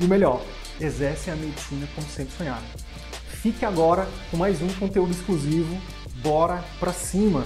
e 0.00 0.04
o 0.04 0.08
melhor, 0.08 0.42
exercem 0.80 1.32
a 1.32 1.36
medicina 1.36 1.88
como 1.94 2.06
sempre 2.08 2.34
sonharam. 2.36 2.66
Fique 3.42 3.64
agora 3.64 4.08
com 4.30 4.36
mais 4.36 4.60
um 4.60 4.68
conteúdo 4.74 5.12
exclusivo. 5.12 5.80
Bora 6.22 6.64
pra 6.80 6.92
cima! 6.92 7.44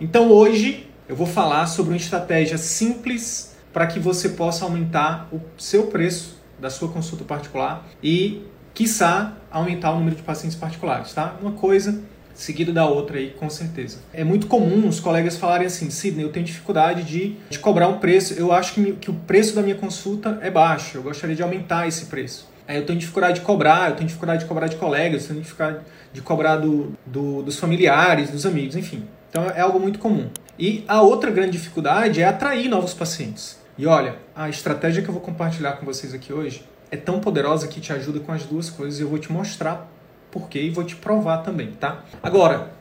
Então 0.00 0.30
hoje 0.30 0.88
eu 1.08 1.14
vou 1.14 1.26
falar 1.26 1.66
sobre 1.66 1.92
uma 1.92 1.96
estratégia 1.96 2.56
simples 2.56 3.49
para 3.72 3.86
que 3.86 3.98
você 3.98 4.30
possa 4.30 4.64
aumentar 4.64 5.28
o 5.32 5.40
seu 5.56 5.86
preço 5.86 6.38
da 6.58 6.70
sua 6.70 6.88
consulta 6.88 7.24
particular 7.24 7.86
e, 8.02 8.42
quiçá, 8.74 9.36
aumentar 9.50 9.92
o 9.92 9.98
número 9.98 10.16
de 10.16 10.22
pacientes 10.22 10.56
particulares, 10.56 11.12
tá? 11.12 11.36
Uma 11.40 11.52
coisa 11.52 12.02
seguida 12.34 12.72
da 12.72 12.86
outra 12.86 13.18
aí, 13.18 13.30
com 13.30 13.50
certeza. 13.50 13.98
É 14.12 14.24
muito 14.24 14.46
comum 14.46 14.88
os 14.88 14.98
colegas 14.98 15.36
falarem 15.36 15.66
assim, 15.66 15.90
Sidney, 15.90 16.24
eu 16.24 16.32
tenho 16.32 16.46
dificuldade 16.46 17.02
de, 17.02 17.36
de 17.50 17.58
cobrar 17.58 17.88
um 17.88 17.98
preço, 17.98 18.34
eu 18.34 18.52
acho 18.52 18.74
que, 18.74 18.92
que 18.92 19.10
o 19.10 19.14
preço 19.14 19.54
da 19.54 19.62
minha 19.62 19.74
consulta 19.74 20.38
é 20.42 20.50
baixo, 20.50 20.98
eu 20.98 21.02
gostaria 21.02 21.36
de 21.36 21.42
aumentar 21.42 21.86
esse 21.86 22.06
preço. 22.06 22.48
É, 22.66 22.78
eu 22.78 22.86
tenho 22.86 22.98
dificuldade 22.98 23.40
de 23.40 23.44
cobrar, 23.44 23.90
eu 23.90 23.96
tenho 23.96 24.06
dificuldade 24.06 24.42
de 24.42 24.46
cobrar 24.46 24.68
de 24.68 24.76
colegas, 24.76 25.22
eu 25.22 25.28
tenho 25.30 25.40
dificuldade 25.40 25.80
de 26.12 26.22
cobrar 26.22 26.56
do, 26.56 26.92
do, 27.04 27.42
dos 27.42 27.58
familiares, 27.58 28.30
dos 28.30 28.46
amigos, 28.46 28.76
enfim. 28.76 29.04
Então 29.28 29.44
é 29.44 29.60
algo 29.60 29.78
muito 29.78 29.98
comum. 29.98 30.28
E 30.58 30.84
a 30.86 31.02
outra 31.02 31.30
grande 31.30 31.52
dificuldade 31.52 32.20
é 32.20 32.24
atrair 32.26 32.68
novos 32.68 32.94
pacientes. 32.94 33.59
E 33.80 33.86
olha, 33.86 34.16
a 34.36 34.46
estratégia 34.50 35.02
que 35.02 35.08
eu 35.08 35.14
vou 35.14 35.22
compartilhar 35.22 35.72
com 35.72 35.86
vocês 35.86 36.12
aqui 36.12 36.34
hoje 36.34 36.62
é 36.90 36.98
tão 36.98 37.18
poderosa 37.18 37.66
que 37.66 37.80
te 37.80 37.94
ajuda 37.94 38.20
com 38.20 38.30
as 38.30 38.44
duas 38.44 38.68
coisas 38.68 39.00
e 39.00 39.02
eu 39.02 39.08
vou 39.08 39.18
te 39.18 39.32
mostrar 39.32 39.90
por 40.30 40.50
quê 40.50 40.64
e 40.64 40.68
vou 40.68 40.84
te 40.84 40.94
provar 40.94 41.38
também, 41.38 41.72
tá? 41.72 42.04
Agora, 42.22 42.72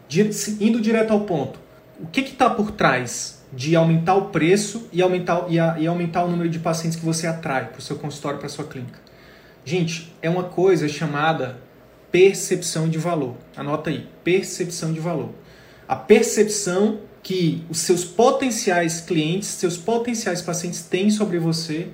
indo 0.60 0.82
direto 0.82 1.14
ao 1.14 1.22
ponto, 1.22 1.58
o 2.02 2.08
que 2.08 2.20
está 2.20 2.50
por 2.50 2.72
trás 2.72 3.42
de 3.54 3.78
aumentar 3.78 4.16
o 4.16 4.26
preço 4.26 4.90
e 4.92 5.02
aumentar, 5.02 5.46
e, 5.48 5.58
a, 5.58 5.80
e 5.80 5.88
aumentar 5.88 6.26
o 6.26 6.28
número 6.30 6.50
de 6.50 6.60
pacientes 6.60 7.00
que 7.00 7.06
você 7.06 7.26
atrai 7.26 7.68
para 7.68 7.80
o 7.80 7.82
seu 7.82 7.96
consultório, 7.96 8.38
para 8.38 8.48
a 8.48 8.50
sua 8.50 8.66
clínica? 8.66 9.00
Gente, 9.64 10.14
é 10.22 10.30
uma 10.30 10.44
coisa 10.44 10.90
chamada 10.90 11.62
percepção 12.12 12.90
de 12.90 12.98
valor. 12.98 13.36
Anota 13.56 13.90
aí, 13.90 14.06
percepção 14.22 14.92
de 14.92 15.00
valor 15.00 15.30
a 15.90 15.96
percepção 15.96 17.00
que 17.22 17.64
os 17.70 17.80
seus 17.80 18.04
potenciais 18.04 19.02
clientes, 19.02 19.50
seus 19.50 19.78
potenciais 19.78 20.42
pacientes 20.42 20.82
têm 20.82 21.10
sobre 21.10 21.38
você 21.38 21.90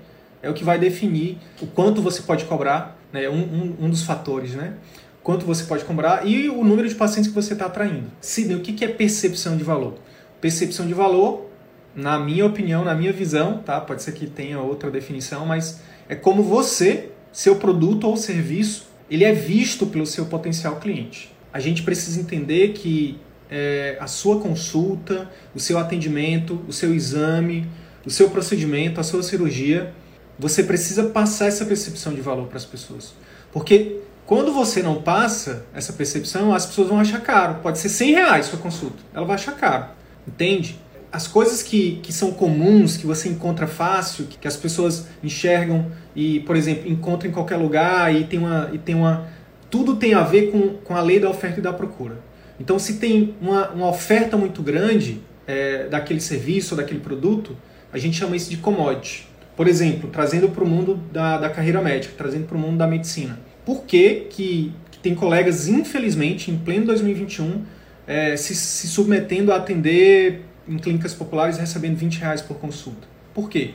é 0.46 0.50
o 0.50 0.54
que 0.54 0.64
vai 0.64 0.78
definir 0.78 1.40
o 1.60 1.66
quanto 1.66 2.04
você 2.04 2.22
pode 2.22 2.46
cobrar, 2.46 3.00
né? 3.12 3.28
um, 3.28 3.34
um, 3.34 3.76
um 3.82 3.90
dos 3.90 4.04
fatores, 4.04 4.54
né? 4.54 4.76
Quanto 5.24 5.44
você 5.44 5.64
pode 5.64 5.84
cobrar 5.84 6.28
e 6.28 6.48
o 6.50 6.64
número 6.64 6.88
de 6.88 6.94
pacientes 6.94 7.30
que 7.30 7.36
você 7.36 7.54
está 7.54 7.66
atraindo. 7.66 8.12
Sidney, 8.22 8.56
o 8.56 8.60
que 8.60 8.86
é 8.86 8.88
percepção 8.88 9.58
de 9.58 9.64
valor? 9.64 9.96
Percepção 10.40 10.86
de 10.86 10.94
valor, 10.94 11.50
na 11.96 12.20
minha 12.20 12.46
opinião, 12.46 12.86
na 12.86 12.94
minha 12.94 13.12
visão, 13.12 13.58
tá? 13.58 13.82
Pode 13.82 14.04
ser 14.04 14.12
que 14.12 14.28
tenha 14.28 14.60
outra 14.60 14.92
definição, 14.92 15.48
mas 15.48 15.82
é 16.08 16.14
como 16.14 16.44
você, 16.44 17.10
seu 17.32 17.56
produto 17.56 18.08
ou 18.08 18.16
serviço, 18.16 18.88
ele 19.10 19.24
é 19.24 19.34
visto 19.34 19.88
pelo 19.88 20.06
seu 20.06 20.28
potencial 20.28 20.76
cliente. 20.76 21.34
A 21.52 21.60
gente 21.60 21.82
precisa 21.82 22.20
entender 22.20 22.74
que 22.74 23.18
é, 23.50 23.98
a 24.00 24.08
sua 24.08 24.40
consulta, 24.40 25.30
o 25.54 25.60
seu 25.60 25.78
atendimento, 25.78 26.64
o 26.68 26.74
seu 26.74 26.94
exame, 26.94 27.68
o 28.06 28.10
seu 28.10 28.30
procedimento, 28.30 29.00
a 29.00 29.04
sua 29.04 29.24
cirurgia, 29.24 29.94
você 30.38 30.64
precisa 30.64 31.06
passar 31.06 31.48
essa 31.48 31.66
percepção 31.66 32.14
de 32.14 32.22
valor 32.22 32.48
para 32.48 32.58
as 32.58 32.66
pessoas. 32.66 33.14
Porque 33.52 34.00
quando 34.26 34.52
você 34.52 34.82
não 34.82 35.02
passa 35.02 35.66
essa 35.74 35.94
percepção, 35.94 36.54
as 36.54 36.66
pessoas 36.66 36.90
vão 36.90 37.00
achar 37.00 37.22
caro. 37.22 37.60
Pode 37.62 37.80
ser 37.80 37.90
100 37.90 38.12
reais 38.12 38.46
sua 38.48 38.60
consulta, 38.60 38.98
ela 39.14 39.26
vai 39.26 39.36
achar 39.36 39.54
caro. 39.54 39.86
Entende? 40.28 40.80
As 41.12 41.28
coisas 41.28 41.64
que, 41.64 42.00
que 42.04 42.12
são 42.12 42.32
comuns, 42.32 42.98
que 42.98 43.06
você 43.06 43.30
encontra 43.30 43.68
fácil, 43.68 44.26
que 44.26 44.48
as 44.48 44.58
pessoas 44.58 45.08
enxergam 45.24 45.90
e, 46.14 46.42
por 46.42 46.58
exemplo, 46.58 46.92
encontram 46.92 47.30
em 47.30 47.34
qualquer 47.34 47.56
lugar 47.56 48.14
e 48.14 48.26
tem 48.26 48.40
uma. 48.40 48.70
E 48.74 48.78
tem 48.78 48.96
uma 48.96 49.28
tudo 49.70 49.96
tem 49.96 50.14
a 50.14 50.24
ver 50.24 50.52
com, 50.52 50.76
com 50.84 50.96
a 50.96 51.02
lei 51.02 51.20
da 51.20 51.30
oferta 51.30 51.60
e 51.60 51.64
da 51.64 51.74
procura. 51.74 52.18
Então, 52.60 52.80
se 52.80 52.96
tem 52.96 53.36
uma, 53.42 53.70
uma 53.70 53.90
oferta 53.90 54.38
muito 54.38 54.62
grande 54.62 55.22
é, 55.48 55.88
daquele 55.88 56.20
serviço 56.20 56.74
ou 56.74 56.82
daquele 56.82 57.00
produto, 57.00 57.56
a 57.92 57.98
gente 57.98 58.18
chama 58.18 58.36
isso 58.36 58.50
de 58.50 58.58
commodity. 58.58 59.28
Por 59.56 59.68
exemplo, 59.68 60.10
trazendo 60.10 60.50
para 60.50 60.64
o 60.64 60.68
mundo 60.68 61.00
da, 61.12 61.38
da 61.38 61.50
carreira 61.50 61.82
médica, 61.82 62.14
trazendo 62.18 62.46
para 62.46 62.58
o 62.58 62.60
mundo 62.60 62.78
da 62.78 62.88
medicina. 62.88 63.40
Por 63.66 63.84
que, 63.84 64.28
que, 64.30 64.74
que, 64.92 65.00
tem 65.00 65.16
colegas, 65.16 65.68
infelizmente, 65.68 66.52
em 66.52 66.58
pleno 66.58 66.86
2021, 66.88 67.64
é, 68.06 68.36
se, 68.36 68.54
se 68.54 68.88
submetendo 68.88 69.52
a 69.52 69.56
atender 69.56 70.42
em 70.68 70.78
clínicas 70.78 71.14
populares 71.14 71.58
recebendo 71.58 71.96
20 71.96 72.20
reais 72.20 72.42
por 72.42 72.58
consulta? 72.58 73.08
Por 73.34 73.50
quê? 73.50 73.72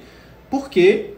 Porque, 0.51 1.15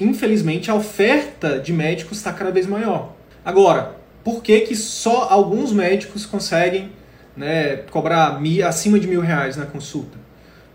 infelizmente, 0.00 0.70
a 0.70 0.74
oferta 0.74 1.58
de 1.58 1.72
médicos 1.72 2.18
está 2.18 2.32
cada 2.32 2.50
vez 2.50 2.66
maior. 2.66 3.14
Agora, 3.44 3.96
por 4.22 4.42
que, 4.42 4.60
que 4.60 4.76
só 4.76 5.28
alguns 5.28 5.72
médicos 5.72 6.24
conseguem 6.24 6.90
né, 7.36 7.76
cobrar 7.90 8.40
mil, 8.40 8.66
acima 8.66 8.98
de 8.98 9.06
mil 9.06 9.20
reais 9.20 9.56
na 9.56 9.66
consulta, 9.66 10.18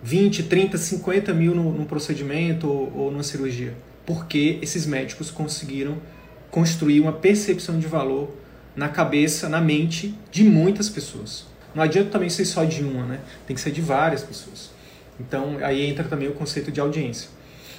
20, 0.04 0.44
30, 0.44 0.78
50 0.78 1.34
mil 1.34 1.56
no, 1.56 1.72
num 1.72 1.86
procedimento 1.86 2.68
ou, 2.68 2.94
ou 2.96 3.12
numa 3.12 3.24
cirurgia. 3.24 3.74
Porque 4.06 4.60
esses 4.62 4.86
médicos 4.86 5.30
conseguiram 5.30 5.98
construir 6.50 7.00
uma 7.00 7.14
percepção 7.14 7.78
de 7.80 7.88
valor 7.88 8.36
na 8.76 8.90
cabeça, 8.90 9.50
na 9.50 9.62
mente 9.62 10.16
de 10.32 10.44
muitas 10.44 10.90
pessoas. 10.90 11.46
Não 11.76 11.84
adianta 11.84 12.10
também 12.10 12.30
ser 12.30 12.46
só 12.46 12.64
de 12.64 12.84
uma, 12.84 13.06
né? 13.06 13.20
Tem 13.46 13.56
que 13.56 13.62
ser 13.62 13.72
de 13.72 13.82
várias 13.82 14.24
pessoas. 14.24 14.72
Então 15.20 15.58
aí 15.62 15.86
entra 15.86 16.04
também 16.06 16.28
o 16.28 16.34
conceito 16.34 16.72
de 16.72 16.80
audiência. 16.80 17.30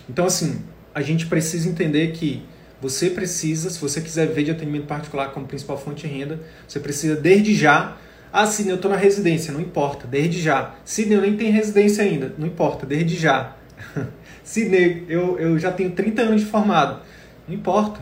Então 0.09 0.27
assim, 0.27 0.63
a 0.95 1.03
gente 1.03 1.27
precisa 1.27 1.69
entender 1.69 2.13
que 2.13 2.43
você 2.81 3.11
precisa, 3.11 3.69
se 3.69 3.79
você 3.79 4.01
quiser 4.01 4.27
ver 4.29 4.45
de 4.45 4.51
atendimento 4.51 4.87
particular 4.87 5.33
como 5.33 5.47
principal 5.47 5.79
fonte 5.79 6.07
de 6.07 6.15
renda, 6.15 6.41
você 6.67 6.81
precisa 6.81 7.15
desde 7.15 7.55
já 7.55 7.97
ah, 8.33 8.47
Sidney, 8.47 8.73
eu 8.73 8.77
estou 8.77 8.91
na 8.91 8.97
residência. 8.97 9.53
Não 9.53 9.61
importa, 9.61 10.07
desde 10.07 10.41
já. 10.41 10.75
Sidney, 10.85 11.17
eu 11.17 11.23
nem 11.23 11.37
tenho 11.37 11.53
residência 11.53 12.05
ainda. 12.05 12.33
Não 12.39 12.47
importa, 12.47 12.87
desde 12.87 13.17
já. 13.17 13.57
Sidney, 14.45 15.05
eu, 15.09 15.39
eu 15.39 15.59
já 15.59 15.73
tenho 15.73 15.91
30 15.91 16.23
anos 16.23 16.41
de 16.43 16.47
formado. 16.47 17.01
Não 17.49 17.55
importa, 17.55 18.01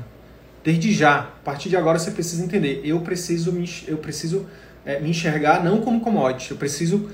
desde 0.63 0.93
já. 0.93 1.21
A 1.21 1.45
partir 1.45 1.71
de 1.71 1.77
agora 1.77 1.99
você 1.99 2.11
precisa 2.11 2.45
entender. 2.45 2.83
Eu 2.85 3.01
preciso 3.01 3.53
me, 3.53 3.69
eu 3.87 3.97
preciso, 3.97 4.47
é, 4.85 5.01
me 5.01 5.11
enxergar 5.11 5.65
não 5.65 5.81
como 5.81 6.01
commodity. 6.01 6.51
Eu 6.51 6.59
preciso 6.59 7.11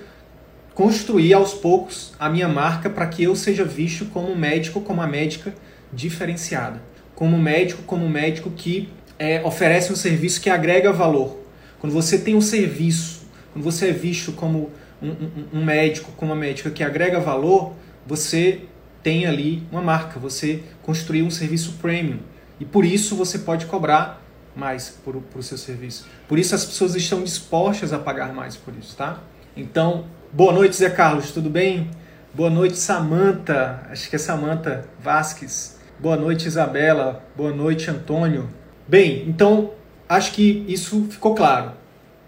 construir 0.75 1.35
aos 1.35 1.55
poucos 1.55 2.13
a 2.19 2.29
minha 2.29 2.49
marca 2.49 2.91
para 2.91 3.07
que 3.07 3.23
eu 3.23 3.37
seja 3.37 3.65
visto 3.65 4.07
como 4.07 4.35
médico, 4.35 4.81
como 4.81 5.01
a 5.01 5.07
médica 5.07 5.55
diferenciada. 5.93 6.83
Como 7.15 7.39
médico, 7.39 7.85
como 7.85 8.09
médico 8.09 8.51
que 8.51 8.89
é, 9.21 9.41
oferece 9.45 9.93
um 9.93 9.97
serviço 9.97 10.41
que 10.41 10.51
agrega 10.51 10.93
valor 10.93 11.44
quando 11.85 11.93
você 11.93 12.17
tem 12.17 12.35
um 12.35 12.41
serviço, 12.41 13.27
quando 13.53 13.63
você 13.63 13.91
é 13.91 13.93
visto 13.93 14.33
como 14.33 14.71
um, 15.03 15.11
um, 15.11 15.31
um 15.59 15.65
médico, 15.67 16.13
como 16.13 16.33
uma 16.33 16.41
médica 16.41 16.71
que 16.71 16.83
agrega 16.83 17.21
valor, 17.21 17.75
você 18.07 18.63
tem 19.03 19.27
ali 19.27 19.63
uma 19.71 19.83
marca, 19.83 20.19
você 20.19 20.63
construiu 20.81 21.27
um 21.27 21.31
serviço 21.31 21.75
premium. 21.75 22.21
E 22.59 22.65
por 22.65 22.87
isso 22.87 23.15
você 23.15 23.39
pode 23.39 23.67
cobrar 23.67 24.25
mais 24.57 24.99
por, 25.05 25.17
por 25.17 25.43
seu 25.43 25.59
serviço. 25.59 26.07
Por 26.27 26.39
isso 26.39 26.55
as 26.55 26.65
pessoas 26.65 26.95
estão 26.95 27.23
dispostas 27.23 27.93
a 27.93 27.99
pagar 27.99 28.33
mais 28.33 28.57
por 28.57 28.73
isso, 28.75 28.97
tá? 28.97 29.23
Então, 29.55 30.07
boa 30.33 30.55
noite, 30.55 30.77
Zé 30.77 30.89
Carlos, 30.89 31.33
tudo 31.33 31.51
bem? 31.51 31.91
Boa 32.33 32.49
noite, 32.49 32.79
Samanta. 32.79 33.87
Acho 33.91 34.09
que 34.09 34.17
é 34.17 34.19
Samanta 34.19 34.89
Vasques. 34.99 35.79
Boa 36.01 36.17
noite, 36.17 36.49
Isabela. 36.49 37.23
Boa 37.37 37.53
noite, 37.53 37.91
Antônio. 37.91 38.49
Bem, 38.89 39.29
então 39.29 39.73
acho 40.09 40.33
que 40.33 40.65
isso 40.69 41.07
ficou 41.11 41.35
claro. 41.35 41.73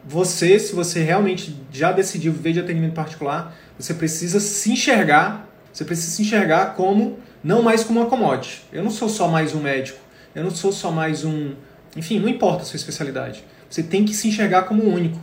Você, 0.04 0.58
se 0.58 0.74
você 0.74 1.02
realmente 1.02 1.56
já 1.72 1.90
decidiu 1.92 2.32
viver 2.32 2.52
de 2.52 2.60
atendimento 2.60 2.94
particular, 2.94 3.56
você 3.78 3.92
precisa 3.92 4.38
se 4.38 4.72
enxergar, 4.72 5.48
você 5.72 5.84
precisa 5.84 6.12
se 6.12 6.22
enxergar 6.22 6.74
como 6.74 7.18
não 7.42 7.62
mais 7.62 7.84
como 7.84 8.00
uma 8.00 8.08
commodity. 8.08 8.62
Eu 8.72 8.82
não 8.82 8.90
sou 8.90 9.08
só 9.08 9.28
mais 9.28 9.54
um 9.54 9.60
médico, 9.60 9.98
eu 10.34 10.44
não 10.44 10.50
sou 10.50 10.72
só 10.72 10.90
mais 10.90 11.24
um. 11.24 11.54
Enfim, 11.96 12.18
não 12.18 12.28
importa 12.28 12.62
a 12.62 12.64
sua 12.64 12.76
especialidade. 12.76 13.44
Você 13.68 13.82
tem 13.82 14.04
que 14.04 14.14
se 14.14 14.28
enxergar 14.28 14.62
como 14.62 14.84
único. 14.84 15.18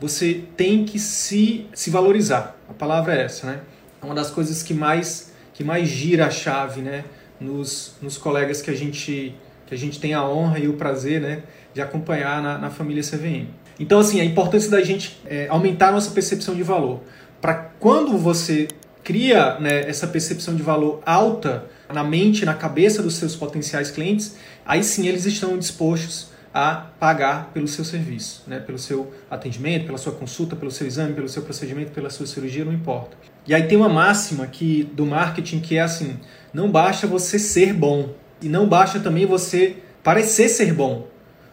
Você 0.00 0.44
tem 0.56 0.84
que 0.84 0.98
se, 0.98 1.66
se 1.74 1.90
valorizar. 1.90 2.56
A 2.68 2.72
palavra 2.72 3.14
é 3.14 3.24
essa, 3.24 3.46
né? 3.46 3.60
É 4.02 4.04
uma 4.04 4.14
das 4.14 4.30
coisas 4.30 4.62
que 4.62 4.74
mais, 4.74 5.32
que 5.52 5.62
mais 5.62 5.88
gira 5.88 6.26
a 6.26 6.30
chave, 6.30 6.80
né? 6.80 7.04
Nos, 7.38 7.94
nos 8.02 8.18
colegas 8.18 8.60
que 8.60 8.70
a 8.70 8.74
gente 8.74 9.34
que 9.70 9.74
a 9.74 9.78
gente 9.78 10.00
tem 10.00 10.14
a 10.14 10.24
honra 10.28 10.58
e 10.58 10.66
o 10.66 10.72
prazer, 10.72 11.20
né? 11.20 11.44
De 11.74 11.80
acompanhar 11.80 12.42
na, 12.42 12.58
na 12.58 12.70
família 12.70 13.02
CVM. 13.02 13.48
Então, 13.78 13.98
assim, 13.98 14.20
a 14.20 14.24
importância 14.24 14.70
da 14.70 14.82
gente 14.82 15.20
é, 15.24 15.46
aumentar 15.48 15.88
a 15.88 15.92
nossa 15.92 16.10
percepção 16.10 16.54
de 16.54 16.62
valor. 16.62 17.00
Para 17.40 17.54
quando 17.54 18.18
você 18.18 18.68
cria 19.02 19.58
né, 19.58 19.88
essa 19.88 20.06
percepção 20.06 20.54
de 20.54 20.62
valor 20.62 21.02
alta 21.06 21.64
na 21.92 22.04
mente, 22.04 22.44
na 22.44 22.54
cabeça 22.54 23.02
dos 23.02 23.14
seus 23.14 23.34
potenciais 23.34 23.90
clientes, 23.90 24.36
aí 24.64 24.84
sim 24.84 25.06
eles 25.06 25.24
estão 25.24 25.56
dispostos 25.58 26.30
a 26.52 26.74
pagar 26.98 27.50
pelo 27.54 27.68
seu 27.68 27.84
serviço, 27.84 28.42
né, 28.46 28.58
pelo 28.58 28.78
seu 28.78 29.12
atendimento, 29.30 29.86
pela 29.86 29.98
sua 29.98 30.12
consulta, 30.12 30.56
pelo 30.56 30.70
seu 30.70 30.86
exame, 30.86 31.14
pelo 31.14 31.28
seu 31.28 31.42
procedimento, 31.42 31.92
pela 31.92 32.10
sua 32.10 32.26
cirurgia, 32.26 32.64
não 32.64 32.72
importa. 32.72 33.16
E 33.46 33.54
aí 33.54 33.62
tem 33.66 33.78
uma 33.78 33.88
máxima 33.88 34.46
que 34.46 34.84
do 34.92 35.06
marketing 35.06 35.60
que 35.60 35.76
é 35.76 35.80
assim: 35.80 36.18
não 36.52 36.70
basta 36.70 37.06
você 37.06 37.38
ser 37.38 37.72
bom 37.72 38.10
e 38.42 38.48
não 38.48 38.68
basta 38.68 38.98
também 39.00 39.26
você 39.26 39.76
parecer 40.02 40.48
ser 40.48 40.74
bom. 40.74 41.08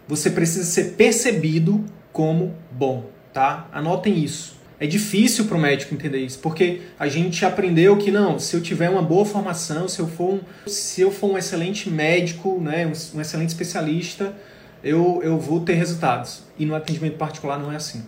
Você 0.08 0.30
precisa 0.30 0.64
ser 0.64 0.94
percebido 0.94 1.84
como 2.14 2.56
bom, 2.72 3.10
tá? 3.34 3.68
Anotem 3.72 4.18
isso. 4.18 4.58
É 4.80 4.86
difícil 4.86 5.46
para 5.46 5.58
o 5.58 5.60
médico 5.60 5.94
entender 5.94 6.20
isso, 6.20 6.38
porque 6.40 6.82
a 7.00 7.08
gente 7.08 7.44
aprendeu 7.44 7.98
que 7.98 8.12
não, 8.12 8.38
se 8.38 8.56
eu 8.56 8.62
tiver 8.62 8.90
uma 8.90 9.02
boa 9.02 9.26
formação, 9.26 9.88
se 9.88 10.00
eu 10.00 10.08
for 10.08 10.36
um, 10.36 10.40
se 10.68 11.02
eu 11.02 11.12
for 11.12 11.32
um 11.32 11.38
excelente 11.38 11.90
médico, 11.90 12.60
né, 12.62 12.86
um, 12.86 13.18
um 13.18 13.22
excelente 13.22 13.50
especialista, 13.50 14.36
eu, 14.84 15.20
eu 15.24 15.40
vou 15.40 15.62
ter 15.62 15.74
resultados. 15.74 16.44
E 16.60 16.66
no 16.66 16.76
atendimento 16.76 17.18
particular 17.18 17.60
não 17.60 17.72
é 17.72 17.76
assim, 17.76 18.06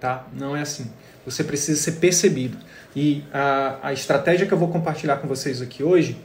tá? 0.00 0.26
Não 0.32 0.56
é 0.56 0.60
assim. 0.60 0.90
Você 1.24 1.44
precisa 1.44 1.80
ser 1.80 1.92
percebido. 1.92 2.58
E 2.96 3.22
a, 3.32 3.78
a 3.82 3.92
estratégia 3.92 4.44
que 4.44 4.52
eu 4.52 4.58
vou 4.58 4.68
compartilhar 4.68 5.18
com 5.18 5.28
vocês 5.28 5.62
aqui 5.62 5.84
hoje 5.84 6.16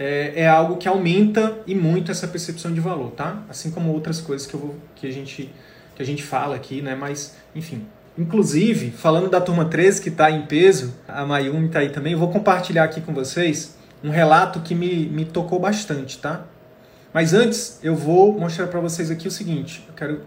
é, 0.00 0.32
é 0.34 0.48
algo 0.48 0.78
que 0.78 0.88
aumenta 0.88 1.58
e 1.66 1.74
muito 1.74 2.10
essa 2.10 2.26
percepção 2.26 2.72
de 2.72 2.80
valor, 2.80 3.10
tá? 3.12 3.44
Assim 3.50 3.70
como 3.70 3.92
outras 3.92 4.20
coisas 4.20 4.46
que, 4.46 4.54
eu 4.54 4.60
vou, 4.60 4.76
que, 4.96 5.06
a, 5.06 5.12
gente, 5.12 5.52
que 5.94 6.02
a 6.02 6.06
gente 6.06 6.22
fala 6.22 6.56
aqui, 6.56 6.80
né? 6.80 6.96
Mas, 6.96 7.36
enfim, 7.54 7.86
Inclusive, 8.18 8.90
falando 8.90 9.30
da 9.30 9.40
turma 9.40 9.64
13 9.64 10.02
que 10.02 10.08
está 10.08 10.30
em 10.30 10.42
peso, 10.42 10.92
a 11.08 11.24
Mayumi 11.24 11.68
está 11.68 11.78
aí 11.78 11.88
também, 11.88 12.12
eu 12.12 12.18
vou 12.18 12.28
compartilhar 12.28 12.84
aqui 12.84 13.00
com 13.00 13.14
vocês 13.14 13.76
um 14.02 14.10
relato 14.10 14.60
que 14.60 14.74
me, 14.74 15.06
me 15.06 15.24
tocou 15.24 15.58
bastante, 15.58 16.18
tá? 16.18 16.44
Mas 17.14 17.32
antes, 17.32 17.78
eu 17.82 17.94
vou 17.94 18.38
mostrar 18.38 18.66
para 18.66 18.80
vocês 18.80 19.10
aqui 19.10 19.26
o 19.26 19.30
seguinte. 19.30 19.84
Eu 19.88 19.94
quero. 19.94 20.20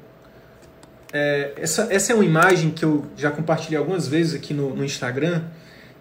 É, 1.11 1.53
essa, 1.57 1.87
essa 1.93 2.11
é 2.11 2.15
uma 2.15 2.25
imagem 2.25 2.71
que 2.71 2.83
eu 2.83 3.05
já 3.15 3.29
compartilhei 3.29 3.77
algumas 3.77 4.07
vezes 4.07 4.33
aqui 4.33 4.53
no, 4.53 4.75
no 4.75 4.83
Instagram, 4.83 5.43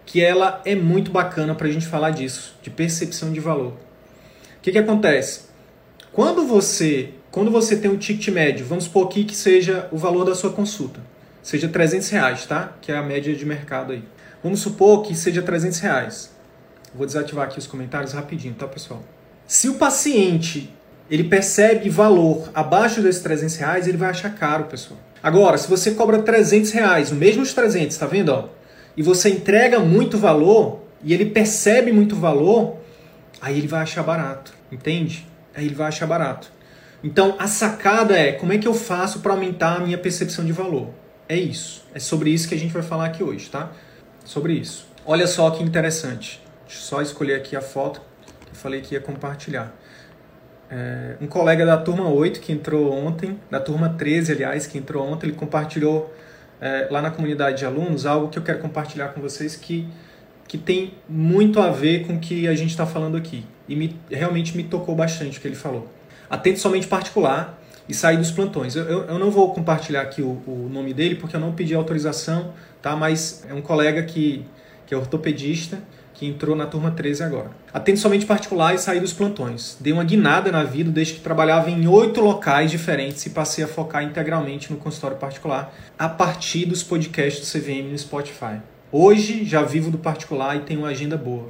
que 0.05 0.21
ela 0.21 0.61
é 0.65 0.75
muito 0.75 1.11
bacana 1.11 1.55
para 1.55 1.67
a 1.67 1.71
gente 1.71 1.87
falar 1.87 2.11
disso, 2.11 2.55
de 2.61 2.69
percepção 2.69 3.31
de 3.31 3.39
valor. 3.39 3.73
O 4.57 4.61
que, 4.61 4.71
que 4.71 4.77
acontece? 4.77 5.41
Quando 6.11 6.45
você, 6.45 7.09
quando 7.31 7.49
você 7.49 7.75
tem 7.75 7.89
um 7.89 7.97
ticket 7.97 8.27
médio, 8.29 8.65
vamos 8.65 8.85
supor 8.85 9.07
aqui 9.07 9.23
que 9.23 9.35
seja 9.35 9.87
o 9.91 9.97
valor 9.97 10.25
da 10.25 10.35
sua 10.35 10.51
consulta 10.51 11.13
seja 11.43 11.67
300 11.67 12.09
reais, 12.09 12.45
tá? 12.45 12.73
Que 12.81 12.91
é 12.91 12.97
a 12.97 13.03
média 13.03 13.35
de 13.35 13.45
mercado 13.45 13.91
aí. 13.91 14.03
Vamos 14.41 14.61
supor 14.61 15.03
que 15.03 15.13
seja 15.13 15.41
300 15.41 15.79
reais. 15.79 16.31
Vou 16.95 17.05
desativar 17.05 17.45
aqui 17.45 17.59
os 17.59 17.67
comentários 17.67 18.13
rapidinho, 18.13 18.53
tá, 18.53 18.65
pessoal? 18.65 19.03
Se 19.45 19.67
o 19.67 19.75
paciente 19.75 20.73
ele 21.11 21.25
percebe 21.25 21.89
valor 21.89 22.49
abaixo 22.53 23.01
desses 23.01 23.21
300 23.21 23.55
reais, 23.57 23.87
ele 23.87 23.97
vai 23.97 24.09
achar 24.09 24.33
caro, 24.33 24.65
pessoal. 24.65 24.99
Agora, 25.21 25.57
se 25.57 25.69
você 25.69 25.91
cobra 25.91 26.21
300 26.21 26.71
reais, 26.71 27.11
o 27.11 27.15
mesmo 27.15 27.43
os 27.43 27.53
300, 27.53 27.95
tá 27.97 28.05
vendo? 28.05 28.29
Ó? 28.29 28.47
E 28.95 29.01
você 29.01 29.29
entrega 29.29 29.79
muito 29.79 30.17
valor, 30.17 30.81
e 31.03 31.13
ele 31.13 31.25
percebe 31.25 31.91
muito 31.91 32.15
valor, 32.15 32.77
aí 33.41 33.57
ele 33.57 33.67
vai 33.67 33.81
achar 33.81 34.03
barato, 34.03 34.53
entende? 34.71 35.27
Aí 35.55 35.65
ele 35.65 35.75
vai 35.75 35.87
achar 35.87 36.07
barato. 36.07 36.51
Então, 37.03 37.35
a 37.37 37.47
sacada 37.47 38.17
é 38.17 38.31
como 38.31 38.53
é 38.53 38.57
que 38.57 38.67
eu 38.67 38.73
faço 38.73 39.19
para 39.19 39.33
aumentar 39.33 39.75
a 39.75 39.79
minha 39.81 39.97
percepção 39.97 40.45
de 40.45 40.53
valor? 40.53 40.89
É 41.27 41.35
isso. 41.35 41.85
É 41.93 41.99
sobre 41.99 42.29
isso 42.29 42.47
que 42.47 42.55
a 42.55 42.57
gente 42.57 42.73
vai 42.73 42.81
falar 42.81 43.05
aqui 43.05 43.23
hoje, 43.23 43.49
tá? 43.49 43.71
Sobre 44.23 44.53
isso. 44.53 44.87
Olha 45.05 45.27
só 45.27 45.51
que 45.51 45.61
interessante. 45.61 46.41
Deixa 46.65 46.79
eu 46.79 46.83
só 46.83 47.01
escolher 47.01 47.35
aqui 47.35 47.55
a 47.55 47.61
foto 47.61 48.01
que 48.45 48.51
eu 48.51 48.55
falei 48.55 48.79
que 48.79 48.95
ia 48.95 49.01
compartilhar. 49.01 49.75
É, 50.71 51.17
um 51.19 51.27
colega 51.27 51.65
da 51.65 51.77
turma 51.77 52.07
8 52.07 52.39
que 52.39 52.53
entrou 52.53 52.91
ontem, 52.93 53.37
da 53.51 53.59
turma 53.59 53.89
13, 53.89 54.31
aliás, 54.31 54.65
que 54.65 54.77
entrou 54.77 55.05
ontem, 55.05 55.27
ele 55.27 55.35
compartilhou 55.35 56.13
é, 56.63 56.87
lá 56.89 57.01
na 57.01 57.11
comunidade 57.11 57.57
de 57.57 57.65
alunos 57.65 58.05
algo 58.05 58.29
que 58.29 58.39
eu 58.39 58.41
quero 58.41 58.59
compartilhar 58.59 59.09
com 59.09 59.19
vocês 59.19 59.53
que, 59.53 59.85
que 60.47 60.57
tem 60.57 60.93
muito 61.09 61.59
a 61.59 61.69
ver 61.69 62.07
com 62.07 62.15
o 62.15 62.19
que 62.19 62.47
a 62.47 62.55
gente 62.55 62.69
está 62.69 62.85
falando 62.85 63.17
aqui. 63.17 63.45
E 63.67 63.75
me, 63.75 63.99
realmente 64.09 64.55
me 64.55 64.63
tocou 64.63 64.95
bastante 64.95 65.37
o 65.37 65.41
que 65.41 65.47
ele 65.49 65.57
falou. 65.57 65.91
Atento 66.29 66.59
somente 66.59 66.87
particular 66.87 67.61
e 67.87 67.93
sair 67.93 68.15
dos 68.15 68.31
plantões. 68.31 68.77
Eu, 68.77 68.85
eu, 68.85 69.03
eu 69.07 69.19
não 69.19 69.29
vou 69.29 69.53
compartilhar 69.53 70.03
aqui 70.03 70.21
o, 70.21 70.41
o, 70.47 70.69
nome 70.71 70.93
dele 70.93 71.15
porque 71.15 71.35
eu 71.35 71.39
não 71.39 71.51
pedi 71.51 71.75
autorização, 71.75 72.53
tá? 72.81 72.95
mas 72.95 73.45
é 73.49 73.53
um 73.53 73.61
colega 73.61 74.01
que, 74.03 74.45
que 74.87 74.93
é 74.93 74.97
ortopedista 74.97 75.79
que 76.23 76.27
entrou 76.27 76.55
na 76.55 76.65
turma 76.65 76.89
13 76.89 77.21
agora. 77.21 77.51
Atende 77.73 77.99
somente 77.99 78.25
particular 78.25 78.73
e 78.73 78.77
sair 78.77 79.01
dos 79.01 79.11
plantões. 79.11 79.75
Dei 79.81 79.91
uma 79.91 80.05
guinada 80.05 80.51
na 80.53 80.63
vida 80.63 80.89
desde 80.89 81.15
que 81.15 81.19
trabalhava 81.19 81.69
em 81.69 81.85
oito 81.85 82.21
locais 82.21 82.71
diferentes 82.71 83.25
e 83.25 83.31
passei 83.31 83.63
a 83.63 83.67
focar 83.67 84.01
integralmente 84.03 84.71
no 84.71 84.77
consultório 84.77 85.17
particular 85.17 85.73
a 85.99 86.07
partir 86.07 86.65
dos 86.65 86.81
podcasts 86.81 87.45
do 87.45 87.59
CVM 87.59 87.91
no 87.91 87.97
Spotify. 87.97 88.61
Hoje 88.89 89.43
já 89.43 89.63
vivo 89.63 89.91
do 89.91 89.97
particular 89.97 90.55
e 90.55 90.61
tenho 90.61 90.79
uma 90.79 90.89
agenda 90.89 91.17
boa. 91.17 91.49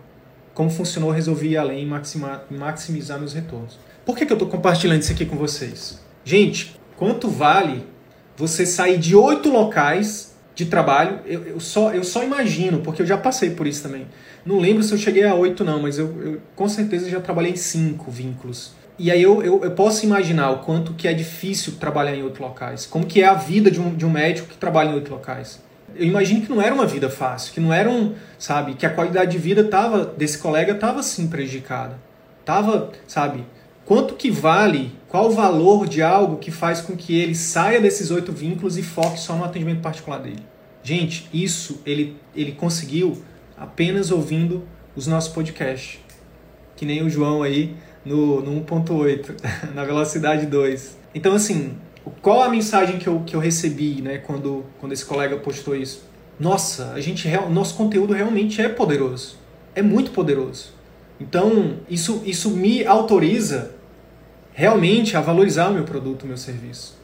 Como 0.56 0.72
funcionou, 0.72 1.12
resolvi 1.12 1.50
ir 1.50 1.58
além 1.58 1.84
e 1.84 2.56
maximizar 2.56 3.20
meus 3.20 3.34
retornos. 3.34 3.78
Por 4.04 4.18
que, 4.18 4.26
que 4.26 4.34
eu 4.34 4.36
estou 4.36 4.50
compartilhando 4.50 5.02
isso 5.02 5.12
aqui 5.12 5.26
com 5.26 5.36
vocês? 5.36 6.00
Gente, 6.26 6.80
quanto 6.96 7.28
vale 7.28 7.86
você 8.36 8.66
sair 8.66 8.98
de 8.98 9.16
oito 9.16 9.50
locais 9.52 10.33
de 10.56 10.66
trabalho? 10.66 11.20
Eu, 11.26 11.44
eu, 11.44 11.60
só, 11.60 11.92
eu 11.92 12.04
só 12.04 12.24
imagino, 12.24 12.80
porque 12.80 13.02
eu 13.02 13.06
já 13.06 13.18
passei 13.18 13.52
por 13.52 13.68
isso 13.68 13.84
também. 13.84 14.08
Não 14.46 14.60
lembro 14.60 14.84
se 14.84 14.94
eu 14.94 14.98
cheguei 14.98 15.24
a 15.24 15.34
oito, 15.34 15.64
não, 15.64 15.82
mas 15.82 15.98
eu, 15.98 16.06
eu 16.22 16.42
com 16.56 16.68
certeza 16.68 17.10
já 17.10 17.20
trabalhei 17.20 17.52
em 17.52 17.56
cinco 17.56 18.12
vínculos. 18.12 18.74
E 18.98 19.10
aí 19.10 19.22
eu, 19.22 19.42
eu, 19.42 19.64
eu, 19.64 19.72
posso 19.72 20.06
imaginar 20.06 20.52
o 20.52 20.60
quanto 20.60 20.94
que 20.94 21.08
é 21.08 21.14
difícil 21.14 21.74
trabalhar 21.80 22.16
em 22.16 22.24
oito 22.24 22.42
locais. 22.42 22.86
Como 22.86 23.06
que 23.06 23.22
é 23.22 23.26
a 23.26 23.34
vida 23.34 23.72
de 23.72 23.80
um, 23.80 23.96
de 23.96 24.06
um 24.06 24.10
médico 24.10 24.48
que 24.50 24.58
trabalha 24.58 24.92
em 24.92 24.96
oito 24.96 25.12
locais. 25.12 25.62
Eu 25.96 26.06
imagino 26.06 26.42
que 26.42 26.50
não 26.50 26.62
era 26.62 26.74
uma 26.74 26.86
vida 26.86 27.10
fácil, 27.10 27.54
que 27.54 27.60
não 27.60 27.74
era 27.74 27.90
um, 27.90 28.14
sabe, 28.38 28.76
que 28.76 28.86
a 28.86 28.90
qualidade 28.90 29.32
de 29.32 29.38
vida 29.38 29.64
tava, 29.64 30.06
desse 30.06 30.38
colega 30.38 30.74
estava 30.74 31.02
sim 31.02 31.28
prejudicada. 31.28 31.98
Tava, 32.46 32.92
sabe, 33.08 33.44
Quanto 33.86 34.14
que 34.14 34.32
vale, 34.32 34.96
qual 35.14 35.28
o 35.28 35.30
valor 35.30 35.88
de 35.88 36.02
algo 36.02 36.38
que 36.38 36.50
faz 36.50 36.82
com 36.82 36.98
que 36.98 37.16
ele 37.16 37.36
saia 37.36 37.80
desses 37.80 38.10
oito 38.10 38.32
vínculos 38.32 38.80
e 38.80 38.82
foque 38.82 39.20
só 39.20 39.36
no 39.36 39.44
atendimento 39.44 39.80
particular 39.80 40.18
dele? 40.18 40.44
Gente, 40.82 41.30
isso 41.32 41.80
ele, 41.86 42.18
ele 42.36 42.54
conseguiu 42.54 43.22
apenas 43.56 44.10
ouvindo 44.10 44.64
os 44.96 45.06
nossos 45.06 45.32
podcasts. 45.32 46.00
Que 46.76 46.84
nem 46.84 47.04
o 47.04 47.12
João 47.12 47.44
aí 47.44 47.76
no, 48.04 48.42
no 48.42 48.66
1.8, 48.66 49.36
na 49.76 49.86
velocidade 49.86 50.48
2. 50.48 50.98
Então, 51.14 51.36
assim, 51.36 51.78
qual 52.20 52.42
a 52.42 52.50
mensagem 52.50 52.98
que 52.98 53.06
eu, 53.06 53.20
que 53.24 53.36
eu 53.36 53.40
recebi 53.40 54.02
né, 54.02 54.18
quando, 54.18 54.66
quando 54.80 54.94
esse 54.94 55.06
colega 55.06 55.38
postou 55.38 55.76
isso? 55.76 56.10
Nossa, 56.40 56.92
a 56.92 57.00
gente, 57.00 57.30
nosso 57.52 57.76
conteúdo 57.76 58.14
realmente 58.14 58.60
é 58.64 58.68
poderoso. 58.68 59.38
É 59.76 59.84
muito 59.84 60.10
poderoso. 60.10 60.74
Então, 61.20 61.76
isso, 61.88 62.24
isso 62.26 62.50
me 62.50 62.84
autoriza 62.84 63.76
realmente 64.54 65.18
a 65.18 65.22
valorizar 65.22 65.70
o 65.70 65.74
meu 65.74 65.84
produto, 65.84 66.24
o 66.24 66.28
meu 66.28 66.38
serviço. 66.38 66.96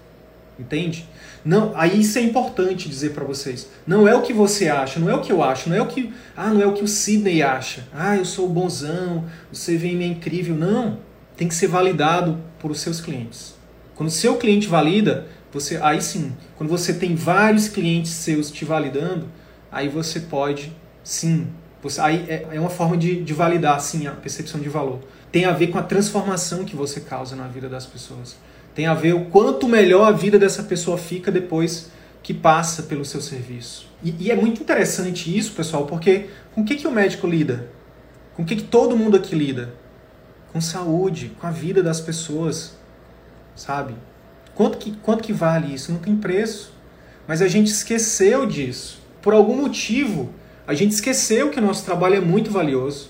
Entende? 0.59 1.07
Não, 1.43 1.71
aí 1.75 2.01
isso 2.01 2.19
é 2.19 2.21
importante 2.21 2.89
dizer 2.89 3.11
para 3.11 3.23
vocês. 3.23 3.69
Não 3.87 4.07
é 4.07 4.13
o 4.13 4.21
que 4.21 4.33
você 4.33 4.67
acha, 4.67 4.99
não 4.99 5.09
é 5.09 5.15
o 5.15 5.21
que 5.21 5.31
eu 5.31 5.41
acho, 5.41 5.69
não 5.69 5.75
é 5.75 5.81
o 5.81 5.87
que, 5.87 6.13
ah, 6.35 6.49
não 6.49 6.61
é 6.61 6.67
o 6.67 6.73
que 6.73 6.83
o 6.83 6.87
Sidney 6.87 7.41
acha. 7.41 7.87
Ah, 7.93 8.17
eu 8.17 8.25
sou 8.25 8.47
bonzão, 8.47 9.25
o 9.51 9.55
CVM 9.55 10.01
é 10.01 10.07
incrível. 10.07 10.55
Não, 10.55 10.99
tem 11.37 11.47
que 11.47 11.55
ser 11.55 11.67
validado 11.67 12.37
por 12.59 12.71
os 12.71 12.81
seus 12.81 12.99
clientes. 12.99 13.55
Quando 13.95 14.09
o 14.09 14.11
seu 14.11 14.35
cliente 14.35 14.67
valida, 14.67 15.27
você 15.51 15.77
aí 15.81 16.01
sim, 16.01 16.33
quando 16.57 16.69
você 16.69 16.93
tem 16.93 17.15
vários 17.15 17.69
clientes 17.69 18.11
seus 18.11 18.51
te 18.51 18.65
validando, 18.65 19.27
aí 19.71 19.87
você 19.87 20.19
pode 20.19 20.75
sim 21.03 21.47
aí 21.99 22.25
é, 22.27 22.47
é 22.51 22.59
uma 22.59 22.69
forma 22.69 22.97
de, 22.97 23.23
de 23.23 23.33
validar 23.33 23.79
sim, 23.79 24.07
a 24.07 24.11
percepção 24.11 24.59
de 24.59 24.67
valor. 24.67 24.99
Tem 25.31 25.45
a 25.45 25.51
ver 25.51 25.67
com 25.67 25.77
a 25.77 25.83
transformação 25.83 26.65
que 26.65 26.75
você 26.75 26.99
causa 26.99 27.35
na 27.35 27.47
vida 27.47 27.69
das 27.69 27.85
pessoas. 27.85 28.35
Tem 28.75 28.85
a 28.85 28.93
ver 28.93 29.13
o 29.13 29.25
quanto 29.25 29.67
melhor 29.67 30.07
a 30.07 30.11
vida 30.11 30.37
dessa 30.37 30.63
pessoa 30.63 30.97
fica 30.97 31.31
depois 31.31 31.89
que 32.21 32.33
passa 32.33 32.83
pelo 32.83 33.05
seu 33.05 33.21
serviço. 33.21 33.87
E, 34.03 34.15
e 34.19 34.31
é 34.31 34.35
muito 34.35 34.61
interessante 34.61 35.35
isso, 35.35 35.53
pessoal, 35.53 35.85
porque 35.85 36.27
com 36.53 36.61
o 36.61 36.65
que, 36.65 36.75
que 36.75 36.87
o 36.87 36.91
médico 36.91 37.27
lida? 37.27 37.69
Com 38.35 38.43
o 38.43 38.45
que, 38.45 38.57
que 38.57 38.63
todo 38.63 38.97
mundo 38.97 39.15
aqui 39.17 39.35
lida? 39.35 39.73
Com 40.51 40.59
saúde, 40.59 41.31
com 41.39 41.47
a 41.47 41.51
vida 41.51 41.81
das 41.81 42.01
pessoas, 42.01 42.77
sabe? 43.55 43.95
Quanto 44.55 44.77
que, 44.77 44.91
quanto 44.97 45.23
que 45.23 45.31
vale 45.31 45.73
isso? 45.73 45.91
Não 45.91 45.99
tem 45.99 46.15
preço. 46.15 46.73
Mas 47.27 47.41
a 47.41 47.47
gente 47.47 47.67
esqueceu 47.67 48.45
disso. 48.45 49.01
Por 49.21 49.33
algum 49.33 49.55
motivo, 49.55 50.29
a 50.69 50.75
gente 50.75 50.91
esqueceu 50.91 51.49
que 51.49 51.57
o 51.57 51.61
nosso 51.63 51.83
trabalho 51.83 52.13
é 52.13 52.19
muito 52.19 52.51
valioso. 52.51 53.09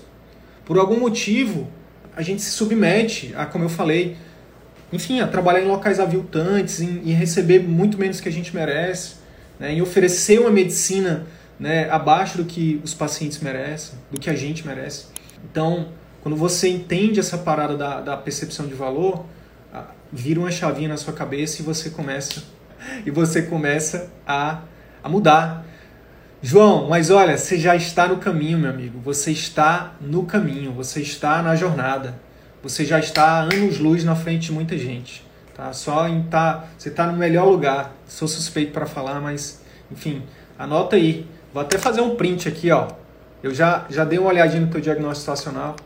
Por 0.64 0.78
algum 0.78 0.98
motivo, 0.98 1.68
a 2.16 2.22
gente 2.22 2.40
se 2.40 2.52
submete 2.52 3.34
a, 3.36 3.44
como 3.44 3.66
eu 3.66 3.68
falei, 3.68 4.16
enfim, 4.90 5.20
a 5.20 5.26
trabalhar 5.26 5.60
em 5.60 5.66
locais 5.66 6.00
aviltantes, 6.00 6.80
em, 6.80 7.02
em 7.04 7.12
receber 7.12 7.58
muito 7.58 7.98
menos 7.98 8.18
que 8.18 8.30
a 8.30 8.32
gente 8.32 8.56
merece, 8.56 9.16
né, 9.58 9.74
em 9.74 9.82
oferecer 9.82 10.40
uma 10.40 10.50
medicina 10.50 11.26
né, 11.58 11.86
abaixo 11.90 12.38
do 12.38 12.46
que 12.46 12.80
os 12.82 12.94
pacientes 12.94 13.40
merecem, 13.40 13.98
do 14.10 14.18
que 14.18 14.30
a 14.30 14.34
gente 14.34 14.66
merece. 14.66 15.08
Então, 15.44 15.88
quando 16.22 16.36
você 16.36 16.66
entende 16.66 17.20
essa 17.20 17.36
parada 17.36 17.76
da, 17.76 18.00
da 18.00 18.16
percepção 18.16 18.68
de 18.68 18.74
valor, 18.74 19.26
vira 20.10 20.40
uma 20.40 20.50
chavinha 20.50 20.88
na 20.88 20.96
sua 20.96 21.12
cabeça 21.12 21.60
e 21.60 21.64
você 21.64 21.90
começa 21.90 22.42
e 23.04 23.10
você 23.10 23.42
começa 23.42 24.10
a, 24.26 24.62
a 25.04 25.10
mudar. 25.10 25.66
João, 26.42 26.88
mas 26.88 27.10
olha, 27.10 27.36
você 27.36 27.58
já 27.58 27.76
está 27.76 28.08
no 28.08 28.16
caminho, 28.16 28.58
meu 28.58 28.70
amigo. 28.70 28.98
Você 29.00 29.30
está 29.30 29.92
no 30.00 30.24
caminho, 30.24 30.72
você 30.72 31.02
está 31.02 31.42
na 31.42 31.54
jornada. 31.54 32.14
Você 32.62 32.82
já 32.82 32.98
está 32.98 33.40
anos-luz 33.40 34.04
na 34.04 34.16
frente 34.16 34.46
de 34.46 34.52
muita 34.52 34.78
gente. 34.78 35.22
Tá? 35.54 35.70
Só 35.74 36.08
em 36.08 36.22
tá, 36.22 36.64
você 36.78 36.88
está 36.88 37.06
no 37.06 37.12
melhor 37.18 37.46
lugar. 37.46 37.92
Sou 38.06 38.26
suspeito 38.26 38.72
para 38.72 38.86
falar, 38.86 39.20
mas 39.20 39.62
enfim, 39.92 40.22
anota 40.58 40.96
aí. 40.96 41.26
Vou 41.52 41.60
até 41.60 41.76
fazer 41.76 42.00
um 42.00 42.16
print 42.16 42.48
aqui, 42.48 42.70
ó. 42.70 42.88
Eu 43.42 43.52
já, 43.52 43.84
já 43.90 44.04
dei 44.06 44.18
uma 44.18 44.30
olhadinha 44.30 44.62
no 44.62 44.68
teu 44.68 44.80
diagnóstico 44.80 45.20
situacional. 45.20 45.76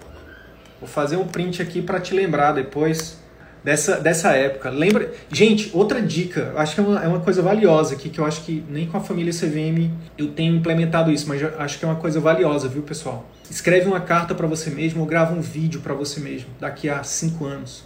Vou 0.78 0.88
fazer 0.88 1.16
um 1.16 1.26
print 1.26 1.62
aqui 1.62 1.82
para 1.82 1.98
te 1.98 2.14
lembrar 2.14 2.52
depois 2.52 3.18
dessa, 3.64 3.98
dessa 3.98 4.32
época. 4.32 4.68
Lembra? 4.68 5.10
Gente, 5.32 5.70
outra 5.72 6.02
dica, 6.02 6.52
acho 6.56 6.74
que 6.74 6.80
é 6.80 6.84
uma, 6.84 7.02
é 7.02 7.08
uma 7.08 7.20
coisa 7.20 7.40
valiosa 7.40 7.94
aqui, 7.94 8.10
que 8.10 8.20
eu 8.20 8.26
acho 8.26 8.42
que 8.42 8.62
nem 8.68 8.86
com 8.86 8.98
a 8.98 9.00
família 9.00 9.32
CVM 9.32 9.90
eu 10.18 10.28
tenho 10.28 10.54
implementado 10.54 11.10
isso, 11.10 11.26
mas 11.26 11.42
acho 11.58 11.78
que 11.78 11.84
é 11.84 11.88
uma 11.88 11.96
coisa 11.96 12.20
valiosa, 12.20 12.68
viu, 12.68 12.82
pessoal? 12.82 13.28
Escreve 13.50 13.86
uma 13.86 14.00
carta 14.00 14.34
para 14.34 14.46
você 14.46 14.70
mesmo 14.70 15.00
ou 15.00 15.06
grava 15.06 15.34
um 15.34 15.40
vídeo 15.40 15.80
para 15.80 15.94
você 15.94 16.20
mesmo 16.20 16.48
daqui 16.60 16.88
a 16.88 17.02
cinco 17.02 17.46
anos, 17.46 17.84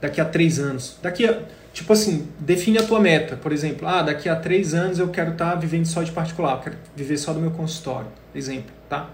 daqui 0.00 0.20
a 0.20 0.24
três 0.24 0.58
anos, 0.58 0.96
daqui 1.02 1.26
a. 1.26 1.38
Tipo 1.72 1.92
assim, 1.92 2.26
define 2.40 2.78
a 2.78 2.82
tua 2.82 2.98
meta. 2.98 3.36
Por 3.36 3.52
exemplo, 3.52 3.86
ah, 3.86 4.02
daqui 4.02 4.28
a 4.28 4.34
três 4.34 4.74
anos 4.74 4.98
eu 4.98 5.08
quero 5.08 5.32
estar 5.32 5.50
tá 5.50 5.54
vivendo 5.54 5.86
só 5.86 6.02
de 6.02 6.10
particular, 6.10 6.56
eu 6.56 6.58
quero 6.58 6.76
viver 6.96 7.16
só 7.16 7.32
do 7.32 7.38
meu 7.38 7.52
consultório. 7.52 8.08
Exemplo, 8.34 8.72
tá? 8.88 9.08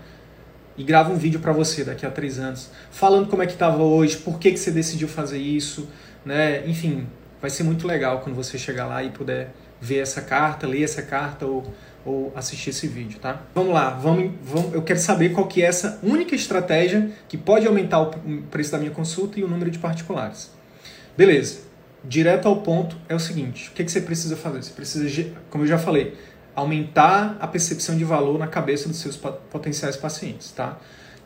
E 0.76 0.84
grava 0.84 1.12
um 1.12 1.16
vídeo 1.16 1.40
para 1.40 1.52
você 1.52 1.84
daqui 1.84 2.04
a 2.04 2.10
três 2.10 2.38
anos, 2.38 2.70
falando 2.90 3.28
como 3.28 3.42
é 3.42 3.46
que 3.46 3.52
estava 3.52 3.82
hoje, 3.82 4.16
por 4.18 4.38
que, 4.38 4.52
que 4.52 4.58
você 4.58 4.70
decidiu 4.70 5.08
fazer 5.08 5.38
isso, 5.38 5.88
né? 6.24 6.66
Enfim, 6.66 7.06
vai 7.40 7.50
ser 7.50 7.62
muito 7.62 7.86
legal 7.86 8.20
quando 8.20 8.36
você 8.36 8.58
chegar 8.58 8.86
lá 8.86 9.02
e 9.02 9.10
puder 9.10 9.52
ver 9.80 9.98
essa 9.98 10.20
carta, 10.20 10.66
ler 10.66 10.82
essa 10.82 11.02
carta 11.02 11.46
ou, 11.46 11.64
ou 12.04 12.32
assistir 12.34 12.70
esse 12.70 12.86
vídeo, 12.86 13.18
tá? 13.18 13.42
Vamos 13.54 13.72
lá, 13.72 13.90
vamos, 13.90 14.32
vamos, 14.42 14.74
eu 14.74 14.82
quero 14.82 14.98
saber 14.98 15.30
qual 15.30 15.46
que 15.46 15.62
é 15.62 15.66
essa 15.66 15.98
única 16.02 16.34
estratégia 16.34 17.10
que 17.28 17.36
pode 17.36 17.66
aumentar 17.66 18.00
o 18.00 18.10
preço 18.50 18.72
da 18.72 18.78
minha 18.78 18.90
consulta 18.90 19.38
e 19.38 19.44
o 19.44 19.48
número 19.48 19.70
de 19.70 19.78
particulares. 19.78 20.50
Beleza, 21.16 21.60
direto 22.04 22.48
ao 22.48 22.56
ponto 22.62 22.96
é 23.08 23.14
o 23.14 23.20
seguinte, 23.20 23.70
o 23.70 23.72
que, 23.72 23.84
que 23.84 23.90
você 23.90 24.00
precisa 24.00 24.36
fazer? 24.36 24.62
Você 24.62 24.72
precisa, 24.72 25.30
como 25.50 25.64
eu 25.64 25.68
já 25.68 25.78
falei, 25.78 26.14
aumentar 26.56 27.36
a 27.38 27.46
percepção 27.46 27.96
de 27.96 28.02
valor 28.02 28.38
na 28.38 28.46
cabeça 28.46 28.88
dos 28.88 28.96
seus 28.96 29.16
potenciais 29.16 29.94
pacientes, 29.94 30.50
tá? 30.50 30.78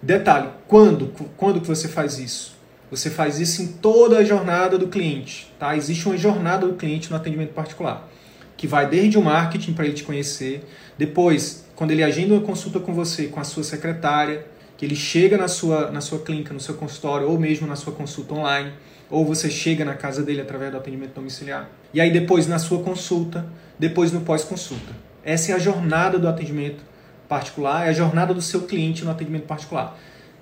Detalhe, 0.03 0.49
quando, 0.67 1.15
quando 1.37 1.61
que 1.61 1.69
você 1.69 1.87
faz 1.87 2.19
isso? 2.19 2.59
Você 2.91 3.09
faz 3.09 3.39
isso 3.39 3.63
em 3.63 3.69
toda 3.69 4.19
a 4.19 4.25
jornada 4.25 4.77
do 4.77 4.89
cliente, 4.89 5.55
tá? 5.57 5.77
Existe 5.77 6.07
uma 6.07 6.17
jornada 6.17 6.67
do 6.67 6.75
cliente 6.75 7.09
no 7.09 7.17
atendimento 7.17 7.53
particular, 7.53 8.09
que 8.57 8.67
vai 8.67 8.89
desde 8.89 9.17
o 9.17 9.23
marketing 9.23 9.73
para 9.73 9.85
ele 9.85 9.95
te 9.95 10.03
conhecer, 10.03 10.67
depois, 10.99 11.65
quando 11.77 11.93
ele 11.93 12.03
agenda 12.03 12.35
uma 12.35 12.43
consulta 12.43 12.81
com 12.81 12.93
você, 12.93 13.29
com 13.29 13.39
a 13.39 13.45
sua 13.45 13.63
secretária, 13.63 14.45
que 14.77 14.85
ele 14.85 14.97
chega 14.97 15.39
na 15.39 15.47
sua, 15.47 15.93
na 15.93 16.01
sua 16.01 16.19
clínica, 16.19 16.53
no 16.53 16.59
seu 16.59 16.75
consultório, 16.75 17.29
ou 17.29 17.39
mesmo 17.39 17.69
na 17.69 17.77
sua 17.77 17.93
consulta 17.93 18.35
online, 18.35 18.73
ou 19.09 19.25
você 19.25 19.49
chega 19.49 19.85
na 19.85 19.95
casa 19.95 20.23
dele 20.23 20.41
através 20.41 20.73
do 20.73 20.79
atendimento 20.79 21.15
domiciliar. 21.15 21.69
E 21.95 22.01
aí 22.01 22.11
depois 22.11 22.47
na 22.47 22.59
sua 22.59 22.83
consulta, 22.83 23.47
depois 23.79 24.11
no 24.11 24.23
pós-consulta. 24.23 25.10
Essa 25.25 25.53
é 25.53 25.55
a 25.55 25.59
jornada 25.59 26.19
do 26.19 26.29
atendimento 26.29 26.83
particular, 27.29 27.87
é 27.87 27.91
a 27.91 27.93
jornada 27.93 28.35
do 28.35 28.43
seu 28.43 28.63
cliente 28.63 29.05
no 29.05 29.11
atendimento 29.11 29.45
particular. 29.45 29.99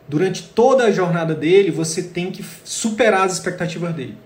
Durante 0.09 0.43
toda 0.43 0.85
a 0.85 0.91
jornada 0.91 1.35
dele, 1.35 1.71
você 1.71 2.03
tem 2.03 2.31
que 2.31 2.45
superar 2.65 3.27
as 3.27 3.35
expectativas 3.35 3.95
dele. 3.95 4.17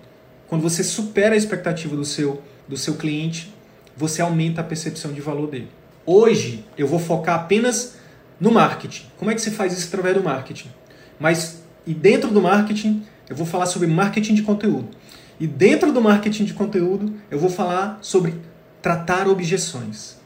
Quando 0.47 0.63
você 0.63 0.85
supera 0.85 1.35
a 1.35 1.37
expectativa 1.37 1.97
do 1.97 2.05
seu, 2.05 2.41
do 2.69 2.77
seu 2.77 2.95
cliente, 2.95 3.53
você 3.97 4.23
aumenta 4.23 4.61
a 4.61 4.65
percepção 4.65 5.13
de 5.13 5.21
valor 5.21 5.49
dele. 5.49 5.69
Hoje, 6.07 6.65
eu 6.79 6.87
vou 6.87 6.99
focar 6.99 7.35
apenas 7.35 7.97
no 8.39 8.53
marketing. 8.53 9.07
Como 9.19 9.31
é 9.31 9.35
que 9.35 9.41
você 9.41 9.51
faz 9.51 9.73
isso 9.77 9.89
através 9.89 10.15
do 10.15 10.23
marketing? 10.23 10.71
Mas, 11.19 11.63
e 11.87 11.93
dentro 11.93 12.31
do 12.31 12.41
marketing, 12.41 13.03
eu 13.29 13.35
vou 13.35 13.47
falar 13.47 13.67
sobre 13.67 13.89
marketing 13.89 14.35
de 14.35 14.43
conteúdo. 14.43 14.89
E 15.41 15.47
dentro 15.47 15.91
do 15.93 16.01
marketing 16.01 16.45
de 16.45 16.55
conteúdo, 16.55 17.13
eu 17.31 17.39
vou 17.39 17.51
falar 17.51 17.99
sobre 18.01 18.35
tratar 18.81 19.27
objeções 19.27 20.22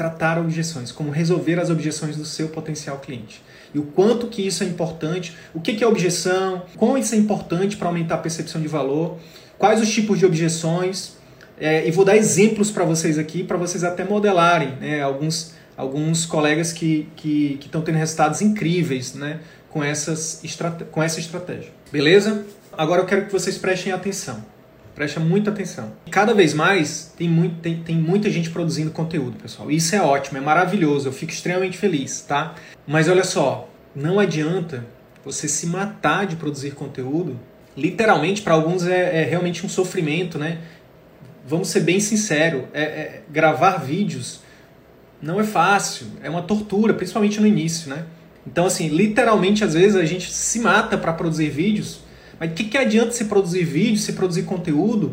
tratar 0.00 0.38
objeções, 0.38 0.90
como 0.90 1.10
resolver 1.10 1.60
as 1.60 1.68
objeções 1.68 2.16
do 2.16 2.24
seu 2.24 2.48
potencial 2.48 3.00
cliente. 3.00 3.42
E 3.74 3.78
o 3.78 3.82
quanto 3.82 4.28
que 4.28 4.46
isso 4.46 4.64
é 4.64 4.66
importante, 4.66 5.36
o 5.52 5.60
que 5.60 5.84
é 5.84 5.86
objeção, 5.86 6.62
como 6.78 6.96
isso 6.96 7.14
é 7.14 7.18
importante 7.18 7.76
para 7.76 7.88
aumentar 7.88 8.14
a 8.14 8.18
percepção 8.18 8.62
de 8.62 8.66
valor, 8.66 9.18
quais 9.58 9.78
os 9.78 9.92
tipos 9.92 10.18
de 10.18 10.24
objeções, 10.24 11.18
é, 11.60 11.86
e 11.86 11.90
vou 11.90 12.02
dar 12.02 12.16
exemplos 12.16 12.70
para 12.70 12.82
vocês 12.82 13.18
aqui, 13.18 13.44
para 13.44 13.58
vocês 13.58 13.84
até 13.84 14.02
modelarem 14.02 14.74
né, 14.80 15.02
alguns, 15.02 15.52
alguns 15.76 16.24
colegas 16.24 16.72
que 16.72 17.06
estão 17.14 17.14
que, 17.16 17.58
que 17.60 17.68
tendo 17.68 17.96
resultados 17.96 18.40
incríveis 18.40 19.12
né, 19.12 19.40
com, 19.68 19.84
essas, 19.84 20.40
com 20.90 21.02
essa 21.02 21.20
estratégia. 21.20 21.70
Beleza? 21.92 22.46
Agora 22.72 23.02
eu 23.02 23.06
quero 23.06 23.26
que 23.26 23.32
vocês 23.32 23.58
prestem 23.58 23.92
atenção. 23.92 24.42
Presta 25.00 25.18
muita 25.18 25.48
atenção. 25.48 25.94
Cada 26.10 26.34
vez 26.34 26.52
mais 26.52 27.14
tem, 27.16 27.26
muito, 27.26 27.58
tem, 27.62 27.82
tem 27.82 27.96
muita 27.96 28.28
gente 28.28 28.50
produzindo 28.50 28.90
conteúdo, 28.90 29.34
pessoal. 29.40 29.70
Isso 29.70 29.96
é 29.96 30.02
ótimo, 30.02 30.36
é 30.36 30.42
maravilhoso, 30.42 31.08
eu 31.08 31.12
fico 31.12 31.32
extremamente 31.32 31.78
feliz, 31.78 32.20
tá? 32.20 32.54
Mas 32.86 33.08
olha 33.08 33.24
só, 33.24 33.66
não 33.96 34.20
adianta 34.20 34.84
você 35.24 35.48
se 35.48 35.66
matar 35.68 36.26
de 36.26 36.36
produzir 36.36 36.72
conteúdo. 36.72 37.40
Literalmente, 37.74 38.42
para 38.42 38.52
alguns 38.52 38.86
é, 38.86 39.22
é, 39.22 39.24
realmente 39.24 39.64
um 39.64 39.70
sofrimento, 39.70 40.38
né? 40.38 40.58
Vamos 41.46 41.68
ser 41.68 41.80
bem 41.80 41.98
sinceros, 41.98 42.64
é, 42.74 42.82
é, 42.82 43.22
gravar 43.30 43.78
vídeos 43.78 44.42
não 45.22 45.40
é 45.40 45.44
fácil, 45.44 46.08
é 46.22 46.28
uma 46.28 46.42
tortura, 46.42 46.92
principalmente 46.92 47.40
no 47.40 47.46
início, 47.46 47.88
né? 47.88 48.04
Então, 48.46 48.66
assim, 48.66 48.88
literalmente, 48.88 49.64
às 49.64 49.72
vezes 49.72 49.96
a 49.96 50.04
gente 50.04 50.30
se 50.30 50.60
mata 50.60 50.98
para 50.98 51.14
produzir 51.14 51.48
vídeos 51.48 52.02
mas 52.40 52.52
o 52.52 52.54
que, 52.54 52.64
que 52.64 52.78
adianta 52.78 53.12
se 53.12 53.26
produzir 53.26 53.64
vídeo, 53.64 53.98
se 53.98 54.14
produzir 54.14 54.44
conteúdo 54.44 55.12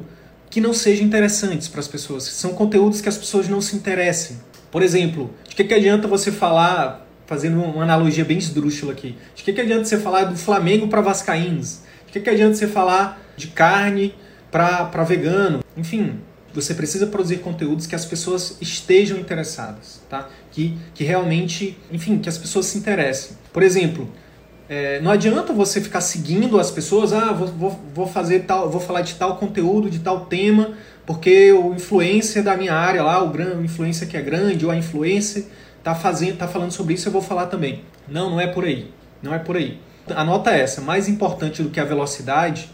que 0.50 0.62
não 0.62 0.74
seja 0.74 1.04
interessantes 1.04 1.68
para 1.68 1.82
as 1.82 1.88
pessoas? 1.88 2.24
São 2.24 2.54
conteúdos 2.54 3.02
que 3.02 3.10
as 3.10 3.18
pessoas 3.18 3.50
não 3.50 3.60
se 3.60 3.76
interessem. 3.76 4.38
Por 4.72 4.82
exemplo, 4.82 5.30
de 5.48 5.54
que, 5.54 5.66
que 5.66 5.74
adianta 5.74 6.08
você 6.08 6.32
falar, 6.32 7.06
fazendo 7.26 7.62
uma 7.62 7.84
analogia 7.84 8.24
bem 8.24 8.38
esdrúxula 8.38 8.94
aqui, 8.94 9.18
de 9.36 9.44
que, 9.44 9.52
que 9.52 9.60
adianta 9.60 9.84
você 9.84 9.98
falar 9.98 10.24
do 10.24 10.38
Flamengo 10.38 10.88
para 10.88 11.02
Vascaínos? 11.02 11.82
De 12.06 12.14
que, 12.14 12.22
que 12.22 12.30
adianta 12.30 12.56
você 12.56 12.68
falar 12.68 13.22
de 13.36 13.48
carne 13.48 14.16
para 14.50 15.04
vegano? 15.04 15.60
Enfim, 15.76 16.22
você 16.54 16.74
precisa 16.74 17.08
produzir 17.08 17.40
conteúdos 17.40 17.86
que 17.86 17.96
as 17.96 18.06
pessoas 18.06 18.58
estejam 18.62 19.18
interessadas, 19.18 20.02
tá? 20.10 20.30
Que, 20.52 20.78
que 20.94 21.04
realmente, 21.04 21.78
enfim, 21.92 22.20
que 22.20 22.30
as 22.30 22.38
pessoas 22.38 22.68
se 22.68 22.78
interessem. 22.78 23.38
Por 23.52 23.64
exemplo, 23.64 24.10
é, 24.70 25.00
não 25.00 25.12
adianta 25.12 25.54
você 25.54 25.80
ficar 25.80 26.02
seguindo 26.02 26.60
as 26.60 26.70
pessoas, 26.70 27.14
ah, 27.14 27.32
vou, 27.32 27.80
vou, 27.94 28.08
fazer 28.08 28.42
tal, 28.42 28.70
vou 28.70 28.82
falar 28.82 29.02
de 29.02 29.16
tal 29.16 29.38
conteúdo, 29.38 29.90
de 29.90 30.00
tal 30.00 30.26
tema, 30.26 30.74
porque 31.06 31.54
o 31.54 31.74
influencer 31.74 32.44
da 32.44 32.58
minha 32.58 32.74
área 32.74 33.02
lá, 33.02 33.24
o, 33.24 33.30
gran, 33.30 33.58
o 33.58 33.64
influencer 33.64 34.08
que 34.10 34.18
é 34.18 34.22
grande, 34.22 34.66
ou 34.66 34.72
a 34.72 34.76
influencer, 34.76 35.46
tá 35.82 35.96
fazendo, 35.96 36.38
tá 36.38 36.48
falando 36.48 36.72
sobre 36.72 36.96
isso, 36.96 37.08
eu 37.08 37.14
vou 37.14 37.22
falar 37.22 37.46
também. 37.46 37.84
Não, 38.10 38.30
não 38.30 38.42
é 38.42 38.48
por 38.48 38.66
aí. 38.66 38.92
Não 39.22 39.34
é 39.34 39.40
por 39.40 39.56
aí. 39.56 39.80
Anota 40.16 40.52
essa, 40.52 40.82
mais 40.82 41.08
importante 41.08 41.64
do 41.64 41.70
que 41.70 41.80
a 41.80 41.86
velocidade, 41.86 42.70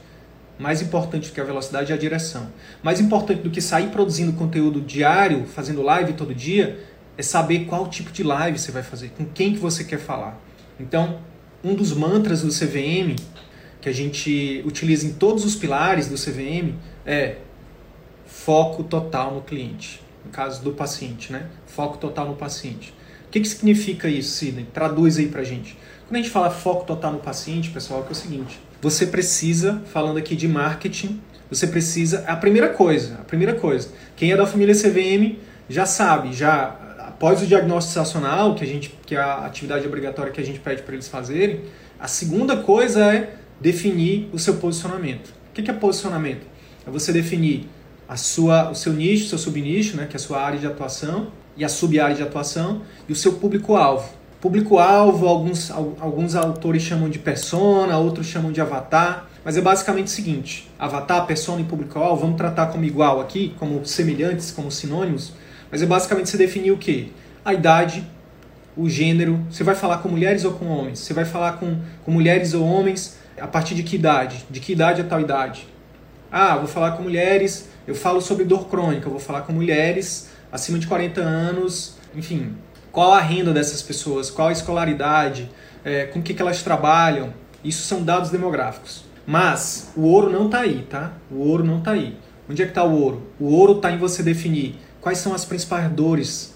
mais 0.57 0.81
importante 0.81 1.29
do 1.29 1.33
que 1.33 1.41
a 1.41 1.43
velocidade 1.43 1.91
é 1.91 1.95
a 1.95 1.97
direção. 1.97 2.47
Mais 2.81 2.99
importante 2.99 3.41
do 3.41 3.51
que 3.51 3.61
sair 3.61 3.87
produzindo 3.89 4.33
conteúdo 4.33 4.81
diário, 4.81 5.45
fazendo 5.45 5.83
live 5.83 6.13
todo 6.13 6.33
dia, 6.33 6.79
é 7.15 7.21
saber 7.21 7.65
qual 7.65 7.87
tipo 7.87 8.11
de 8.11 8.23
live 8.23 8.57
você 8.57 8.71
vai 8.71 8.81
fazer, 8.81 9.09
com 9.09 9.25
quem 9.25 9.53
que 9.53 9.59
você 9.59 9.83
quer 9.83 9.99
falar. 9.99 10.39
Então, 10.79 11.19
um 11.63 11.73
dos 11.73 11.93
mantras 11.93 12.41
do 12.41 12.49
CVM, 12.49 13.15
que 13.81 13.89
a 13.89 13.93
gente 13.93 14.61
utiliza 14.65 15.05
em 15.05 15.13
todos 15.13 15.45
os 15.45 15.55
pilares 15.55 16.07
do 16.07 16.15
CVM, 16.15 16.75
é 17.05 17.37
foco 18.25 18.83
total 18.83 19.33
no 19.35 19.41
cliente. 19.41 20.01
No 20.25 20.31
caso 20.31 20.63
do 20.63 20.71
paciente, 20.71 21.31
né? 21.31 21.47
Foco 21.67 21.97
total 21.97 22.27
no 22.27 22.35
paciente. 22.35 22.93
que, 23.29 23.39
que 23.39 23.47
significa 23.47 24.07
isso, 24.07 24.31
Sidney? 24.31 24.67
Traduz 24.73 25.17
aí 25.17 25.27
pra 25.27 25.43
gente. 25.43 25.77
Quando 26.07 26.15
a 26.15 26.17
gente 26.19 26.29
fala 26.29 26.49
foco 26.49 26.85
total 26.85 27.13
no 27.13 27.19
paciente, 27.19 27.71
pessoal, 27.71 28.03
é, 28.03 28.07
é 28.07 28.11
o 28.11 28.15
seguinte: 28.15 28.59
você 28.81 29.07
precisa, 29.07 29.81
falando 29.91 30.17
aqui 30.17 30.35
de 30.35 30.47
marketing, 30.47 31.19
você 31.49 31.67
precisa. 31.67 32.23
A 32.27 32.35
primeira 32.35 32.69
coisa, 32.69 33.15
a 33.15 33.23
primeira 33.23 33.53
coisa, 33.53 33.89
quem 34.15 34.31
é 34.31 34.37
da 34.37 34.45
família 34.45 34.75
CVM 34.75 35.39
já 35.67 35.85
sabe, 35.85 36.33
já 36.33 36.92
após 37.13 37.41
o 37.41 37.47
diagnóstico 37.47 37.89
situacional, 37.89 38.55
que, 38.55 38.63
a 38.63 38.67
gente, 38.67 38.93
que 39.05 39.15
é 39.15 39.19
a 39.19 39.45
atividade 39.45 39.85
obrigatória 39.87 40.31
que 40.31 40.41
a 40.41 40.43
gente 40.43 40.59
pede 40.59 40.81
para 40.81 40.93
eles 40.93 41.07
fazerem, 41.07 41.61
a 41.99 42.07
segunda 42.07 42.57
coisa 42.57 43.13
é 43.13 43.35
definir 43.61 44.29
o 44.33 44.39
seu 44.39 44.55
posicionamento. 44.55 45.33
O 45.49 45.53
que 45.53 45.69
é 45.69 45.73
posicionamento? 45.73 46.45
É 46.85 46.89
você 46.89 47.13
definir 47.13 47.67
a 48.09 48.17
sua, 48.17 48.71
o 48.71 48.75
seu 48.75 48.91
nicho, 48.91 49.29
seu 49.29 49.37
subnicho, 49.37 49.95
né, 49.95 50.07
que 50.07 50.15
é 50.15 50.17
a 50.17 50.19
sua 50.19 50.41
área 50.41 50.59
de 50.59 50.65
atuação, 50.65 51.27
e 51.55 51.63
a 51.63 51.69
sub-área 51.69 52.15
de 52.15 52.23
atuação, 52.23 52.81
e 53.07 53.13
o 53.13 53.15
seu 53.15 53.33
público-alvo. 53.33 54.09
Público-alvo, 54.41 55.27
alguns, 55.27 55.71
alguns 55.71 56.35
autores 56.35 56.81
chamam 56.81 57.09
de 57.09 57.19
persona, 57.19 57.97
outros 57.97 58.25
chamam 58.25 58.51
de 58.51 58.59
avatar, 58.59 59.29
mas 59.45 59.55
é 59.55 59.61
basicamente 59.61 60.07
o 60.07 60.09
seguinte: 60.09 60.69
avatar, 60.77 61.25
persona 61.25 61.61
e 61.61 61.63
público-alvo, 61.63 62.21
vamos 62.21 62.37
tratar 62.37 62.67
como 62.67 62.83
igual 62.83 63.21
aqui, 63.21 63.55
como 63.59 63.85
semelhantes, 63.85 64.51
como 64.51 64.69
sinônimos, 64.71 65.31
mas 65.73 65.81
é 65.81 65.87
basicamente 65.87 66.29
você 66.29 66.37
definir 66.37 66.69
o 66.69 66.77
que? 66.77 67.11
A 67.43 67.51
idade, 67.51 68.07
o 68.77 68.87
gênero. 68.87 69.43
Você 69.49 69.63
vai 69.63 69.73
falar 69.73 69.97
com 69.97 70.07
mulheres 70.07 70.45
ou 70.45 70.53
com 70.53 70.67
homens? 70.67 70.99
Você 70.99 71.15
vai 71.15 71.25
falar 71.25 71.53
com, 71.53 71.79
com 72.05 72.11
mulheres 72.11 72.53
ou 72.53 72.63
homens 72.63 73.17
a 73.41 73.47
partir 73.47 73.73
de 73.73 73.81
que 73.81 73.95
idade? 73.95 74.45
De 74.51 74.59
que 74.59 74.73
idade 74.73 75.01
a 75.01 75.03
tal 75.03 75.19
idade? 75.19 75.67
Ah, 76.31 76.57
vou 76.57 76.67
falar 76.67 76.91
com 76.91 77.01
mulheres, 77.01 77.69
eu 77.87 77.95
falo 77.95 78.21
sobre 78.21 78.45
dor 78.45 78.67
crônica, 78.67 79.09
vou 79.09 79.17
falar 79.17 79.41
com 79.41 79.51
mulheres 79.51 80.29
acima 80.51 80.77
de 80.77 80.85
40 80.85 81.19
anos, 81.21 81.95
enfim, 82.15 82.55
qual 82.91 83.11
a 83.11 83.19
renda 83.19 83.51
dessas 83.51 83.81
pessoas, 83.81 84.29
qual 84.29 84.49
a 84.49 84.51
escolaridade, 84.51 85.49
é, 85.83 86.05
com 86.05 86.19
o 86.19 86.21
que, 86.21 86.35
que 86.35 86.41
elas 86.43 86.61
trabalham. 86.61 87.33
Isso 87.63 87.81
são 87.87 88.03
dados 88.03 88.29
demográficos. 88.29 89.05
Mas 89.25 89.91
o 89.97 90.03
ouro 90.03 90.29
não 90.29 90.45
está 90.45 90.59
aí, 90.59 90.85
tá? 90.87 91.13
O 91.31 91.39
ouro 91.39 91.63
não 91.63 91.79
está 91.79 91.93
aí. 91.93 92.15
Onde 92.47 92.61
é 92.61 92.65
que 92.65 92.71
está 92.71 92.83
o 92.83 92.93
ouro? 92.93 93.23
O 93.39 93.51
ouro 93.55 93.77
está 93.77 93.91
em 93.91 93.97
você 93.97 94.21
definir 94.21 94.75
quais 95.03 95.19
são 95.19 95.35
as 95.35 95.45
principais 95.45 95.91
dores 95.91 96.55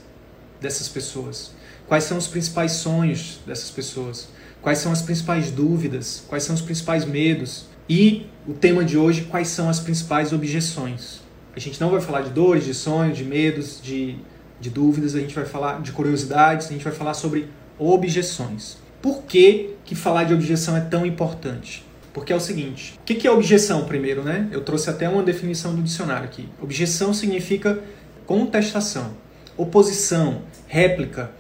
dessas 0.60 0.88
pessoas, 0.88 1.52
quais 1.88 2.06
são 2.06 2.18
os 2.18 2.26
principais 2.26 2.72
sonhos 2.72 3.40
dessas 3.46 3.70
pessoas, 3.70 4.30
quais 4.60 4.80
são 4.80 4.92
as 4.92 5.04
principais 5.04 5.52
dúvidas, 5.52 6.24
quais 6.28 6.44
são 6.44 6.56
os 6.56 6.62
principais 6.62 7.06
medos 7.06 7.66
e 7.88 8.26
o 8.48 8.54
tema 8.54 8.84
de 8.84 8.98
hoje, 8.98 9.26
quais 9.26 9.50
são 9.50 9.70
as 9.70 9.80
principais 9.80 10.34
objeções. 10.34 11.22
A 11.56 11.60
gente 11.60 11.80
não 11.80 11.92
vai 11.92 12.02
falar 12.02 12.22
de 12.22 12.32
dores, 12.32 12.66
de 12.66 12.74
sonhos, 12.74 13.16
de 13.16 13.24
medos, 13.24 13.80
de 13.80 14.18
de 14.60 14.70
dúvidas, 14.70 15.16
a 15.16 15.20
gente 15.20 15.36
vai 15.36 15.46
falar 15.46 15.82
de 15.82 15.92
curiosidades, 15.92 16.68
a 16.68 16.72
gente 16.72 16.84
vai 16.84 16.94
falar 16.94 17.14
sobre 17.14 17.48
objeções. 17.78 18.78
Por 19.02 19.24
que, 19.24 19.76
que 19.86 19.96
falar 19.96 20.24
de 20.24 20.34
objeção 20.34 20.76
é 20.76 20.82
tão 20.82 21.06
importante? 21.06 21.86
Porque 22.14 22.34
é 22.34 22.36
o 22.36 22.40
seguinte, 22.40 22.96
o 23.00 23.04
que, 23.04 23.28
é 23.28 23.32
objeção 23.32 23.86
primeiro, 23.86 24.24
né? 24.24 24.48
Eu 24.52 24.62
trouxe 24.62 24.90
até 24.90 25.08
uma 25.08 25.22
definição 25.22 25.76
do 25.76 25.84
dicionário 25.84 26.26
aqui. 26.26 26.50
Objeção 26.60 27.14
significa 27.14 27.80
contestação, 28.28 29.14
oposição, 29.56 30.42
réplica, 30.68 31.32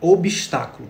obstáculo. 0.00 0.88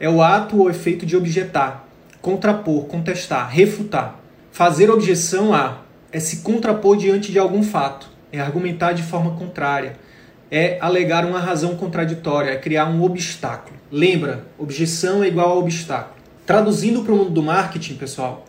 É 0.00 0.08
o 0.08 0.22
ato 0.22 0.58
ou 0.58 0.70
efeito 0.70 1.04
de 1.04 1.14
objetar, 1.14 1.86
contrapor, 2.22 2.86
contestar, 2.86 3.50
refutar. 3.50 4.18
Fazer 4.50 4.90
objeção 4.90 5.54
a 5.54 5.82
é 6.10 6.18
se 6.18 6.38
contrapor 6.38 6.96
diante 6.96 7.30
de 7.30 7.38
algum 7.38 7.62
fato, 7.62 8.08
é 8.32 8.40
argumentar 8.40 8.94
de 8.94 9.02
forma 9.02 9.32
contrária, 9.32 9.96
é 10.50 10.78
alegar 10.80 11.26
uma 11.26 11.38
razão 11.38 11.76
contraditória, 11.76 12.50
é 12.50 12.56
criar 12.56 12.86
um 12.86 13.02
obstáculo. 13.02 13.76
Lembra, 13.90 14.46
objeção 14.58 15.22
é 15.22 15.28
igual 15.28 15.50
a 15.50 15.58
obstáculo. 15.58 16.16
Traduzindo 16.46 17.02
para 17.02 17.12
o 17.12 17.16
mundo 17.16 17.30
do 17.30 17.42
marketing, 17.42 17.96
pessoal, 17.96 18.46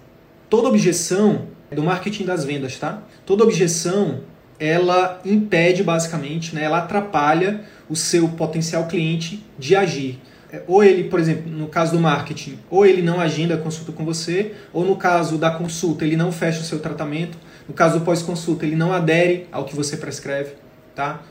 toda 0.49 0.69
objeção 0.69 1.47
é 1.69 1.75
do 1.75 1.83
marketing 1.83 2.23
das 2.23 2.45
vendas, 2.45 2.77
tá? 2.79 3.03
Toda 3.25 3.43
objeção 3.43 4.21
ela 4.59 5.21
impede 5.25 5.83
basicamente, 5.83 6.55
né, 6.55 6.63
ela 6.63 6.79
atrapalha 6.79 7.61
o 7.89 7.95
seu 7.95 8.29
potencial 8.29 8.87
cliente 8.87 9.43
de 9.57 9.75
agir. 9.75 10.19
É, 10.51 10.61
ou 10.67 10.83
ele, 10.83 11.05
por 11.05 11.19
exemplo, 11.19 11.51
no 11.51 11.67
caso 11.67 11.93
do 11.93 11.99
marketing, 11.99 12.59
ou 12.69 12.85
ele 12.85 13.01
não 13.01 13.19
agenda 13.19 13.55
a 13.55 13.57
consulta 13.57 13.91
com 13.91 14.05
você, 14.05 14.53
ou 14.71 14.85
no 14.85 14.95
caso 14.95 15.37
da 15.37 15.49
consulta, 15.49 16.05
ele 16.05 16.15
não 16.15 16.31
fecha 16.31 16.61
o 16.61 16.63
seu 16.63 16.79
tratamento, 16.79 17.37
no 17.67 17.73
caso 17.73 17.99
do 17.99 18.05
pós-consulta, 18.05 18.65
ele 18.65 18.75
não 18.75 18.93
adere 18.93 19.47
ao 19.51 19.65
que 19.65 19.75
você 19.75 19.97
prescreve, 19.97 20.51
tá? 20.93 21.23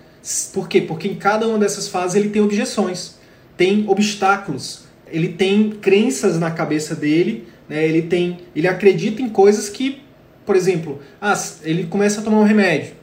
Por 0.52 0.68
quê? 0.68 0.80
Porque 0.80 1.08
em 1.08 1.14
cada 1.14 1.46
uma 1.46 1.58
dessas 1.58 1.88
fases 1.88 2.16
ele 2.16 2.30
tem 2.30 2.42
objeções, 2.42 3.18
tem 3.56 3.84
obstáculos, 3.88 4.84
ele 5.06 5.28
tem 5.28 5.70
crenças 5.70 6.38
na 6.38 6.50
cabeça 6.50 6.94
dele, 6.94 7.46
né? 7.68 7.84
ele 7.84 8.02
tem, 8.02 8.38
ele 8.56 8.66
acredita 8.66 9.20
em 9.20 9.28
coisas 9.28 9.68
que, 9.68 10.02
por 10.46 10.56
exemplo, 10.56 11.00
ah, 11.20 11.34
ele 11.62 11.84
começa 11.84 12.20
a 12.20 12.24
tomar 12.24 12.38
um 12.38 12.44
remédio. 12.44 13.01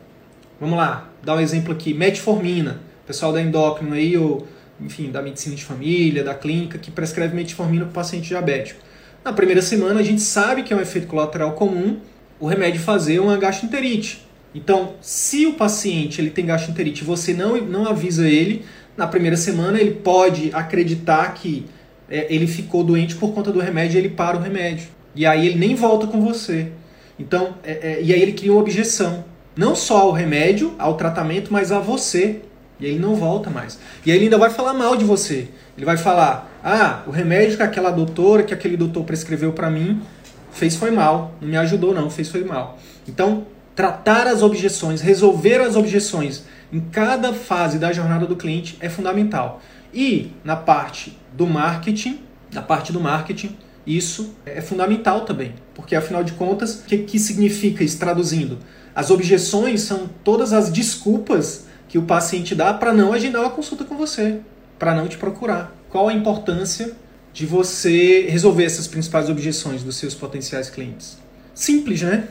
Vamos 0.60 0.78
lá, 0.78 1.10
dar 1.24 1.36
um 1.36 1.40
exemplo 1.40 1.72
aqui, 1.72 1.94
metformina. 1.94 2.82
Pessoal 3.08 3.32
da 3.32 3.42
endócrino 3.42 3.94
aí, 3.94 4.18
ou, 4.18 4.46
enfim, 4.82 5.10
da 5.10 5.22
medicina 5.22 5.56
de 5.56 5.64
família, 5.64 6.24
da 6.24 6.36
clínica, 6.36 6.78
que 6.78 6.92
prescreve 6.92 7.34
metformina 7.34 7.86
para 7.86 7.94
paciente 7.94 8.28
diabético. 8.28 8.82
Na 9.24 9.32
primeira 9.32 9.62
semana 9.62 10.02
a 10.02 10.04
gente 10.04 10.22
sabe 10.22 10.64
que 10.64 10.74
é 10.74 10.76
um 10.76 10.82
efeito 10.82 11.08
colateral 11.08 11.54
comum 11.54 12.00
o 12.40 12.48
remédio 12.48 12.82
fazer 12.82 13.20
uma 13.20 13.38
gastroenterite. 13.38 14.26
Então, 14.54 14.96
se 15.02 15.46
o 15.46 15.54
paciente 15.54 16.20
ele 16.20 16.30
tem 16.30 16.46
gastroenterite 16.46 17.04
e 17.04 17.06
você 17.06 17.34
não, 17.34 17.56
não 17.62 17.88
avisa 17.88 18.28
ele, 18.28 18.66
na 18.98 19.08
primeira 19.08 19.38
semana 19.38 19.80
ele 19.80 19.92
pode 19.92 20.50
acreditar 20.54 21.34
que 21.36 21.66
é, 22.10 22.34
ele 22.34 22.48
ficou 22.48 22.84
doente 22.84 23.16
por 23.16 23.34
conta 23.34 23.52
do 23.52 23.60
remédio 23.60 23.98
e 23.98 24.00
ele 24.00 24.10
para 24.10 24.38
o 24.38 24.42
remédio. 24.42 24.88
E 25.16 25.26
aí 25.26 25.48
ele 25.48 25.58
nem 25.58 25.76
volta 25.76 26.08
com 26.08 26.20
você. 26.22 26.72
Então, 27.18 27.56
é, 27.64 27.72
é, 27.72 28.02
e 28.02 28.14
aí 28.14 28.22
ele 28.22 28.34
cria 28.34 28.52
uma 28.52 28.62
objeção. 28.62 29.24
Não 29.60 29.76
só 29.76 29.98
ao 29.98 30.14
remédio, 30.14 30.74
ao 30.80 30.96
tratamento, 30.96 31.52
mas 31.52 31.70
a 31.70 31.80
você. 31.80 32.44
E 32.80 32.86
ele 32.86 32.98
não 32.98 33.14
volta 33.16 33.50
mais. 33.50 33.78
E 34.06 34.10
ele 34.10 34.24
ainda 34.24 34.38
vai 34.38 34.50
falar 34.50 34.74
mal 34.74 34.96
de 34.96 35.04
você. 35.04 35.50
Ele 35.76 35.86
vai 35.86 35.98
falar: 35.98 36.50
ah, 36.64 37.04
o 37.06 37.12
remédio 37.12 37.58
que 37.58 37.64
aquela 37.64 37.92
doutora, 37.92 38.44
que 38.44 38.54
aquele 38.54 38.78
doutor 38.78 39.04
prescreveu 39.04 39.52
para 39.52 39.70
mim, 39.70 40.02
fez 40.50 40.78
foi 40.78 40.92
mal. 40.92 41.36
Não 41.42 41.50
me 41.50 41.58
ajudou, 41.58 41.94
não, 41.94 42.10
fez 42.10 42.30
foi 42.30 42.46
mal. 42.46 42.80
Então, 43.06 43.48
tratar 43.76 44.28
as 44.28 44.42
objeções, 44.42 45.02
resolver 45.02 45.60
as 45.60 45.76
objeções 45.76 46.46
em 46.72 46.80
cada 46.80 47.34
fase 47.34 47.78
da 47.78 47.92
jornada 47.92 48.26
do 48.26 48.38
cliente 48.38 48.78
é 48.80 48.88
fundamental. 48.88 49.62
E 49.94 50.32
na 50.42 50.56
parte 50.56 51.20
do 51.34 51.46
marketing, 51.46 52.22
na 52.54 52.62
parte 52.62 52.94
do 52.94 53.02
marketing, 53.02 53.58
isso 53.86 54.36
é 54.46 54.62
fundamental 54.62 55.26
também, 55.26 55.54
porque 55.76 55.98
afinal 55.98 56.24
de 56.24 56.32
contas, 56.32 56.76
o 56.76 56.84
que, 56.86 57.00
que 57.00 57.20
significa 57.20 57.84
isso 57.84 58.00
traduzindo? 58.00 58.58
As 59.00 59.10
objeções 59.10 59.84
são 59.84 60.10
todas 60.26 60.52
as 60.52 60.70
desculpas 60.70 61.64
que 61.88 61.98
o 61.98 62.02
paciente 62.02 62.54
dá 62.54 62.74
para 62.74 62.94
não 62.94 63.14
agendar 63.14 63.44
uma 63.44 63.50
consulta 63.50 63.86
com 63.86 63.96
você, 63.96 64.42
para 64.78 64.94
não 64.94 65.08
te 65.08 65.18
procurar. 65.18 65.74
Qual 65.90 66.10
a 66.10 66.14
importância 66.14 66.92
de 67.32 67.46
você 67.46 68.28
resolver 68.28 68.66
essas 68.66 68.88
principais 68.88 69.30
objeções 69.30 69.84
dos 69.84 69.96
seus 69.96 70.14
potenciais 70.14 70.70
clientes? 70.70 71.18
Simples, 71.56 72.02
né? 72.02 72.28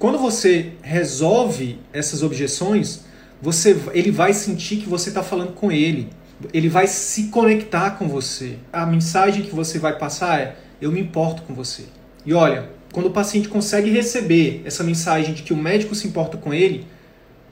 Quando 0.00 0.18
você 0.18 0.72
resolve 0.82 1.78
essas 1.92 2.24
objeções, 2.24 3.02
você, 3.40 3.80
ele 3.92 4.10
vai 4.10 4.32
sentir 4.32 4.78
que 4.78 4.88
você 4.88 5.10
está 5.10 5.22
falando 5.22 5.52
com 5.52 5.70
ele. 5.70 6.10
Ele 6.52 6.68
vai 6.68 6.88
se 6.88 7.28
conectar 7.28 7.92
com 7.92 8.08
você. 8.08 8.58
A 8.72 8.84
mensagem 8.84 9.44
que 9.44 9.54
você 9.54 9.78
vai 9.78 9.96
passar 9.96 10.40
é: 10.40 10.56
eu 10.80 10.90
me 10.90 10.98
importo 10.98 11.42
com 11.42 11.54
você. 11.54 11.84
E 12.26 12.34
olha, 12.34 12.79
quando 12.92 13.06
o 13.06 13.10
paciente 13.10 13.48
consegue 13.48 13.90
receber 13.90 14.62
essa 14.64 14.82
mensagem 14.82 15.34
de 15.34 15.42
que 15.42 15.52
o 15.52 15.56
médico 15.56 15.94
se 15.94 16.06
importa 16.06 16.36
com 16.36 16.52
ele, 16.52 16.86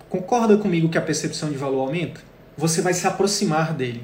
concorda 0.09 0.57
comigo 0.57 0.89
que 0.89 0.99
a 0.99 1.03
percepção 1.03 1.51
de 1.51 1.57
valor 1.57 1.81
aumenta? 1.81 2.21
Você 2.57 2.83
vai 2.83 2.93
se 2.93 3.07
aproximar 3.07 3.73
dele. 3.73 4.03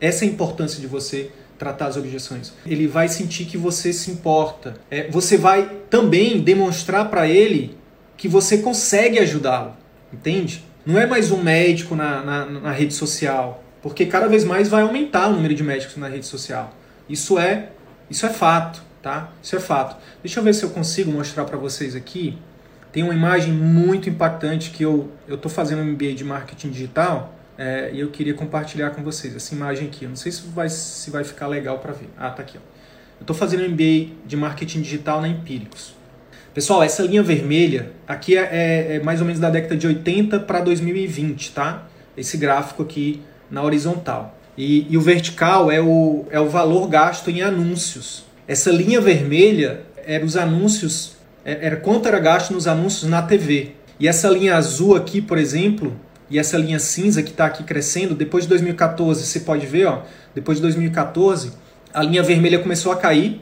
Essa 0.00 0.24
é 0.24 0.28
a 0.28 0.30
importância 0.30 0.80
de 0.80 0.86
você 0.86 1.30
tratar 1.58 1.86
as 1.86 1.96
objeções. 1.96 2.52
Ele 2.66 2.86
vai 2.86 3.08
sentir 3.08 3.46
que 3.46 3.56
você 3.56 3.92
se 3.92 4.10
importa. 4.10 4.76
É, 4.90 5.08
você 5.10 5.36
vai 5.36 5.70
também 5.88 6.40
demonstrar 6.40 7.08
para 7.08 7.26
ele 7.26 7.76
que 8.16 8.28
você 8.28 8.58
consegue 8.58 9.18
ajudá-lo, 9.18 9.74
entende? 10.12 10.64
Não 10.84 10.98
é 10.98 11.06
mais 11.06 11.30
um 11.30 11.42
médico 11.42 11.94
na, 11.94 12.22
na, 12.22 12.46
na, 12.46 12.72
rede 12.72 12.92
social, 12.92 13.64
porque 13.82 14.04
cada 14.06 14.28
vez 14.28 14.44
mais 14.44 14.68
vai 14.68 14.82
aumentar 14.82 15.28
o 15.28 15.32
número 15.32 15.54
de 15.54 15.62
médicos 15.62 15.96
na 15.96 16.08
rede 16.08 16.26
social. 16.26 16.74
Isso 17.08 17.38
é, 17.38 17.70
isso 18.10 18.26
é 18.26 18.28
fato, 18.28 18.82
tá? 19.04 19.30
Isso 19.42 19.54
é 19.54 19.60
fato. 19.60 19.96
Deixa 20.22 20.40
eu 20.40 20.44
ver 20.44 20.54
se 20.54 20.64
eu 20.64 20.70
consigo 20.70 21.12
mostrar 21.12 21.44
para 21.44 21.58
vocês 21.58 21.94
aqui. 21.94 22.38
Tem 22.90 23.02
uma 23.02 23.12
imagem 23.12 23.52
muito 23.52 24.08
impactante 24.08 24.70
que 24.70 24.82
eu 24.82 25.12
eu 25.28 25.34
estou 25.34 25.50
fazendo 25.50 25.82
um 25.82 25.84
MBA 25.84 26.14
de 26.14 26.24
marketing 26.24 26.70
digital 26.70 27.34
é, 27.58 27.90
e 27.92 28.00
eu 28.00 28.10
queria 28.10 28.32
compartilhar 28.32 28.90
com 28.90 29.02
vocês 29.02 29.36
essa 29.36 29.54
imagem 29.54 29.88
aqui. 29.88 30.06
Eu 30.06 30.08
não 30.08 30.16
sei 30.16 30.32
se 30.32 30.42
vai 30.48 30.70
se 30.70 31.10
vai 31.10 31.22
ficar 31.22 31.48
legal 31.48 31.78
para 31.78 31.92
ver. 31.92 32.08
Ah, 32.16 32.30
tá 32.30 32.42
aqui. 32.42 32.56
Ó. 32.56 32.60
Eu 33.20 33.24
estou 33.24 33.36
fazendo 33.36 33.62
um 33.62 33.68
MBA 33.68 34.14
de 34.26 34.36
marketing 34.36 34.80
digital 34.80 35.20
na 35.20 35.28
Empíricos. 35.28 35.94
Pessoal, 36.54 36.82
essa 36.82 37.02
linha 37.02 37.22
vermelha 37.22 37.92
aqui 38.08 38.38
é, 38.38 38.42
é, 38.42 38.96
é 38.96 39.02
mais 39.02 39.20
ou 39.20 39.26
menos 39.26 39.40
da 39.40 39.50
década 39.50 39.76
de 39.76 39.86
80 39.86 40.40
para 40.40 40.60
2020, 40.60 41.52
tá? 41.52 41.86
Esse 42.16 42.38
gráfico 42.38 42.82
aqui 42.82 43.20
na 43.50 43.62
horizontal. 43.62 44.38
E, 44.56 44.86
e 44.88 44.96
o 44.96 45.00
vertical 45.00 45.70
é 45.70 45.80
o, 45.80 46.24
é 46.30 46.40
o 46.40 46.48
valor 46.48 46.88
gasto 46.88 47.28
em 47.28 47.42
anúncios. 47.42 48.24
Essa 48.46 48.70
linha 48.70 49.00
vermelha 49.00 49.82
era 50.06 50.24
os 50.24 50.36
anúncios, 50.36 51.16
é, 51.44 51.66
era 51.66 51.76
quanto 51.76 52.06
era 52.06 52.18
gasto 52.18 52.52
nos 52.52 52.66
anúncios 52.66 53.08
na 53.08 53.22
TV. 53.22 53.72
E 53.98 54.06
essa 54.06 54.28
linha 54.28 54.56
azul 54.56 54.94
aqui, 54.94 55.20
por 55.22 55.38
exemplo, 55.38 55.98
e 56.28 56.38
essa 56.38 56.58
linha 56.58 56.78
cinza 56.78 57.22
que 57.22 57.30
está 57.30 57.46
aqui 57.46 57.64
crescendo, 57.64 58.14
depois 58.14 58.44
de 58.44 58.50
2014, 58.50 59.24
você 59.24 59.40
pode 59.40 59.66
ver, 59.66 59.86
ó, 59.86 60.02
depois 60.34 60.58
de 60.58 60.62
2014, 60.62 61.52
a 61.92 62.02
linha 62.02 62.22
vermelha 62.22 62.58
começou 62.58 62.92
a 62.92 62.96
cair 62.96 63.40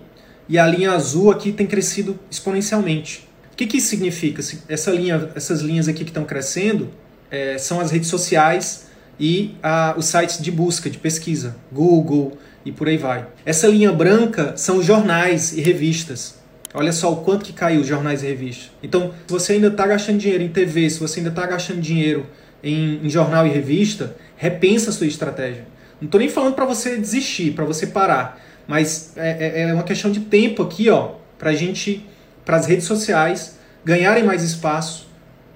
e 0.48 0.58
a 0.58 0.66
linha 0.66 0.92
azul 0.92 1.30
aqui 1.30 1.52
tem 1.52 1.66
crescido 1.66 2.18
exponencialmente. 2.30 3.28
O 3.52 3.56
que, 3.56 3.66
que 3.66 3.78
isso 3.78 3.88
significa? 3.88 4.42
Essa 4.68 4.90
linha, 4.90 5.30
essas 5.34 5.60
linhas 5.60 5.88
aqui 5.88 6.04
que 6.04 6.10
estão 6.10 6.24
crescendo 6.24 6.90
é, 7.30 7.58
são 7.58 7.80
as 7.80 7.90
redes 7.90 8.08
sociais 8.08 8.86
e 9.18 9.54
a, 9.62 9.94
os 9.96 10.06
sites 10.06 10.40
de 10.42 10.50
busca, 10.50 10.90
de 10.90 10.98
pesquisa, 10.98 11.56
Google 11.70 12.36
e 12.64 12.72
por 12.72 12.88
aí 12.88 12.96
vai. 12.96 13.26
Essa 13.44 13.66
linha 13.66 13.92
branca 13.92 14.56
são 14.56 14.82
jornais 14.82 15.56
e 15.56 15.60
revistas. 15.60 16.40
Olha 16.74 16.92
só 16.92 17.12
o 17.12 17.16
quanto 17.16 17.44
que 17.44 17.52
caiu 17.52 17.84
jornais 17.84 18.22
e 18.22 18.26
revistas. 18.26 18.70
Então, 18.82 19.12
se 19.26 19.32
você 19.32 19.52
ainda 19.54 19.68
está 19.68 19.86
gastando 19.86 20.18
dinheiro 20.18 20.42
em 20.42 20.48
TV, 20.48 20.88
se 20.88 21.00
você 21.00 21.20
ainda 21.20 21.30
está 21.30 21.46
gastando 21.46 21.80
dinheiro 21.80 22.26
em, 22.62 23.04
em, 23.04 23.10
jornal 23.10 23.46
e 23.46 23.50
revista, 23.50 24.16
repensa 24.36 24.90
a 24.90 24.92
sua 24.92 25.06
estratégia. 25.06 25.66
Não 26.00 26.06
estou 26.06 26.18
nem 26.18 26.30
falando 26.30 26.54
para 26.54 26.64
você 26.64 26.96
desistir, 26.96 27.52
para 27.52 27.64
você 27.64 27.86
parar, 27.86 28.40
mas 28.66 29.12
é, 29.16 29.60
é, 29.60 29.62
é, 29.62 29.74
uma 29.74 29.82
questão 29.82 30.10
de 30.10 30.20
tempo 30.20 30.62
aqui, 30.62 30.88
ó, 30.88 31.16
para 31.38 31.52
gente, 31.52 32.06
para 32.44 32.56
as 32.56 32.66
redes 32.66 32.86
sociais 32.86 33.58
ganharem 33.84 34.24
mais 34.24 34.42
espaço 34.42 35.08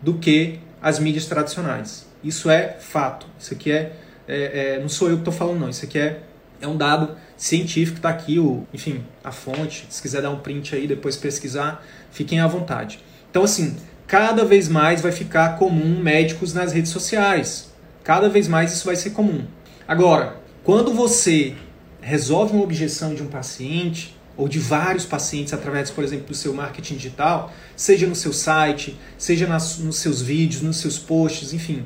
do 0.02 0.14
que 0.14 0.58
as 0.82 0.98
mídias 0.98 1.26
tradicionais. 1.26 2.06
Isso 2.22 2.50
é 2.50 2.76
fato. 2.78 3.26
Isso 3.38 3.54
aqui 3.54 3.72
é, 3.72 3.92
é, 4.28 4.74
é 4.74 4.78
não 4.80 4.88
sou 4.88 5.08
eu 5.08 5.14
que 5.14 5.22
estou 5.22 5.32
falando, 5.32 5.60
não. 5.60 5.70
Isso 5.70 5.84
aqui 5.84 5.98
é, 5.98 6.20
é 6.60 6.66
um 6.66 6.76
dado 6.76 7.16
científico, 7.36 7.98
está 7.98 8.08
aqui, 8.08 8.38
o, 8.38 8.64
enfim, 8.72 9.04
a 9.22 9.30
fonte. 9.30 9.86
Se 9.90 10.00
quiser 10.00 10.22
dar 10.22 10.30
um 10.30 10.38
print 10.38 10.74
aí, 10.74 10.86
depois 10.86 11.16
pesquisar, 11.16 11.84
fiquem 12.10 12.40
à 12.40 12.46
vontade. 12.46 13.00
Então, 13.30 13.44
assim, 13.44 13.76
cada 14.06 14.44
vez 14.44 14.68
mais 14.68 15.00
vai 15.00 15.12
ficar 15.12 15.58
comum 15.58 16.00
médicos 16.00 16.54
nas 16.54 16.72
redes 16.72 16.90
sociais. 16.90 17.72
Cada 18.02 18.28
vez 18.28 18.48
mais 18.48 18.72
isso 18.72 18.86
vai 18.86 18.96
ser 18.96 19.10
comum. 19.10 19.44
Agora, 19.86 20.36
quando 20.64 20.92
você 20.92 21.54
resolve 22.00 22.54
uma 22.54 22.62
objeção 22.62 23.14
de 23.14 23.22
um 23.22 23.26
paciente 23.26 24.16
ou 24.36 24.48
de 24.48 24.58
vários 24.58 25.04
pacientes 25.04 25.52
através, 25.52 25.90
por 25.90 26.04
exemplo, 26.04 26.26
do 26.26 26.34
seu 26.34 26.54
marketing 26.54 26.96
digital, 26.96 27.52
seja 27.74 28.06
no 28.06 28.14
seu 28.14 28.32
site, 28.32 28.98
seja 29.18 29.46
nas, 29.46 29.78
nos 29.78 29.96
seus 29.96 30.22
vídeos, 30.22 30.62
nos 30.62 30.76
seus 30.76 30.98
posts, 30.98 31.52
enfim, 31.52 31.84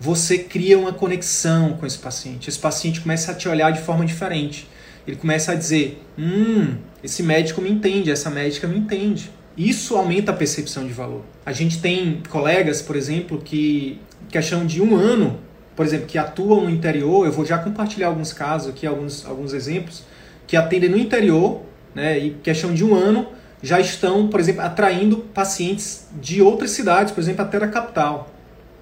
você 0.00 0.38
cria 0.38 0.78
uma 0.78 0.92
conexão 0.92 1.74
com 1.74 1.86
esse 1.86 1.98
paciente. 1.98 2.48
Esse 2.48 2.58
paciente 2.58 3.00
começa 3.00 3.32
a 3.32 3.34
te 3.34 3.48
olhar 3.48 3.70
de 3.70 3.80
forma 3.80 4.04
diferente. 4.04 4.68
Ele 5.06 5.16
começa 5.16 5.52
a 5.52 5.54
dizer: 5.54 6.02
Hum, 6.18 6.76
esse 7.02 7.22
médico 7.22 7.60
me 7.60 7.70
entende, 7.70 8.10
essa 8.10 8.30
médica 8.30 8.66
me 8.66 8.78
entende. 8.78 9.30
Isso 9.56 9.96
aumenta 9.96 10.32
a 10.32 10.34
percepção 10.34 10.86
de 10.86 10.92
valor. 10.92 11.22
A 11.44 11.52
gente 11.52 11.80
tem 11.80 12.22
colegas, 12.28 12.82
por 12.82 12.94
exemplo, 12.94 13.38
que 13.38 13.98
questão 14.28 14.66
de 14.66 14.82
um 14.82 14.94
ano, 14.94 15.38
por 15.74 15.86
exemplo, 15.86 16.06
que 16.06 16.18
atuam 16.18 16.64
no 16.64 16.70
interior. 16.70 17.24
Eu 17.24 17.32
vou 17.32 17.44
já 17.44 17.56
compartilhar 17.56 18.08
alguns 18.08 18.32
casos 18.32 18.68
aqui, 18.68 18.86
alguns, 18.86 19.24
alguns 19.24 19.54
exemplos, 19.54 20.02
que 20.46 20.56
atendem 20.56 20.90
no 20.90 20.98
interior, 20.98 21.62
né, 21.94 22.18
e 22.18 22.30
questão 22.42 22.74
de 22.74 22.84
um 22.84 22.94
ano 22.94 23.28
já 23.62 23.80
estão, 23.80 24.28
por 24.28 24.38
exemplo, 24.38 24.60
atraindo 24.60 25.18
pacientes 25.18 26.06
de 26.20 26.42
outras 26.42 26.70
cidades, 26.72 27.12
por 27.12 27.20
exemplo, 27.20 27.42
até 27.42 27.58
da 27.58 27.68
capital. 27.68 28.30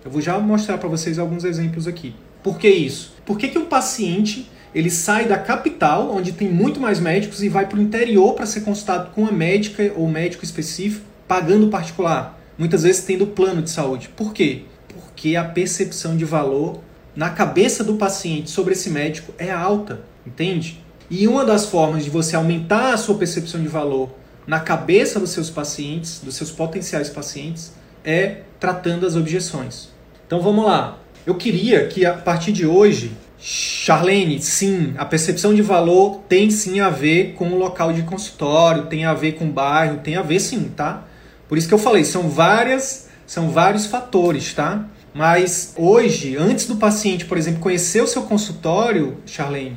Eu 0.05 0.11
vou 0.11 0.21
já 0.21 0.39
mostrar 0.39 0.77
para 0.77 0.89
vocês 0.89 1.19
alguns 1.19 1.45
exemplos 1.45 1.89
aqui. 1.89 2.15
Por 2.43 2.59
que 2.59 2.69
isso? 2.69 3.15
Por 3.25 3.39
que, 3.39 3.49
que 3.49 3.59
um 3.59 3.65
paciente 3.65 4.51
ele 4.75 4.91
sai 4.91 5.27
da 5.27 5.39
capital, 5.39 6.15
onde 6.15 6.33
tem 6.33 6.51
muito 6.51 6.79
mais 6.79 7.01
médicos, 7.01 7.43
e 7.43 7.49
vai 7.49 7.67
para 7.67 7.79
o 7.79 7.83
interior 7.83 8.35
para 8.35 8.45
ser 8.45 8.61
consultado 8.61 9.13
com 9.13 9.23
uma 9.23 9.33
médica 9.33 9.93
ou 9.97 10.07
médico 10.07 10.45
específico, 10.45 11.07
pagando 11.27 11.69
particular? 11.69 12.39
Muitas 12.59 12.83
vezes 12.83 13.03
tendo 13.05 13.27
plano 13.27 13.63
de 13.63 13.71
saúde. 13.71 14.11
Por 14.15 14.35
quê? 14.35 14.65
Porque 14.89 15.37
a 15.37 15.45
percepção 15.45 16.17
de 16.19 16.25
valor 16.27 16.81
na 17.17 17.31
cabeça 17.31 17.83
do 17.83 17.95
paciente 17.95 18.51
sobre 18.51 18.75
esse 18.75 18.91
médico 18.91 19.33
é 19.39 19.51
alta, 19.51 20.01
entende? 20.27 20.85
E 21.09 21.27
uma 21.27 21.47
das 21.47 21.65
formas 21.65 22.05
de 22.05 22.11
você 22.11 22.37
aumentar 22.37 22.93
a 22.93 22.97
sua 22.99 23.15
percepção 23.15 23.63
de 23.63 23.69
valor 23.69 24.11
na 24.47 24.61
cabeça 24.61 25.19
dos 25.19 25.31
seus 25.31 25.49
pacientes, 25.49 26.21
dos 26.23 26.35
seus 26.35 26.51
potenciais 26.51 27.09
pacientes, 27.09 27.73
é 28.05 28.43
tratando 28.61 29.07
as 29.07 29.17
objeções. 29.17 29.94
Então 30.27 30.41
vamos 30.41 30.65
lá. 30.65 30.99
Eu 31.27 31.35
queria 31.35 31.87
que 31.87 32.05
a 32.05 32.15
partir 32.15 32.53
de 32.53 32.67
hoje, 32.67 33.13
Charlene, 33.39 34.41
sim, 34.41 34.95
a 34.97 35.05
percepção 35.05 35.55
de 35.55 35.61
valor 35.61 36.23
tem 36.29 36.51
sim 36.51 36.81
a 36.81 36.89
ver 36.89 37.35
com 37.35 37.49
o 37.49 37.59
local 37.59 37.93
de 37.93 38.03
consultório, 38.03 38.87
tem 38.87 39.05
a 39.05 39.13
ver 39.13 39.33
com 39.33 39.45
o 39.45 39.53
bairro, 39.53 39.99
tem 39.99 40.17
a 40.17 40.23
ver 40.23 40.41
sim, 40.41 40.71
tá? 40.75 41.05
Por 41.49 41.59
isso 41.59 41.69
que 41.69 41.75
eu 41.75 41.79
falei, 41.79 42.05
são 42.05 42.29
várias, 42.29 43.09
são 43.27 43.51
vários 43.51 43.87
fatores, 43.87 44.55
tá? 44.55 44.87
Mas 45.13 45.75
hoje, 45.77 46.37
antes 46.37 46.67
do 46.67 46.77
paciente, 46.77 47.27
por 47.27 47.37
exemplo, 47.37 47.61
conhecer 47.61 48.03
o 48.03 48.07
seu 48.07 48.23
consultório, 48.23 49.19
Charlene, 49.27 49.77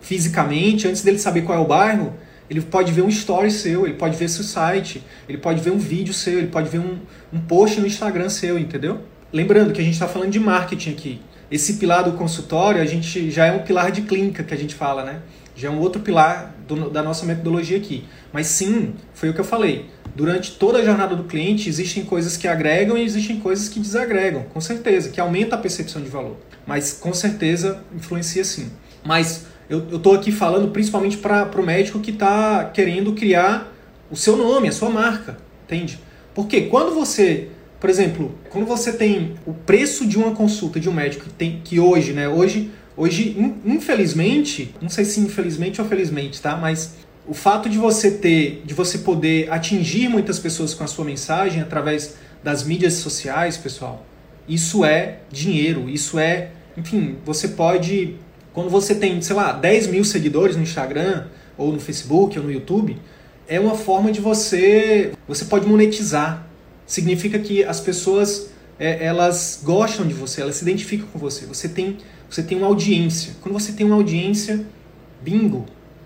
fisicamente, 0.00 0.88
antes 0.88 1.02
dele 1.02 1.18
saber 1.18 1.42
qual 1.42 1.58
é 1.58 1.60
o 1.60 1.66
bairro, 1.66 2.14
ele 2.50 2.60
pode 2.60 2.92
ver 2.92 3.02
um 3.02 3.08
story 3.08 3.50
seu, 3.50 3.86
ele 3.86 3.94
pode 3.94 4.16
ver 4.16 4.28
seu 4.28 4.42
site, 4.42 5.02
ele 5.28 5.38
pode 5.38 5.60
ver 5.60 5.70
um 5.70 5.78
vídeo 5.78 6.12
seu, 6.12 6.38
ele 6.38 6.48
pode 6.48 6.68
ver 6.68 6.80
um, 6.80 6.98
um 7.32 7.40
post 7.40 7.80
no 7.80 7.86
Instagram 7.86 8.28
seu, 8.28 8.58
entendeu? 8.58 9.00
Lembrando 9.32 9.72
que 9.72 9.80
a 9.80 9.84
gente 9.84 9.94
está 9.94 10.06
falando 10.06 10.30
de 10.30 10.38
marketing 10.38 10.90
aqui. 10.90 11.20
Esse 11.50 11.74
pilar 11.74 12.04
do 12.04 12.12
consultório, 12.12 12.82
a 12.82 12.84
gente 12.84 13.30
já 13.30 13.46
é 13.46 13.52
um 13.52 13.60
pilar 13.60 13.90
de 13.90 14.02
clínica 14.02 14.42
que 14.42 14.52
a 14.52 14.56
gente 14.56 14.74
fala, 14.74 15.04
né? 15.04 15.20
Já 15.56 15.68
é 15.68 15.70
um 15.70 15.78
outro 15.78 16.02
pilar 16.02 16.54
do, 16.68 16.90
da 16.90 17.02
nossa 17.02 17.24
metodologia 17.24 17.78
aqui. 17.78 18.04
Mas 18.32 18.46
sim, 18.46 18.94
foi 19.14 19.30
o 19.30 19.34
que 19.34 19.40
eu 19.40 19.44
falei. 19.44 19.86
Durante 20.14 20.52
toda 20.52 20.78
a 20.78 20.84
jornada 20.84 21.16
do 21.16 21.24
cliente, 21.24 21.68
existem 21.68 22.04
coisas 22.04 22.36
que 22.36 22.46
agregam 22.46 22.98
e 22.98 23.02
existem 23.02 23.40
coisas 23.40 23.68
que 23.70 23.80
desagregam, 23.80 24.42
com 24.52 24.60
certeza, 24.60 25.08
que 25.08 25.20
aumenta 25.20 25.56
a 25.56 25.58
percepção 25.58 26.02
de 26.02 26.10
valor. 26.10 26.36
Mas 26.66 26.92
com 26.92 27.14
certeza 27.14 27.82
influencia 27.94 28.44
sim. 28.44 28.70
Mas 29.02 29.46
eu 29.70 29.96
estou 29.96 30.14
aqui 30.14 30.30
falando 30.30 30.70
principalmente 30.70 31.16
para 31.16 31.48
o 31.58 31.64
médico 31.64 32.00
que 32.00 32.10
está 32.10 32.66
querendo 32.66 33.14
criar 33.14 33.72
o 34.10 34.16
seu 34.16 34.36
nome, 34.36 34.68
a 34.68 34.72
sua 34.72 34.90
marca, 34.90 35.38
entende? 35.64 35.98
Porque 36.34 36.62
quando 36.62 36.94
você 36.94 37.48
por 37.82 37.90
exemplo, 37.90 38.32
quando 38.48 38.64
você 38.64 38.92
tem 38.92 39.34
o 39.44 39.52
preço 39.52 40.06
de 40.06 40.16
uma 40.16 40.30
consulta 40.30 40.78
de 40.78 40.88
um 40.88 40.92
médico 40.92 41.24
que 41.24 41.30
tem 41.30 41.60
que 41.64 41.80
hoje, 41.80 42.12
né? 42.12 42.28
Hoje, 42.28 42.70
hoje 42.96 43.36
infelizmente, 43.66 44.72
não 44.80 44.88
sei 44.88 45.04
se 45.04 45.18
infelizmente 45.18 45.82
ou 45.82 45.88
felizmente, 45.88 46.40
tá? 46.40 46.56
Mas 46.56 46.94
o 47.26 47.34
fato 47.34 47.68
de 47.68 47.78
você 47.78 48.12
ter, 48.12 48.62
de 48.64 48.72
você 48.72 48.98
poder 48.98 49.52
atingir 49.52 50.08
muitas 50.08 50.38
pessoas 50.38 50.74
com 50.74 50.84
a 50.84 50.86
sua 50.86 51.04
mensagem 51.04 51.60
através 51.60 52.14
das 52.40 52.62
mídias 52.62 52.94
sociais, 52.94 53.56
pessoal, 53.56 54.06
isso 54.48 54.84
é 54.84 55.18
dinheiro, 55.28 55.90
isso 55.90 56.20
é, 56.20 56.50
enfim, 56.76 57.16
você 57.24 57.48
pode, 57.48 58.14
quando 58.52 58.70
você 58.70 58.94
tem, 58.94 59.20
sei 59.20 59.34
lá, 59.34 59.50
10 59.50 59.88
mil 59.88 60.04
seguidores 60.04 60.54
no 60.54 60.62
Instagram, 60.62 61.24
ou 61.58 61.72
no 61.72 61.80
Facebook, 61.80 62.38
ou 62.38 62.44
no 62.44 62.52
YouTube, 62.52 62.96
é 63.48 63.58
uma 63.58 63.74
forma 63.74 64.12
de 64.12 64.20
você, 64.20 65.10
você 65.26 65.46
pode 65.46 65.66
monetizar, 65.66 66.46
significa 66.92 67.38
que 67.38 67.64
as 67.64 67.80
pessoas 67.80 68.50
é, 68.78 69.02
elas 69.02 69.62
gostam 69.64 70.06
de 70.06 70.12
você, 70.12 70.42
elas 70.42 70.56
se 70.56 70.62
identificam 70.62 71.06
com 71.10 71.18
você. 71.18 71.46
Você 71.46 71.66
tem, 71.66 71.96
você 72.28 72.42
tem 72.42 72.58
uma 72.58 72.66
audiência. 72.66 73.32
Quando 73.40 73.54
você 73.54 73.72
tem 73.72 73.86
uma 73.86 73.96
audiência, 73.96 74.66
bingo, 75.22 75.64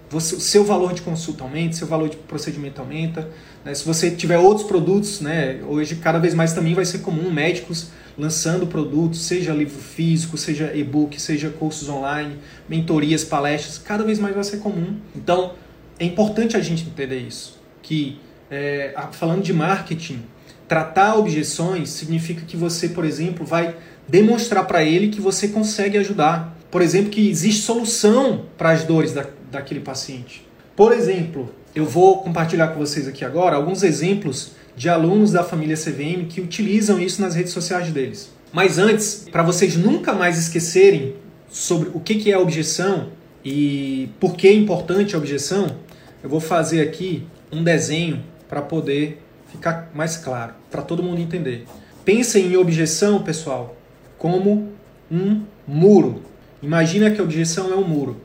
você, 0.09 0.39
seu 0.39 0.65
valor 0.65 0.95
de 0.95 1.03
consulta 1.03 1.43
aumenta, 1.43 1.75
seu 1.75 1.89
valor 1.89 2.09
de 2.09 2.17
procedimento 2.17 2.81
aumenta. 2.81 3.29
Né? 3.65 3.75
Se 3.75 3.85
você 3.85 4.13
tiver 4.13 4.39
outros 4.39 4.65
produtos, 4.65 5.21
né? 5.21 5.61
hoje 5.67 5.97
cada 5.97 6.21
vez 6.21 6.35
mais 6.35 6.53
também 6.53 6.73
vai 6.73 6.85
ser 6.85 6.99
comum 6.99 7.33
médicos 7.33 7.89
lançando 8.17 8.65
produtos, 8.65 9.27
seja 9.27 9.53
livro 9.53 9.81
físico, 9.81 10.39
seja 10.39 10.73
e-book, 10.73 11.21
seja 11.21 11.51
cursos 11.51 11.89
online, 11.89 12.37
mentorias, 12.69 13.25
palestras, 13.25 13.77
cada 13.77 14.05
vez 14.05 14.21
mais 14.21 14.37
vai 14.37 14.45
ser 14.45 14.59
comum. 14.59 14.97
Então 15.17 15.55
é 15.99 16.05
importante 16.05 16.57
a 16.57 16.61
gente 16.61 16.85
entender 16.85 17.19
isso, 17.19 17.59
que 17.83 18.21
é, 18.49 18.95
falando 19.11 19.43
de 19.43 19.53
marketing, 19.53 20.23
Tratar 20.69 21.17
objeções 21.17 21.91
significa 21.91 22.45
que 22.45 22.57
você, 22.57 22.89
por 22.89 23.05
exemplo, 23.05 23.47
vai 23.47 23.77
demonstrar 24.09 24.67
para 24.67 24.83
ele 24.83 25.09
que 25.09 25.21
você 25.21 25.49
consegue 25.49 25.97
ajudar. 25.99 26.57
Por 26.71 26.83
exemplo, 26.83 27.11
que 27.11 27.29
existe 27.29 27.63
solução 27.63 28.47
para 28.59 28.71
as 28.71 28.85
dores 28.85 29.13
da, 29.13 29.27
daquele 29.51 29.81
paciente. 29.81 30.47
Por 30.75 30.93
exemplo, 30.93 31.55
eu 31.75 31.85
vou 31.85 32.23
compartilhar 32.23 32.69
com 32.69 32.79
vocês 32.79 33.07
aqui 33.07 33.25
agora 33.25 33.57
alguns 33.57 33.83
exemplos 33.83 34.53
de 34.77 34.89
alunos 34.89 35.33
da 35.33 35.43
família 35.43 35.77
CVM 35.77 36.27
que 36.29 36.41
utilizam 36.41 37.01
isso 37.01 37.23
nas 37.23 37.35
redes 37.35 37.53
sociais 37.53 37.91
deles. 37.91 38.31
Mas 38.53 38.79
antes, 38.79 39.27
para 39.31 39.43
vocês 39.43 39.77
nunca 39.77 40.13
mais 40.13 40.39
esquecerem 40.39 41.15
sobre 41.49 41.91
o 41.95 42.01
que 42.01 42.31
é 42.31 42.35
a 42.35 42.41
objeção 42.41 43.09
e 43.45 44.09
por 44.19 44.37
que 44.37 44.49
é 44.49 44.53
importante 44.53 45.15
a 45.15 45.19
objeção, 45.19 45.77
eu 46.23 46.29
vou 46.29 46.41
fazer 46.41 46.81
aqui 46.81 47.27
um 47.53 47.63
desenho 47.63 48.23
para 48.49 48.61
poder 48.61 49.23
ficar 49.51 49.91
mais 49.95 50.17
claro, 50.17 50.55
para 50.71 50.83
todo 50.83 51.03
mundo 51.03 51.21
entender. 51.21 51.67
Pensem 52.05 52.47
em 52.47 52.57
objeção, 52.57 53.23
pessoal, 53.23 53.77
como 54.19 54.73
um 55.11 55.43
muro. 55.67 56.23
Imagina 56.63 57.11
que 57.11 57.21
a 57.21 57.25
objeção 57.25 57.73
é 57.73 57.77
um 57.77 57.87
muro. 57.87 58.21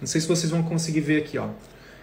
Não 0.00 0.06
sei 0.06 0.20
se 0.20 0.26
vocês 0.28 0.50
vão 0.50 0.62
conseguir 0.62 1.00
ver 1.00 1.18
aqui, 1.18 1.38
ó. 1.38 1.48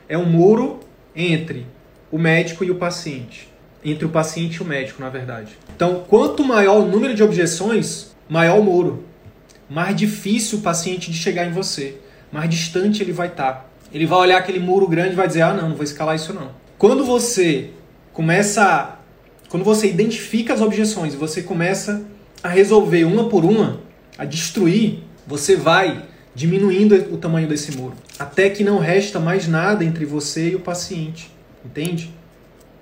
É 0.07 0.17
um 0.17 0.25
muro 0.25 0.79
entre 1.15 1.67
o 2.11 2.17
médico 2.17 2.63
e 2.63 2.71
o 2.71 2.75
paciente. 2.75 3.49
Entre 3.83 4.05
o 4.05 4.09
paciente 4.09 4.55
e 4.55 4.61
o 4.61 4.65
médico, 4.65 5.01
na 5.01 5.09
verdade. 5.09 5.57
Então, 5.75 6.03
quanto 6.07 6.43
maior 6.43 6.79
o 6.79 6.85
número 6.85 7.13
de 7.13 7.23
objeções, 7.23 8.15
maior 8.27 8.59
o 8.59 8.63
muro. 8.63 9.03
Mais 9.69 9.95
difícil 9.95 10.59
o 10.59 10.61
paciente 10.61 11.11
de 11.11 11.17
chegar 11.17 11.45
em 11.45 11.51
você. 11.51 11.97
Mais 12.31 12.49
distante 12.49 13.03
ele 13.03 13.11
vai 13.11 13.27
estar. 13.27 13.53
Tá. 13.53 13.65
Ele 13.91 14.05
vai 14.05 14.19
olhar 14.19 14.37
aquele 14.37 14.59
muro 14.59 14.87
grande 14.87 15.11
e 15.11 15.15
vai 15.15 15.27
dizer: 15.27 15.41
ah, 15.41 15.53
não, 15.53 15.69
não 15.69 15.75
vou 15.75 15.83
escalar 15.83 16.15
isso 16.15 16.33
não. 16.33 16.51
Quando 16.77 17.03
você 17.03 17.71
começa. 18.13 18.97
Quando 19.49 19.63
você 19.63 19.87
identifica 19.87 20.53
as 20.53 20.61
objeções 20.61 21.13
e 21.13 21.17
você 21.17 21.41
começa 21.41 22.03
a 22.43 22.47
resolver 22.47 23.03
uma 23.03 23.27
por 23.29 23.43
uma, 23.43 23.81
a 24.17 24.23
destruir, 24.23 24.99
você 25.25 25.55
vai 25.55 26.05
diminuindo 26.35 26.95
o 27.11 27.17
tamanho 27.17 27.47
desse 27.47 27.75
muro, 27.75 27.95
até 28.17 28.49
que 28.49 28.63
não 28.63 28.77
resta 28.77 29.19
mais 29.19 29.47
nada 29.47 29.83
entre 29.83 30.05
você 30.05 30.51
e 30.51 30.55
o 30.55 30.59
paciente, 30.59 31.31
entende? 31.65 32.13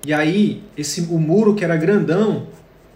E 0.05 0.13
aí, 0.13 0.63
esse 0.77 1.01
o 1.01 1.17
muro 1.17 1.55
que 1.55 1.63
era 1.63 1.75
grandão, 1.75 2.47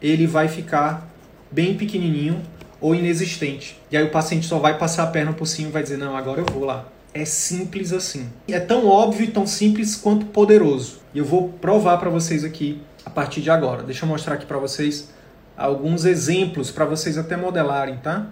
ele 0.01 0.27
vai 0.27 0.47
ficar 0.47 1.09
bem 1.49 1.75
pequenininho 1.75 2.41
ou 2.79 2.95
inexistente. 2.95 3.79
E 3.91 3.97
aí 3.97 4.03
o 4.03 4.09
paciente 4.09 4.45
só 4.45 4.59
vai 4.59 4.77
passar 4.77 5.03
a 5.03 5.07
perna 5.07 5.33
por 5.33 5.45
cima 5.45 5.69
e 5.69 5.71
vai 5.71 5.83
dizer: 5.83 5.97
"Não, 5.97 6.15
agora 6.15 6.41
eu 6.41 6.45
vou 6.45 6.65
lá". 6.65 6.85
É 7.13 7.25
simples 7.25 7.91
assim. 7.91 8.29
É 8.47 8.59
tão 8.59 8.87
óbvio 8.87 9.25
e 9.25 9.31
tão 9.31 9.45
simples 9.45 9.95
quanto 9.95 10.25
poderoso. 10.27 10.99
E 11.13 11.19
eu 11.19 11.25
vou 11.25 11.49
provar 11.49 11.97
para 11.97 12.09
vocês 12.09 12.43
aqui 12.43 12.81
a 13.05 13.09
partir 13.09 13.41
de 13.41 13.49
agora. 13.49 13.83
Deixa 13.83 14.05
eu 14.05 14.09
mostrar 14.09 14.35
aqui 14.35 14.45
para 14.45 14.57
vocês 14.57 15.09
alguns 15.57 16.05
exemplos 16.05 16.71
para 16.71 16.85
vocês 16.85 17.17
até 17.17 17.35
modelarem, 17.35 17.97
tá? 17.97 18.27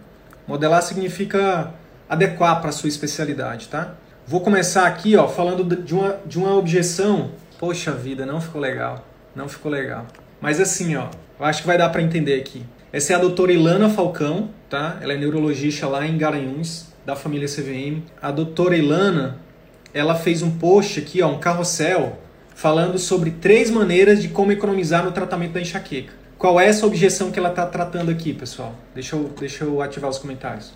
Modelar 0.47 0.81
significa 0.81 1.73
adequar 2.07 2.61
para 2.61 2.71
sua 2.71 2.89
especialidade, 2.89 3.67
tá? 3.67 3.95
Vou 4.25 4.41
começar 4.41 4.87
aqui, 4.87 5.15
ó, 5.15 5.27
falando 5.27 5.63
de 5.63 5.93
uma, 5.93 6.19
de 6.25 6.37
uma 6.37 6.55
objeção. 6.55 7.31
Poxa 7.59 7.91
vida, 7.91 8.25
não 8.25 8.39
ficou 8.39 8.61
legal. 8.61 9.05
Não 9.35 9.47
ficou 9.47 9.71
legal. 9.71 10.07
Mas 10.41 10.59
assim, 10.59 10.95
ó, 10.95 11.07
eu 11.39 11.45
acho 11.45 11.61
que 11.61 11.67
vai 11.67 11.77
dar 11.77 11.89
para 11.89 12.01
entender 12.01 12.39
aqui. 12.39 12.65
Essa 12.91 13.13
é 13.13 13.15
a 13.15 13.19
doutora 13.19 13.51
Ilana 13.51 13.89
Falcão, 13.89 14.49
tá? 14.69 14.97
Ela 15.01 15.13
é 15.13 15.17
neurologista 15.17 15.87
lá 15.87 16.05
em 16.07 16.17
Garanhuns, 16.17 16.87
da 17.09 17.15
família 17.15 17.47
CVM. 17.47 18.03
A 18.21 18.29
doutora 18.29 18.77
Ilana, 18.77 19.39
ela 19.93 20.13
fez 20.13 20.43
um 20.43 20.51
post 20.51 20.99
aqui, 20.99 21.23
ó, 21.23 21.27
um 21.27 21.39
carrossel, 21.39 22.19
falando 22.53 22.99
sobre 22.99 23.31
três 23.31 23.71
maneiras 23.71 24.21
de 24.21 24.27
como 24.27 24.51
economizar 24.51 25.03
no 25.03 25.11
tratamento 25.11 25.53
da 25.53 25.61
enxaqueca. 25.61 26.13
Qual 26.37 26.59
é 26.59 26.67
essa 26.67 26.85
objeção 26.85 27.31
que 27.31 27.39
ela 27.39 27.49
está 27.49 27.65
tratando 27.65 28.11
aqui, 28.11 28.31
pessoal? 28.31 28.75
Deixa 28.93 29.15
eu, 29.15 29.31
deixa 29.39 29.63
eu 29.63 29.81
ativar 29.81 30.09
os 30.09 30.19
comentários. 30.19 30.71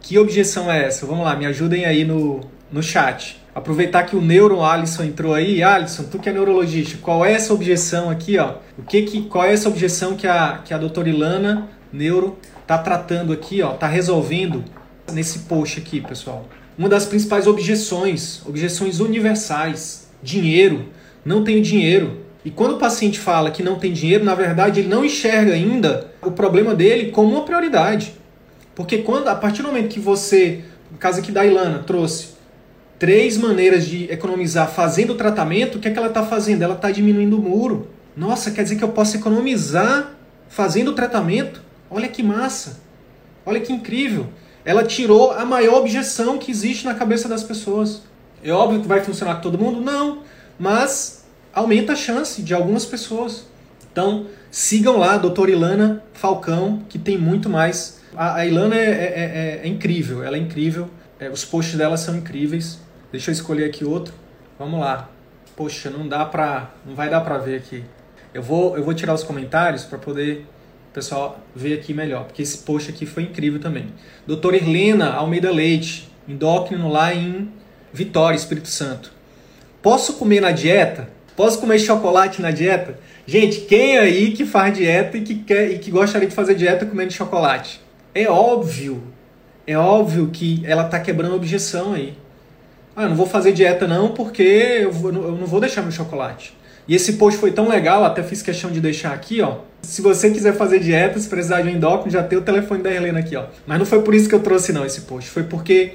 Que 0.00 0.18
objeção 0.18 0.70
é 0.70 0.84
essa? 0.84 1.06
Vamos 1.06 1.24
lá, 1.24 1.34
me 1.34 1.46
ajudem 1.46 1.86
aí 1.86 2.04
no, 2.04 2.40
no 2.70 2.82
chat. 2.82 3.40
Aproveitar 3.54 4.02
que 4.02 4.14
o 4.14 4.20
Neuro 4.20 4.62
Alisson 4.62 5.04
entrou 5.04 5.32
aí. 5.32 5.62
Alisson, 5.62 6.04
tu 6.04 6.18
que 6.18 6.28
é 6.28 6.32
neurologista, 6.32 6.98
qual 7.00 7.24
é 7.24 7.32
essa 7.32 7.54
objeção 7.54 8.10
aqui, 8.10 8.38
ó? 8.38 8.56
O 8.78 8.82
que 8.82 9.02
que, 9.02 9.22
qual 9.22 9.44
é 9.44 9.54
essa 9.54 9.70
objeção 9.70 10.16
que 10.16 10.26
a, 10.26 10.60
que 10.64 10.74
a 10.74 10.78
doutora 10.78 11.08
Ilana, 11.08 11.68
neuro, 11.90 12.38
tá 12.66 12.76
tratando 12.76 13.32
aqui, 13.32 13.62
ó? 13.62 13.72
Tá 13.72 13.86
resolvendo 13.86 14.64
nesse 15.12 15.40
post 15.40 15.80
aqui, 15.80 16.00
pessoal. 16.00 16.46
Uma 16.76 16.88
das 16.88 17.04
principais 17.04 17.46
objeções, 17.46 18.44
objeções 18.46 19.00
universais. 19.00 20.08
Dinheiro. 20.22 20.86
Não 21.24 21.44
tenho 21.44 21.62
dinheiro. 21.62 22.18
E 22.44 22.50
quando 22.50 22.74
o 22.74 22.78
paciente 22.78 23.20
fala 23.20 23.50
que 23.50 23.62
não 23.62 23.78
tem 23.78 23.92
dinheiro, 23.92 24.24
na 24.24 24.34
verdade 24.34 24.80
ele 24.80 24.88
não 24.88 25.04
enxerga 25.04 25.52
ainda 25.52 26.10
o 26.22 26.30
problema 26.30 26.74
dele 26.74 27.10
como 27.10 27.32
uma 27.32 27.44
prioridade. 27.44 28.14
Porque 28.74 28.98
quando, 28.98 29.28
a 29.28 29.34
partir 29.34 29.62
do 29.62 29.68
momento 29.68 29.88
que 29.88 30.00
você, 30.00 30.60
no 30.90 30.98
caso 30.98 31.20
aqui 31.20 31.30
da 31.30 31.44
Ilana, 31.44 31.80
trouxe 31.80 32.28
três 32.98 33.36
maneiras 33.36 33.86
de 33.86 34.04
economizar 34.10 34.70
fazendo 34.70 35.12
o 35.12 35.16
tratamento, 35.16 35.76
o 35.76 35.80
que, 35.80 35.88
é 35.88 35.90
que 35.90 35.98
ela 35.98 36.08
está 36.08 36.24
fazendo? 36.24 36.62
Ela 36.62 36.74
está 36.74 36.90
diminuindo 36.90 37.36
o 37.36 37.42
muro. 37.42 37.88
Nossa, 38.16 38.50
quer 38.50 38.62
dizer 38.62 38.76
que 38.76 38.84
eu 38.84 38.88
posso 38.88 39.16
economizar 39.16 40.14
fazendo 40.48 40.88
o 40.88 40.94
tratamento? 40.94 41.62
Olha 41.90 42.08
que 42.08 42.22
massa! 42.22 42.80
Olha 43.44 43.60
que 43.60 43.72
incrível! 43.72 44.28
Ela 44.64 44.84
tirou 44.84 45.32
a 45.32 45.44
maior 45.44 45.80
objeção 45.80 46.38
que 46.38 46.50
existe 46.50 46.84
na 46.84 46.94
cabeça 46.94 47.28
das 47.28 47.42
pessoas. 47.42 48.02
É 48.42 48.50
óbvio 48.50 48.80
que 48.80 48.88
vai 48.88 49.02
funcionar 49.02 49.36
com 49.36 49.40
todo 49.40 49.58
mundo? 49.58 49.80
Não, 49.80 50.22
mas 50.58 51.24
aumenta 51.52 51.92
a 51.92 51.96
chance 51.96 52.42
de 52.42 52.54
algumas 52.54 52.84
pessoas. 52.84 53.46
Então, 53.90 54.26
sigam 54.50 54.98
lá 54.98 55.16
doutora 55.16 55.50
Ilana 55.50 56.02
Falcão, 56.12 56.82
que 56.88 56.98
tem 56.98 57.18
muito 57.18 57.48
mais 57.48 58.02
a, 58.16 58.36
a 58.36 58.46
Ilana 58.46 58.76
é, 58.76 58.80
é, 58.80 59.60
é, 59.60 59.60
é, 59.64 59.68
incrível, 59.68 60.22
ela 60.22 60.36
é 60.36 60.40
incrível. 60.40 60.88
É, 61.18 61.30
os 61.30 61.44
posts 61.44 61.76
dela 61.76 61.96
são 61.96 62.16
incríveis. 62.16 62.78
Deixa 63.10 63.30
eu 63.30 63.32
escolher 63.32 63.64
aqui 63.64 63.84
outro. 63.84 64.14
Vamos 64.58 64.80
lá. 64.80 65.08
Poxa, 65.56 65.88
não 65.90 66.06
dá 66.06 66.24
pra. 66.24 66.70
Não 66.84 66.94
vai 66.94 67.08
dar 67.08 67.20
pra 67.22 67.38
ver 67.38 67.56
aqui. 67.56 67.84
Eu 68.34 68.42
vou, 68.42 68.76
eu 68.76 68.84
vou 68.84 68.94
tirar 68.94 69.14
os 69.14 69.22
comentários 69.22 69.84
para 69.84 69.98
poder 69.98 70.46
o 70.92 70.94
pessoal 70.94 71.40
ver 71.56 71.78
aqui 71.78 71.94
melhor, 71.94 72.24
porque 72.24 72.42
esse 72.42 72.58
post 72.58 72.90
aqui 72.90 73.06
foi 73.06 73.22
incrível 73.22 73.58
também. 73.58 73.86
Doutora 74.26 74.58
Helena 74.58 75.14
Almeida 75.14 75.50
Leite, 75.50 76.06
endócrino 76.28 76.90
lá 76.92 77.14
em 77.14 77.50
Vitória, 77.90 78.36
Espírito 78.36 78.68
Santo. 78.68 79.10
Posso 79.80 80.12
comer 80.14 80.42
na 80.42 80.50
dieta? 80.50 81.08
Posso 81.34 81.58
comer 81.58 81.78
chocolate 81.78 82.42
na 82.42 82.50
dieta? 82.50 82.98
Gente, 83.26 83.60
quem 83.62 83.96
aí 83.96 84.32
que 84.32 84.44
faz 84.44 84.76
dieta 84.76 85.16
e 85.16 85.22
que, 85.22 85.36
quer, 85.36 85.70
e 85.70 85.78
que 85.78 85.90
gostaria 85.90 86.28
de 86.28 86.34
fazer 86.34 86.54
dieta 86.54 86.84
comendo 86.84 87.10
chocolate? 87.10 87.80
É 88.14 88.28
óbvio, 88.28 89.02
é 89.66 89.78
óbvio 89.78 90.28
que 90.30 90.62
ela 90.66 90.84
está 90.84 91.00
quebrando 91.00 91.32
a 91.32 91.36
objeção 91.36 91.94
aí. 91.94 92.18
Ah, 92.94 93.04
eu 93.04 93.08
não 93.08 93.16
vou 93.16 93.26
fazer 93.26 93.52
dieta 93.52 93.88
não 93.88 94.10
porque 94.10 94.42
eu, 94.42 94.92
vou, 94.92 95.10
eu 95.10 95.32
não 95.38 95.46
vou 95.46 95.58
deixar 95.58 95.80
meu 95.80 95.90
chocolate. 95.90 96.54
E 96.86 96.94
esse 96.94 97.14
post 97.14 97.38
foi 97.38 97.52
tão 97.52 97.68
legal, 97.68 98.04
até 98.04 98.22
fiz 98.22 98.42
questão 98.42 98.70
de 98.70 98.80
deixar 98.80 99.12
aqui, 99.12 99.40
ó. 99.40 99.58
Se 99.82 100.02
você 100.02 100.30
quiser 100.30 100.56
fazer 100.56 100.80
dieta, 100.80 101.18
se 101.18 101.28
precisar 101.28 101.62
de 101.62 101.68
um 101.68 101.72
endócrino, 101.72 102.10
já 102.10 102.22
tem 102.22 102.38
o 102.38 102.42
telefone 102.42 102.82
da 102.82 102.92
Helena 102.92 103.20
aqui, 103.20 103.36
ó. 103.36 103.46
Mas 103.66 103.78
não 103.78 103.86
foi 103.86 104.02
por 104.02 104.14
isso 104.14 104.28
que 104.28 104.34
eu 104.34 104.40
trouxe 104.40 104.72
não 104.72 104.84
esse 104.84 105.02
post, 105.02 105.30
foi 105.30 105.44
porque 105.44 105.94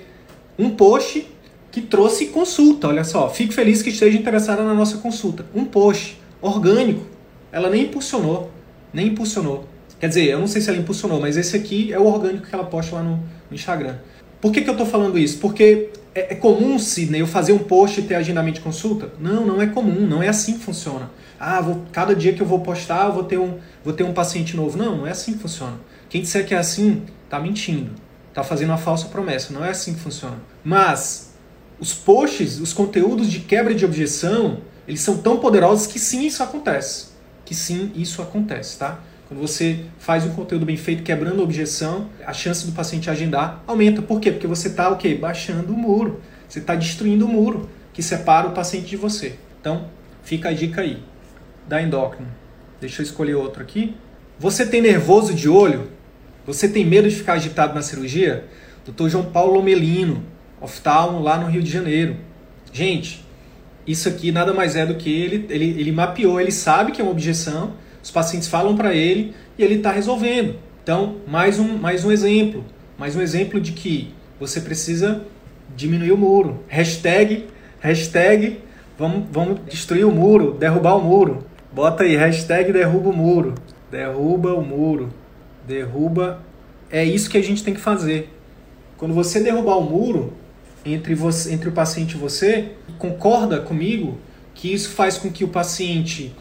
um 0.57 0.69
post 0.71 1.27
que 1.71 1.81
trouxe 1.81 2.27
consulta, 2.27 2.87
olha 2.87 3.03
só. 3.03 3.29
Fico 3.29 3.53
feliz 3.53 3.81
que 3.81 3.89
esteja 3.89 4.17
interessada 4.17 4.63
na 4.63 4.73
nossa 4.73 4.97
consulta. 4.97 5.45
Um 5.53 5.63
post 5.65 6.19
orgânico. 6.41 7.05
Ela 7.51 7.69
nem 7.69 7.83
impulsionou, 7.83 8.49
nem 8.91 9.07
impulsionou. 9.07 9.67
Quer 9.99 10.07
dizer, 10.07 10.25
eu 10.25 10.39
não 10.39 10.47
sei 10.47 10.61
se 10.61 10.69
ela 10.69 10.79
impulsionou, 10.79 11.19
mas 11.19 11.37
esse 11.37 11.55
aqui 11.55 11.93
é 11.93 11.99
o 11.99 12.05
orgânico 12.05 12.47
que 12.47 12.55
ela 12.55 12.63
posta 12.63 12.95
lá 12.95 13.03
no, 13.03 13.17
no 13.49 13.55
Instagram. 13.55 13.95
Por 14.39 14.51
que, 14.51 14.61
que 14.61 14.69
eu 14.69 14.73
estou 14.73 14.87
falando 14.87 15.17
isso? 15.17 15.39
Porque 15.39 15.89
é, 16.17 16.33
é, 16.33 16.35
comum, 16.35 16.79
Sidney, 16.79 17.21
eu 17.21 17.27
fazer 17.27 17.53
um 17.53 17.59
post 17.59 17.99
e 17.99 18.03
ter 18.03 18.15
agendamento 18.15 18.55
de 18.55 18.61
consulta? 18.61 19.11
Não, 19.19 19.45
não 19.45 19.61
é 19.61 19.67
comum, 19.67 20.01
não 20.07 20.23
é 20.23 20.27
assim 20.27 20.57
que 20.57 20.63
funciona. 20.63 21.11
Ah, 21.39 21.61
vou, 21.61 21.83
cada 21.91 22.15
dia 22.15 22.33
que 22.33 22.41
eu 22.41 22.45
vou 22.47 22.61
postar, 22.61 23.05
eu 23.05 23.13
vou 23.13 23.23
ter, 23.23 23.37
um, 23.37 23.59
vou 23.83 23.93
ter 23.93 24.03
um 24.03 24.11
paciente 24.11 24.57
novo. 24.57 24.75
Não, 24.75 24.97
não 24.97 25.05
é 25.05 25.11
assim 25.11 25.33
que 25.33 25.39
funciona. 25.39 25.75
Quem 26.09 26.23
disser 26.23 26.43
que 26.47 26.55
é 26.55 26.57
assim, 26.57 27.03
está 27.23 27.39
mentindo. 27.39 27.91
Está 28.29 28.43
fazendo 28.43 28.69
uma 28.69 28.79
falsa 28.79 29.09
promessa. 29.09 29.53
Não 29.53 29.63
é 29.63 29.69
assim 29.69 29.93
que 29.93 29.99
funciona. 29.99 30.37
Mas 30.63 31.35
os 31.79 31.93
posts, 31.93 32.59
os 32.59 32.73
conteúdos 32.73 33.29
de 33.29 33.41
quebra 33.41 33.75
de 33.75 33.85
objeção, 33.85 34.61
eles 34.87 35.01
são 35.01 35.17
tão 35.17 35.37
poderosos 35.37 35.85
que 35.85 35.99
sim, 35.99 36.25
isso 36.25 36.41
acontece. 36.41 37.09
Que 37.45 37.53
sim, 37.53 37.91
isso 37.95 38.23
acontece, 38.23 38.79
tá? 38.79 38.99
Quando 39.27 39.41
você 39.41 39.81
faz 39.99 40.25
um 40.25 40.29
conteúdo 40.29 40.65
bem 40.65 40.77
feito, 40.77 41.03
quebrando 41.03 41.41
a 41.41 41.43
objeção, 41.43 42.09
a 42.25 42.31
chance 42.31 42.65
do 42.65 42.71
paciente 42.71 43.09
agendar 43.09 43.61
aumenta. 43.67 44.01
Por 44.01 44.21
quê? 44.21 44.31
Porque 44.31 44.47
você 44.47 44.69
está 44.69 44.89
o 44.89 44.95
quê? 44.95 45.15
Baixando 45.15 45.73
o 45.73 45.77
muro. 45.77 46.21
Você 46.47 46.59
está 46.59 46.75
destruindo 46.75 47.25
o 47.25 47.27
muro 47.27 47.69
que 47.93 48.01
separa 48.01 48.47
o 48.47 48.51
paciente 48.51 48.87
de 48.87 48.95
você. 48.95 49.35
Então, 49.59 49.89
fica 50.23 50.49
a 50.49 50.53
dica 50.53 50.81
aí. 50.81 51.03
Da 51.67 51.81
endócrino. 51.81 52.29
Deixa 52.79 53.01
eu 53.01 53.03
escolher 53.03 53.35
outro 53.35 53.61
aqui. 53.61 53.95
Você 54.39 54.65
tem 54.65 54.81
nervoso 54.81 55.33
de 55.33 55.49
olho? 55.49 55.89
Você 56.45 56.69
tem 56.69 56.85
medo 56.85 57.09
de 57.09 57.15
ficar 57.15 57.33
agitado 57.33 57.75
na 57.75 57.81
cirurgia? 57.81 58.45
Dr. 58.85 59.09
João 59.09 59.25
Paulo 59.25 59.61
Melino, 59.61 60.23
oftalmo 60.61 61.21
lá 61.21 61.37
no 61.37 61.47
Rio 61.47 61.61
de 61.61 61.69
Janeiro. 61.69 62.15
Gente, 62.71 63.25
isso 63.85 64.07
aqui 64.07 64.31
nada 64.31 64.53
mais 64.53 64.77
é 64.77 64.85
do 64.85 64.95
que 64.95 65.09
ele, 65.09 65.45
ele, 65.49 65.65
ele 65.77 65.91
mapeou, 65.91 66.39
ele 66.39 66.51
sabe 66.51 66.93
que 66.93 67.01
é 67.01 67.03
uma 67.03 67.11
objeção, 67.11 67.73
os 68.07 68.11
pacientes 68.11 68.47
falam 68.47 68.73
para 68.73 68.95
ele 68.95 69.33
e 69.57 69.63
ele 69.63 69.75
está 69.75 69.91
resolvendo. 69.91 70.55
Então, 70.81 71.17
mais 71.27 71.59
um, 71.59 71.77
mais 71.77 72.05
um 72.05 72.11
exemplo. 72.11 72.63
Mais 72.97 73.17
um 73.17 73.21
exemplo 73.21 73.59
de 73.59 73.73
que 73.73 74.13
você 74.39 74.61
precisa 74.61 75.23
diminuir 75.75 76.13
o 76.13 76.17
muro. 76.17 76.63
Hashtag, 76.69 77.47
hashtag, 77.81 78.61
vamos, 78.97 79.25
vamos 79.29 79.59
destruir 79.69 80.05
o 80.05 80.11
muro, 80.11 80.53
derrubar 80.53 80.95
o 80.95 81.03
muro. 81.03 81.43
Bota 81.69 82.05
aí, 82.05 82.15
hashtag 82.15 82.71
derruba 82.71 83.09
o 83.09 83.13
muro. 83.13 83.55
Derruba 83.91 84.53
o 84.53 84.63
muro. 84.63 85.09
Derruba. 85.67 86.41
É 86.89 87.03
isso 87.03 87.29
que 87.29 87.37
a 87.37 87.43
gente 87.43 87.61
tem 87.61 87.73
que 87.73 87.81
fazer. 87.81 88.33
Quando 88.95 89.13
você 89.13 89.41
derrubar 89.41 89.77
o 89.79 89.83
muro 89.83 90.31
entre, 90.85 91.13
você, 91.13 91.51
entre 91.51 91.67
o 91.67 91.73
paciente 91.73 92.13
e 92.13 92.17
você, 92.17 92.71
concorda 92.97 93.59
comigo 93.59 94.17
que 94.55 94.73
isso 94.73 94.91
faz 94.91 95.17
com 95.17 95.29
que 95.29 95.43
o 95.43 95.49
paciente. 95.49 96.33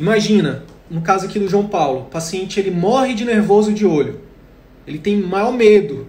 Imagina, 0.00 0.64
no 0.90 1.00
caso 1.00 1.26
aqui 1.26 1.38
do 1.38 1.48
João 1.48 1.66
Paulo, 1.68 2.02
o 2.02 2.04
paciente 2.04 2.58
ele 2.60 2.70
morre 2.70 3.14
de 3.14 3.24
nervoso 3.24 3.72
de 3.72 3.86
olho. 3.86 4.20
Ele 4.86 4.98
tem 4.98 5.16
maior 5.16 5.52
medo. 5.52 6.06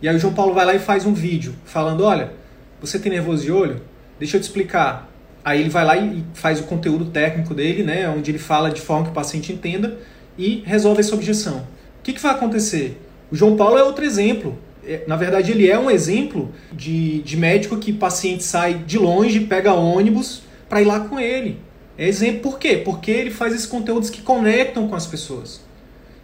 E 0.00 0.08
aí 0.08 0.14
o 0.14 0.18
João 0.18 0.34
Paulo 0.34 0.54
vai 0.54 0.64
lá 0.64 0.74
e 0.74 0.78
faz 0.78 1.04
um 1.04 1.14
vídeo 1.14 1.54
falando: 1.64 2.04
olha, 2.04 2.32
você 2.80 2.98
tem 2.98 3.12
nervoso 3.12 3.42
de 3.42 3.52
olho? 3.52 3.80
Deixa 4.18 4.36
eu 4.36 4.40
te 4.40 4.44
explicar. 4.44 5.10
Aí 5.44 5.60
ele 5.60 5.68
vai 5.68 5.84
lá 5.84 5.96
e 5.96 6.24
faz 6.32 6.60
o 6.60 6.64
conteúdo 6.64 7.06
técnico 7.06 7.52
dele, 7.54 7.82
né, 7.82 8.08
onde 8.08 8.30
ele 8.30 8.38
fala 8.38 8.70
de 8.70 8.80
forma 8.80 9.04
que 9.04 9.10
o 9.10 9.14
paciente 9.14 9.52
entenda 9.52 9.98
e 10.38 10.62
resolve 10.64 11.00
essa 11.00 11.14
objeção. 11.14 11.58
O 12.00 12.02
que, 12.02 12.14
que 12.14 12.20
vai 12.20 12.32
acontecer? 12.32 12.98
O 13.30 13.36
João 13.36 13.56
Paulo 13.56 13.76
é 13.76 13.82
outro 13.82 14.04
exemplo. 14.04 14.58
É, 14.86 15.04
na 15.06 15.16
verdade, 15.16 15.52
ele 15.52 15.68
é 15.68 15.78
um 15.78 15.90
exemplo 15.90 16.52
de, 16.72 17.20
de 17.22 17.36
médico 17.36 17.76
que 17.76 17.92
paciente 17.92 18.42
sai 18.42 18.74
de 18.74 18.98
longe, 18.98 19.40
pega 19.40 19.74
ônibus 19.74 20.42
para 20.68 20.80
ir 20.80 20.84
lá 20.84 21.00
com 21.00 21.18
ele. 21.20 21.58
É 21.96 22.06
exemplo 22.08 22.40
por 22.40 22.58
quê? 22.58 22.82
Porque 22.84 23.10
ele 23.10 23.30
faz 23.30 23.54
esses 23.54 23.66
conteúdos 23.66 24.10
que 24.10 24.22
conectam 24.22 24.88
com 24.88 24.94
as 24.94 25.06
pessoas. 25.06 25.62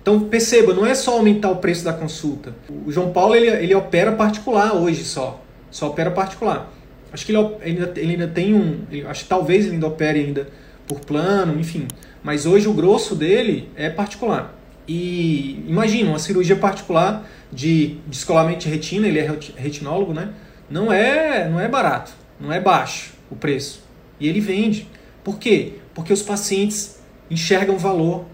Então 0.02 0.20
perceba, 0.20 0.74
não 0.74 0.86
é 0.86 0.94
só 0.94 1.16
aumentar 1.16 1.50
o 1.50 1.56
preço 1.56 1.84
da 1.84 1.92
consulta. 1.92 2.54
O 2.86 2.90
João 2.90 3.12
Paulo 3.12 3.34
ele, 3.34 3.48
ele 3.48 3.74
opera 3.74 4.12
particular 4.12 4.74
hoje 4.74 5.04
só. 5.04 5.42
Só 5.70 5.88
opera 5.88 6.10
particular. 6.10 6.72
Acho 7.12 7.26
que 7.26 7.32
ele 7.32 7.56
ainda, 7.62 7.92
ele 7.96 8.12
ainda 8.12 8.28
tem 8.28 8.54
um. 8.54 8.84
Acho 9.08 9.24
que 9.24 9.28
talvez 9.28 9.66
ele 9.66 9.74
ainda 9.74 9.86
opere 9.86 10.20
ainda 10.20 10.48
por 10.86 11.00
plano, 11.00 11.58
enfim. 11.58 11.86
Mas 12.22 12.46
hoje 12.46 12.68
o 12.68 12.72
grosso 12.72 13.14
dele 13.14 13.68
é 13.76 13.88
particular. 13.88 14.54
E 14.86 15.64
imagina, 15.68 16.10
uma 16.10 16.18
cirurgia 16.18 16.56
particular 16.56 17.24
de 17.52 17.98
descolamento 18.06 18.60
de 18.60 18.68
retina, 18.68 19.06
ele 19.06 19.18
é 19.18 19.38
retinólogo, 19.56 20.12
né? 20.12 20.30
Não 20.68 20.92
é, 20.92 21.48
não 21.48 21.60
é 21.60 21.68
barato, 21.68 22.12
não 22.40 22.52
é 22.52 22.60
baixo 22.60 23.12
o 23.30 23.36
preço. 23.36 23.82
E 24.18 24.28
ele 24.28 24.40
vende. 24.40 24.88
Por 25.22 25.38
quê? 25.38 25.74
Porque 25.94 26.12
os 26.12 26.22
pacientes 26.22 27.00
enxergam 27.30 27.78
valor 27.78 28.24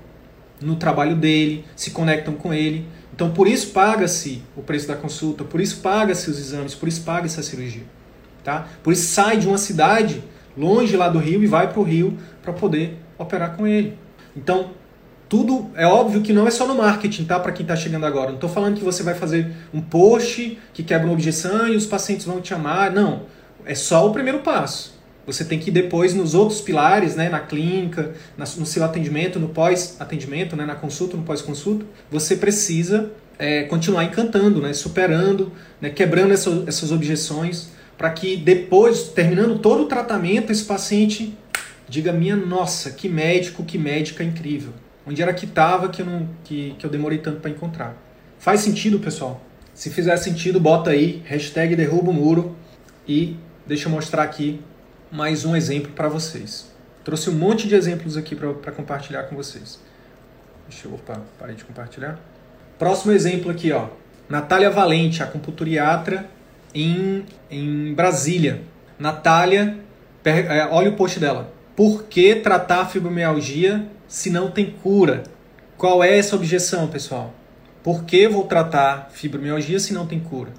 no 0.61 0.77
trabalho 0.77 1.17
dele, 1.17 1.65
se 1.75 1.91
conectam 1.91 2.35
com 2.35 2.53
ele. 2.53 2.87
Então, 3.15 3.31
por 3.31 3.47
isso 3.47 3.69
paga-se 3.69 4.43
o 4.57 4.63
preço 4.63 4.89
da 4.89 4.95
consulta, 4.95 5.45
por 5.45 5.61
isso 5.61 5.79
paga-se 5.79 6.31
os 6.31 6.39
exames, 6.39 6.75
por 6.75 6.89
isso 6.89 7.03
paga-se 7.03 7.39
a 7.41 7.43
cirurgia. 7.43 7.85
Tá? 8.45 8.69
Por 8.83 8.93
isso 8.93 9.09
sai 9.09 9.39
de 9.39 9.47
uma 9.49 9.59
cidade 9.59 10.23
longe 10.57 10.97
lá 10.97 11.09
do 11.09 11.19
Rio 11.19 11.43
e 11.43 11.47
vai 11.47 11.71
para 11.71 11.81
o 11.81 11.83
Rio 11.83 12.17
para 12.43 12.53
poder 12.53 12.97
operar 13.19 13.57
com 13.57 13.67
ele. 13.67 13.99
Então, 14.37 14.71
tudo 15.29 15.71
é 15.75 15.87
óbvio 15.87 16.23
que 16.23 16.33
não 16.33 16.47
é 16.47 16.51
só 16.51 16.67
no 16.67 16.77
marketing, 16.77 17.25
tá? 17.25 17.41
Para 17.41 17.51
quem 17.53 17.65
está 17.65 17.75
chegando 17.75 18.07
agora. 18.07 18.29
Não 18.29 18.37
estou 18.37 18.49
falando 18.49 18.77
que 18.77 18.85
você 18.85 19.03
vai 19.03 19.15
fazer 19.15 19.53
um 19.75 19.81
post 19.81 20.59
que 20.73 20.85
quebra 20.85 21.07
uma 21.07 21.15
objeção 21.15 21.67
e 21.69 21.75
os 21.75 21.87
pacientes 21.87 22.25
vão 22.25 22.41
te 22.41 22.55
amar. 22.55 22.93
Não. 22.93 23.23
É 23.65 23.75
só 23.75 24.07
o 24.07 24.13
primeiro 24.13 24.39
passo. 24.41 24.96
Você 25.27 25.45
tem 25.45 25.59
que 25.59 25.71
depois 25.71 26.15
nos 26.15 26.35
outros 26.35 26.61
pilares, 26.61 27.17
né, 27.17 27.29
na 27.29 27.41
clínica, 27.41 28.13
no 28.39 28.65
seu 28.65 28.85
atendimento, 28.85 29.41
no 29.41 29.49
pós-atendimento, 29.49 30.55
né, 30.55 30.65
na 30.65 30.77
consulta, 30.77 31.17
no 31.17 31.25
pós-consulta. 31.25 31.85
Você 32.11 32.37
precisa 32.37 33.11
é, 33.39 33.65
continuar 33.65 34.05
encantando, 34.05 34.63
né, 34.63 34.73
superando, 34.73 35.53
né, 35.81 35.91
quebrando 35.91 36.33
essa, 36.33 36.65
essas 36.67 36.93
objeções, 36.93 37.71
para 37.99 38.11
que 38.11 38.37
depois, 38.37 39.09
terminando 39.09 39.59
todo 39.59 39.83
o 39.83 39.87
tratamento, 39.87 40.53
esse 40.53 40.65
paciente 40.65 41.37
diga: 41.89 42.13
minha 42.13 42.37
nossa, 42.37 42.91
que 42.91 43.09
médico, 43.09 43.65
que 43.65 43.79
médica 43.79 44.23
incrível. 44.23 44.73
Onde 45.05 45.23
era 45.23 45.33
que 45.33 45.45
estava 45.45 45.89
que, 45.89 46.03
eu 46.03 46.07
não, 46.07 46.29
que, 46.45 46.75
que 46.79 46.85
eu 46.85 46.91
demorei 46.91 47.19
tanto 47.19 47.41
para 47.41 47.51
encontrar? 47.51 47.97
Faz 48.39 48.61
sentido, 48.61 48.99
pessoal? 48.99 49.41
Se 49.73 49.91
fizer 49.91 50.17
sentido, 50.17 50.59
bota 50.61 50.91
aí, 50.91 51.23
hashtag 51.25 51.77
derruba 51.77 52.11
o 52.11 52.15
muro 52.15 52.57
e 53.07 53.37
deixa 53.67 53.89
eu 53.89 53.93
mostrar 53.93 54.23
aqui 54.23 54.61
mais 55.11 55.45
um 55.45 55.55
exemplo 55.55 55.93
para 55.93 56.09
vocês. 56.09 56.71
Trouxe 57.05 57.31
um 57.31 57.35
monte 57.35 57.69
de 57.69 57.75
exemplos 57.75 58.17
aqui 58.17 58.35
para 58.35 58.73
compartilhar 58.73 59.25
com 59.25 59.37
vocês. 59.37 59.81
Deixa 60.69 60.89
eu, 60.89 60.95
opa, 60.95 61.23
parei 61.39 61.55
de 61.55 61.65
compartilhar. 61.65 62.19
Próximo 62.79 63.13
exemplo 63.13 63.51
aqui, 63.51 63.71
ó. 63.71 63.89
Natália 64.29 64.71
Valente, 64.71 65.23
acupunturiatra 65.23 66.29
em, 66.75 67.25
em 67.49 67.95
Brasília. 67.95 68.63
Natália, 68.99 69.79
é, 70.25 70.67
olha 70.71 70.91
o 70.91 70.97
post 70.97 71.21
dela. 71.21 71.53
Por 71.77 72.05
que 72.05 72.35
tratar 72.37 72.87
fibromialgia 72.87 73.87
se 74.09 74.31
não 74.31 74.51
tem 74.51 74.71
cura? 74.83 75.23
Qual 75.77 76.03
é 76.03 76.19
essa 76.19 76.35
objeção, 76.35 76.89
pessoal? 76.89 77.33
Por 77.83 78.05
que 78.05 78.27
vou 78.27 78.45
tratar 78.45 79.11
fibromialgia 79.13 79.79
se 79.79 79.93
não 79.93 80.07
tem 80.07 80.19
cura? 80.19 80.51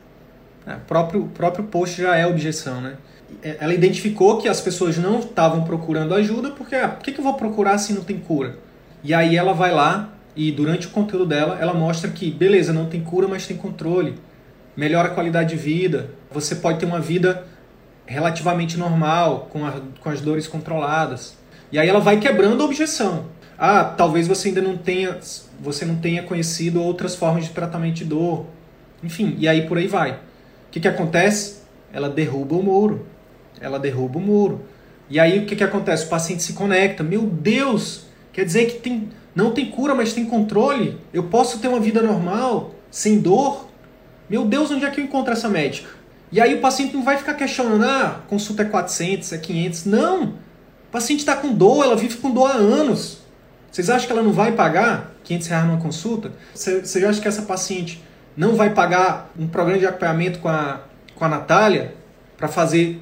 É, 0.66 0.76
o 0.76 0.80
próprio, 0.82 1.26
próprio 1.28 1.66
post 1.66 2.02
já 2.02 2.16
é 2.16 2.26
objeção, 2.26 2.80
né? 2.80 2.96
É, 3.44 3.58
ela 3.60 3.74
identificou 3.74 4.38
que 4.38 4.48
as 4.48 4.62
pessoas 4.62 4.98
não 4.98 5.20
estavam 5.20 5.64
procurando 5.64 6.14
ajuda 6.14 6.52
porque, 6.52 6.76
ah, 6.76 6.90
por 6.90 7.04
que, 7.04 7.18
eu 7.18 7.24
vou 7.24 7.34
procurar 7.34 7.78
se 7.78 7.94
não 7.94 8.04
tem 8.04 8.18
cura? 8.18 8.58
E 9.04 9.14
aí 9.14 9.36
ela 9.36 9.54
vai 9.54 9.72
lá 9.74 10.14
e 10.36 10.52
durante 10.52 10.88
o 10.88 10.92
conteúdo 10.92 11.26
dela, 11.26 11.58
ela 11.60 11.74
mostra 11.74 12.10
que, 12.10 12.32
beleza, 12.32 12.72
não 12.72 12.86
tem 12.86 13.02
cura, 13.02 13.28
mas 13.28 13.48
tem 13.48 13.58
controle. 13.58 14.16
Melhora 14.76 15.10
a 15.10 15.12
qualidade 15.12 15.50
de 15.50 15.56
vida. 15.56 16.12
Você 16.32 16.56
pode 16.56 16.80
ter 16.80 16.86
uma 16.86 17.00
vida 17.00 17.46
relativamente 18.06 18.78
normal, 18.78 19.50
com, 19.52 19.66
a, 19.66 19.74
com 20.00 20.10
as 20.10 20.22
dores 20.22 20.48
controladas. 20.48 21.36
E 21.72 21.78
aí 21.78 21.90
ela 21.90 22.00
vai 22.00 22.20
quebrando 22.20 22.62
a 22.62 22.66
objeção. 22.66 23.26
Ah, 23.58 23.84
talvez 23.84 24.28
você 24.28 24.50
ainda 24.50 24.62
não 24.62 24.78
tenha, 24.78 25.18
você 25.60 25.84
não 25.84 25.96
tenha 25.96 26.24
conhecido 26.24 26.82
outras 26.82 27.16
formas 27.16 27.46
de 27.46 27.50
tratamento 27.50 27.96
de 27.96 28.06
dor. 28.06 28.46
Enfim, 29.04 29.36
e 29.40 29.48
aí 29.48 29.68
por 29.68 29.78
aí 29.78 29.88
vai. 29.88 30.12
O 30.12 30.18
que, 30.72 30.80
que 30.80 30.88
acontece? 30.88 31.64
Ela 31.92 32.10
derruba 32.10 32.56
o 32.56 32.64
muro 32.64 33.06
ela 33.62 33.80
derruba 33.80 34.20
o 34.20 34.22
muro. 34.22 34.62
E 35.10 35.20
aí 35.20 35.40
o 35.40 35.46
que, 35.46 35.56
que 35.56 35.64
acontece? 35.64 36.06
O 36.06 36.10
paciente 36.10 36.44
se 36.44 36.54
conecta. 36.54 37.04
Meu 37.04 37.22
Deus! 37.22 38.06
Quer 38.34 38.46
dizer 38.46 38.66
que 38.66 38.80
tem, 38.80 39.10
não 39.34 39.52
tem 39.52 39.72
cura, 39.72 39.96
mas 39.96 40.14
tem 40.14 40.26
controle? 40.26 40.98
Eu 41.14 41.24
posso 41.24 41.60
ter 41.60 41.68
uma 41.68 41.80
vida 41.80 42.02
normal, 42.02 42.76
sem 42.92 43.20
dor? 43.20 43.68
Meu 44.30 44.46
Deus, 44.46 44.70
onde 44.70 44.86
é 44.86 44.90
que 44.90 45.00
eu 45.00 45.06
encontro 45.06 45.34
essa 45.34 45.50
médica? 45.50 45.90
E 46.32 46.42
aí 46.42 46.56
o 46.56 46.62
paciente 46.62 46.94
não 46.94 47.04
vai 47.04 47.18
ficar 47.18 47.34
questionando, 47.36 47.84
ah, 47.86 48.22
consulta 48.28 48.64
é 48.64 48.66
400, 48.66 49.32
é 49.32 49.38
500. 49.38 49.86
Não! 49.86 50.24
O 50.24 50.92
paciente 50.92 51.20
está 51.20 51.36
com 51.36 51.54
dor, 51.54 51.86
ela 51.86 51.96
vive 51.96 52.18
com 52.18 52.30
dor 52.32 52.52
há 52.52 52.56
anos. 52.56 53.20
Vocês 53.72 53.90
acham 53.90 54.08
que 54.08 54.14
ela 54.14 54.24
não 54.24 54.34
vai 54.34 54.52
pagar 54.52 55.14
500 55.24 55.48
reais 55.48 55.66
numa 55.66 55.80
consulta? 55.80 56.32
Você 56.54 57.06
acha 57.06 57.22
que 57.22 57.28
essa 57.28 57.44
paciente 57.44 58.04
não 58.36 58.56
vai 58.56 58.72
pagar 58.72 59.32
um 59.38 59.48
programa 59.48 59.80
de 59.80 59.86
acompanhamento 59.86 60.40
com 60.40 60.50
a, 60.50 60.82
com 61.16 61.26
a 61.26 61.30
Natália 61.30 61.96
para 62.38 62.48
fazer 62.48 63.02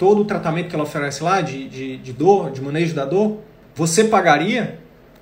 todo 0.00 0.22
o 0.22 0.24
tratamento 0.24 0.70
que 0.70 0.74
ela 0.74 0.84
oferece 0.84 1.22
lá 1.22 1.42
de, 1.42 1.68
de, 1.68 1.98
de 1.98 2.12
dor, 2.14 2.50
de 2.50 2.62
manejo 2.62 2.94
da 2.94 3.04
dor, 3.04 3.40
você 3.74 4.04
pagaria? 4.04 4.78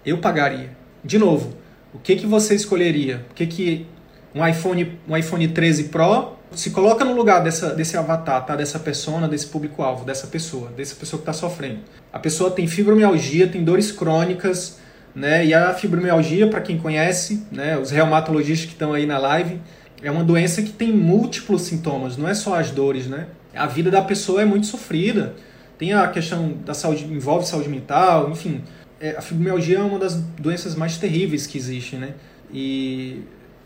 Eu 0.06 0.18
pagaria. 0.18 0.70
De 1.04 1.18
novo, 1.18 1.52
o 1.92 1.98
que, 1.98 2.14
que 2.14 2.28
você 2.28 2.54
escolheria? 2.54 3.26
O 3.28 3.34
que, 3.34 3.44
que 3.48 3.86
um 4.32 4.46
iPhone, 4.46 4.96
um 5.08 5.16
iPhone 5.16 5.48
13 5.48 5.88
Pro 5.88 6.34
se 6.52 6.70
coloca 6.70 7.04
no 7.04 7.12
lugar 7.12 7.42
dessa, 7.42 7.74
desse 7.74 7.96
avatar, 7.96 8.46
tá? 8.46 8.54
dessa 8.54 8.78
persona, 8.78 9.26
desse 9.26 9.48
público-alvo, 9.48 10.04
dessa 10.04 10.28
pessoa, 10.28 10.70
dessa 10.70 10.94
pessoa 10.94 11.18
que 11.18 11.28
está 11.28 11.32
sofrendo. 11.32 11.80
A 12.12 12.20
pessoa 12.20 12.48
tem 12.48 12.68
fibromialgia, 12.68 13.48
tem 13.48 13.64
dores 13.64 13.90
crônicas, 13.90 14.78
né? 15.12 15.44
E 15.44 15.52
a 15.52 15.74
fibromialgia, 15.74 16.46
para 16.46 16.60
quem 16.60 16.78
conhece, 16.78 17.44
né? 17.50 17.76
Os 17.76 17.90
reumatologistas 17.90 18.66
que 18.66 18.74
estão 18.74 18.92
aí 18.92 19.06
na 19.06 19.18
live, 19.18 19.60
é 20.00 20.10
uma 20.10 20.22
doença 20.22 20.62
que 20.62 20.70
tem 20.70 20.92
múltiplos 20.92 21.62
sintomas, 21.62 22.16
não 22.16 22.28
é 22.28 22.34
só 22.34 22.54
as 22.54 22.70
dores, 22.70 23.08
né? 23.08 23.26
A 23.58 23.66
vida 23.66 23.90
da 23.90 24.02
pessoa 24.02 24.42
é 24.42 24.44
muito 24.44 24.66
sofrida. 24.66 25.34
Tem 25.76 25.92
a 25.92 26.08
questão 26.08 26.54
da 26.64 26.74
saúde, 26.74 27.04
envolve 27.04 27.46
saúde 27.46 27.68
mental, 27.68 28.30
enfim. 28.30 28.62
É, 29.00 29.10
a 29.10 29.22
fibromialgia 29.22 29.78
é 29.78 29.82
uma 29.82 29.98
das 29.98 30.16
doenças 30.16 30.74
mais 30.74 30.96
terríveis 30.96 31.46
que 31.46 31.56
existem, 31.56 31.98
né? 31.98 32.14
E 32.52 33.22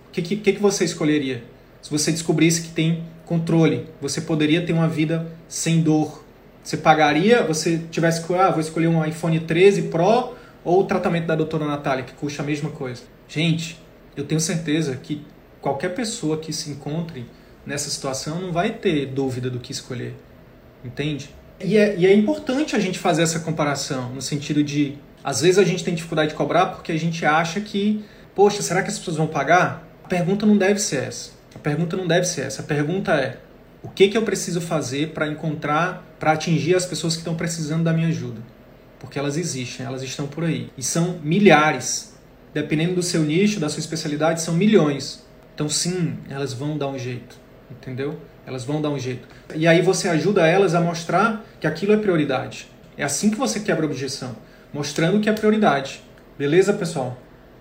o 0.09 0.13
que, 0.13 0.23
que, 0.23 0.53
que 0.53 0.61
você 0.61 0.85
escolheria? 0.85 1.43
Se 1.81 1.91
você 1.91 2.13
descobrisse 2.13 2.63
que 2.63 2.69
tem 2.69 3.05
controle, 3.25 3.87
você 4.01 4.21
poderia 4.21 4.65
ter 4.65 4.73
uma 4.73 4.89
vida 4.89 5.27
sem 5.49 5.81
dor. 5.81 6.23
Você 6.63 6.77
pagaria, 6.77 7.43
você 7.43 7.81
tivesse 7.91 8.25
que, 8.25 8.35
ah, 8.35 8.51
vou 8.51 8.61
escolher 8.61 8.89
um 8.89 9.05
iPhone 9.05 9.41
13 9.41 9.83
Pro 9.83 10.35
ou 10.65 10.81
o 10.81 10.85
tratamento 10.85 11.27
da 11.27 11.35
doutora 11.35 11.67
Natália, 11.67 12.05
que 12.05 12.13
custa 12.13 12.43
a 12.43 12.47
mesma 12.47 12.71
coisa. 12.71 13.03
Gente, 13.27 13.81
eu 14.17 14.25
tenho 14.25 14.41
certeza 14.41 14.97
que 14.97 15.25
qualquer 15.61 15.95
pessoa 15.95 16.37
que 16.37 16.53
se 16.53 16.71
encontre 16.71 17.25
nessa 17.67 17.91
situação 17.91 18.41
não 18.41 18.53
vai 18.53 18.71
ter 18.71 19.07
dúvida 19.07 19.49
do 19.49 19.59
que 19.59 19.73
escolher. 19.73 20.15
Entende? 20.85 21.31
E 21.61 21.77
é, 21.77 21.97
e 21.97 22.07
é 22.07 22.15
importante 22.15 22.75
a 22.75 22.79
gente 22.79 22.99
fazer 22.99 23.23
essa 23.23 23.41
comparação, 23.41 24.13
no 24.13 24.21
sentido 24.21 24.65
de, 24.65 24.99
às 25.23 25.41
vezes 25.41 25.59
a 25.59 25.65
gente 25.65 25.85
tem 25.85 25.95
dificuldade 25.95 26.31
de 26.31 26.35
cobrar 26.35 26.67
porque 26.67 26.91
a 26.91 26.99
gente 26.99 27.25
acha 27.25 27.61
que, 27.61 28.05
poxa, 28.35 28.63
será 28.63 28.83
que 28.83 28.89
as 28.89 28.99
pessoas 28.99 29.17
vão 29.17 29.29
pagar? 29.29 29.89
A 30.05 30.09
pergunta 30.09 30.45
não 30.45 30.57
deve 30.57 30.81
ser 30.81 31.05
essa. 31.05 31.31
A 31.55 31.59
pergunta 31.59 31.97
não 31.97 32.07
deve 32.07 32.27
ser 32.27 32.43
essa. 32.43 32.63
A 32.63 32.65
pergunta 32.65 33.13
é: 33.13 33.39
o 33.83 33.89
que, 33.89 34.09
que 34.09 34.17
eu 34.17 34.23
preciso 34.23 34.61
fazer 34.61 35.11
para 35.11 35.29
encontrar, 35.29 36.05
para 36.19 36.33
atingir 36.33 36.75
as 36.75 36.85
pessoas 36.85 37.15
que 37.15 37.21
estão 37.21 37.37
precisando 37.37 37.85
da 37.85 37.93
minha 37.93 38.09
ajuda? 38.09 38.41
Porque 38.99 39.19
elas 39.19 39.37
existem, 39.37 39.87
elas 39.87 40.03
estão 40.03 40.27
por 40.27 40.45
aí. 40.45 40.71
E 40.77 40.83
são 40.83 41.21
milhares. 41.23 42.11
Dependendo 42.53 42.97
do 42.97 43.03
seu 43.03 43.23
nicho, 43.23 43.59
da 43.59 43.69
sua 43.69 43.81
especialidade, 43.81 44.43
são 44.43 44.55
milhões. 44.55 45.25
Então, 45.55 45.69
sim, 45.69 46.19
elas 46.29 46.53
vão 46.53 46.77
dar 46.77 46.89
um 46.89 46.99
jeito 46.99 47.42
entendeu? 47.81 48.19
Elas 48.47 48.65
vão 48.65 48.81
dar 48.81 48.91
um 48.91 48.99
jeito. 48.99 49.27
E 49.55 49.67
aí 49.67 49.83
você 49.83 50.09
ajuda 50.09 50.47
elas 50.47 50.75
a 50.75 50.81
mostrar 50.81 51.45
que 51.61 51.67
aquilo 51.67 51.93
é 51.93 51.97
prioridade. 51.97 52.69
É 52.97 53.05
assim 53.05 53.31
que 53.31 53.37
você 53.37 53.61
quebra 53.61 53.85
a 53.85 53.89
objeção, 53.89 54.37
mostrando 54.73 55.21
que 55.21 55.29
é 55.29 55.33
prioridade. 55.33 56.03
Beleza, 56.39 56.73
pessoal? 56.73 57.17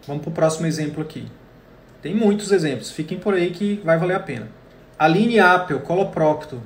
Vamos 0.08 0.24
para 0.24 0.32
o 0.32 0.34
próximo 0.34 0.68
exemplo 0.68 1.02
aqui. 1.02 1.28
Tem 2.02 2.16
muitos 2.16 2.52
exemplos, 2.52 2.92
fiquem 2.92 3.20
por 3.20 3.34
aí 3.34 3.52
que 3.52 3.80
vai 3.84 3.98
valer 3.98 4.16
a 4.16 4.20
pena. 4.20 4.48
Aline 4.98 5.40
Apple, 5.40 5.80
coloprocto, 5.80 6.62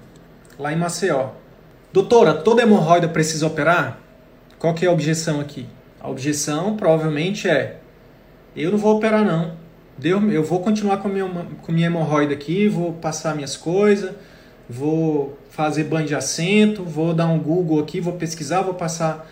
lá 0.58 0.72
em 0.72 0.78
Maceió. 0.78 1.32
Doutora, 1.92 2.34
toda 2.34 2.62
hemorroida 2.62 3.08
precisa 3.08 3.48
operar? 3.48 4.00
Qual 4.58 4.74
que 4.74 4.86
é 4.86 4.90
a 4.90 4.92
objeção 4.92 5.40
aqui? 5.40 5.68
A 6.00 6.10
objeção 6.10 6.76
provavelmente 6.76 7.48
é: 7.48 7.80
eu 8.56 8.72
não 8.72 8.78
vou 8.78 8.96
operar 8.96 9.26
não. 9.26 9.56
Eu 10.04 10.44
vou 10.44 10.60
continuar 10.60 10.98
com 10.98 11.08
minha, 11.08 11.26
com 11.62 11.72
minha 11.72 11.88
hemorroida 11.88 12.34
aqui, 12.34 12.68
vou 12.68 12.92
passar 12.92 13.34
minhas 13.34 13.56
coisas, 13.56 14.14
vou 14.70 15.40
fazer 15.50 15.86
banho 15.86 16.06
de 16.06 16.14
assento, 16.14 16.84
vou 16.84 17.14
dar 17.14 17.28
um 17.28 17.40
Google 17.40 17.80
aqui, 17.80 18.02
vou 18.02 18.14
pesquisar, 18.14 18.62
vou 18.62 18.74
passar, 18.74 19.26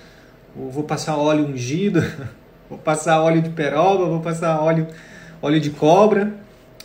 vou 0.55 0.85
passar 0.85 1.17
óleo 1.17 1.45
ungido, 1.45 2.01
vou 2.69 2.79
passar 2.79 3.21
óleo 3.21 3.41
de 3.41 3.49
peroba, 3.49 4.05
vou 4.05 4.21
passar 4.21 4.61
óleo, 4.61 4.87
óleo 5.41 5.59
de 5.59 5.69
cobra. 5.69 6.33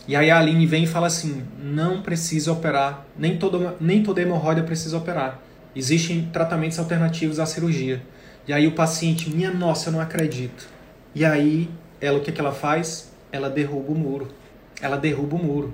E 0.05 0.13
aí 0.13 0.29
a 0.29 0.39
Aline 0.39 0.65
vem 0.65 0.83
e 0.83 0.87
fala 0.87 1.07
assim: 1.07 1.43
não 1.63 2.01
precisa 2.01 2.51
operar, 2.51 3.05
nem 3.17 3.37
toda, 3.37 3.77
nem 3.79 4.03
toda 4.03 4.21
hemorroida 4.21 4.61
precisa 4.61 4.97
operar. 4.97 5.39
Existem 5.73 6.29
tratamentos 6.33 6.77
alternativos 6.79 7.39
à 7.39 7.45
cirurgia. 7.45 8.01
E 8.45 8.51
aí 8.51 8.67
o 8.67 8.73
paciente, 8.73 9.29
minha 9.29 9.51
nossa, 9.51 9.87
eu 9.87 9.93
não 9.93 10.01
acredito. 10.01 10.67
E 11.15 11.23
aí 11.23 11.69
ela 12.01 12.17
o 12.17 12.21
que, 12.21 12.31
que 12.31 12.41
ela 12.41 12.51
faz? 12.51 13.08
Ela 13.31 13.49
derruba 13.49 13.91
o 13.91 13.95
muro. 13.95 14.27
Ela 14.81 14.97
derruba 14.97 15.35
o 15.35 15.43
muro. 15.43 15.73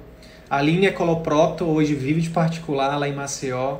A 0.49 0.57
Aline 0.57 0.85
é 0.85 0.91
coloprocto, 0.91 1.65
hoje 1.65 1.95
vive 1.95 2.21
de 2.21 2.29
particular 2.29 2.97
lá 2.97 3.07
em 3.07 3.13
Maceió, 3.13 3.79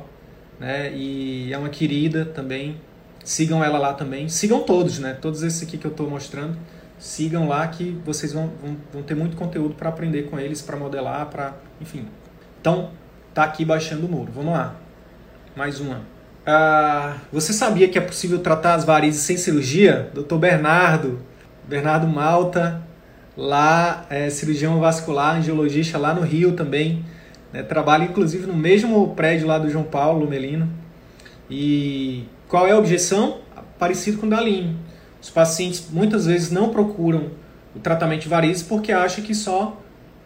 né? 0.58 0.92
E 0.92 1.52
é 1.52 1.58
uma 1.58 1.68
querida 1.68 2.24
também. 2.24 2.80
Sigam 3.24 3.62
ela 3.62 3.78
lá 3.78 3.92
também. 3.92 4.28
Sigam 4.28 4.60
todos, 4.60 4.98
né? 4.98 5.14
Todos 5.14 5.42
esses 5.42 5.62
aqui 5.62 5.78
que 5.78 5.86
eu 5.86 5.90
estou 5.90 6.08
mostrando. 6.08 6.56
Sigam 6.98 7.48
lá 7.48 7.66
que 7.68 7.98
vocês 8.04 8.32
vão, 8.32 8.50
vão, 8.62 8.76
vão 8.92 9.02
ter 9.02 9.14
muito 9.14 9.36
conteúdo 9.36 9.74
para 9.74 9.88
aprender 9.88 10.24
com 10.24 10.38
eles, 10.38 10.62
para 10.62 10.76
modelar, 10.76 11.26
para, 11.26 11.54
enfim. 11.80 12.06
Então, 12.60 12.90
tá 13.34 13.44
aqui 13.44 13.64
baixando 13.64 14.06
o 14.06 14.08
muro. 14.08 14.32
Vamos 14.34 14.52
lá. 14.52 14.76
Mais 15.54 15.80
uma. 15.80 16.02
Ah, 16.46 17.16
você 17.32 17.52
sabia 17.52 17.88
que 17.88 17.98
é 17.98 18.00
possível 18.00 18.38
tratar 18.38 18.74
as 18.74 18.84
varizes 18.84 19.22
sem 19.22 19.36
cirurgia? 19.36 20.10
Dr. 20.14 20.36
Bernardo, 20.36 21.18
Bernardo 21.68 22.06
Malta, 22.06 22.85
lá 23.36 24.06
é 24.08 24.30
cirurgião 24.30 24.80
vascular, 24.80 25.36
angiologista 25.36 25.98
lá 25.98 26.14
no 26.14 26.22
Rio 26.22 26.52
também. 26.52 27.04
Né? 27.52 27.62
Trabalha 27.62 28.04
inclusive 28.04 28.46
no 28.46 28.54
mesmo 28.54 29.14
prédio 29.14 29.46
lá 29.46 29.58
do 29.58 29.68
João 29.68 29.84
Paulo 29.84 30.28
Melino. 30.28 30.68
E 31.50 32.24
qual 32.48 32.66
é 32.66 32.72
a 32.72 32.78
objeção? 32.78 33.40
Parecido 33.78 34.18
com 34.18 34.26
o 34.26 34.30
da. 34.30 34.42
Os 35.20 35.30
pacientes 35.30 35.88
muitas 35.90 36.26
vezes 36.26 36.50
não 36.50 36.70
procuram 36.70 37.30
o 37.74 37.78
tratamento 37.78 38.22
de 38.22 38.28
varizes 38.28 38.62
porque 38.62 38.92
acham 38.92 39.22
que 39.22 39.34
só 39.34 39.80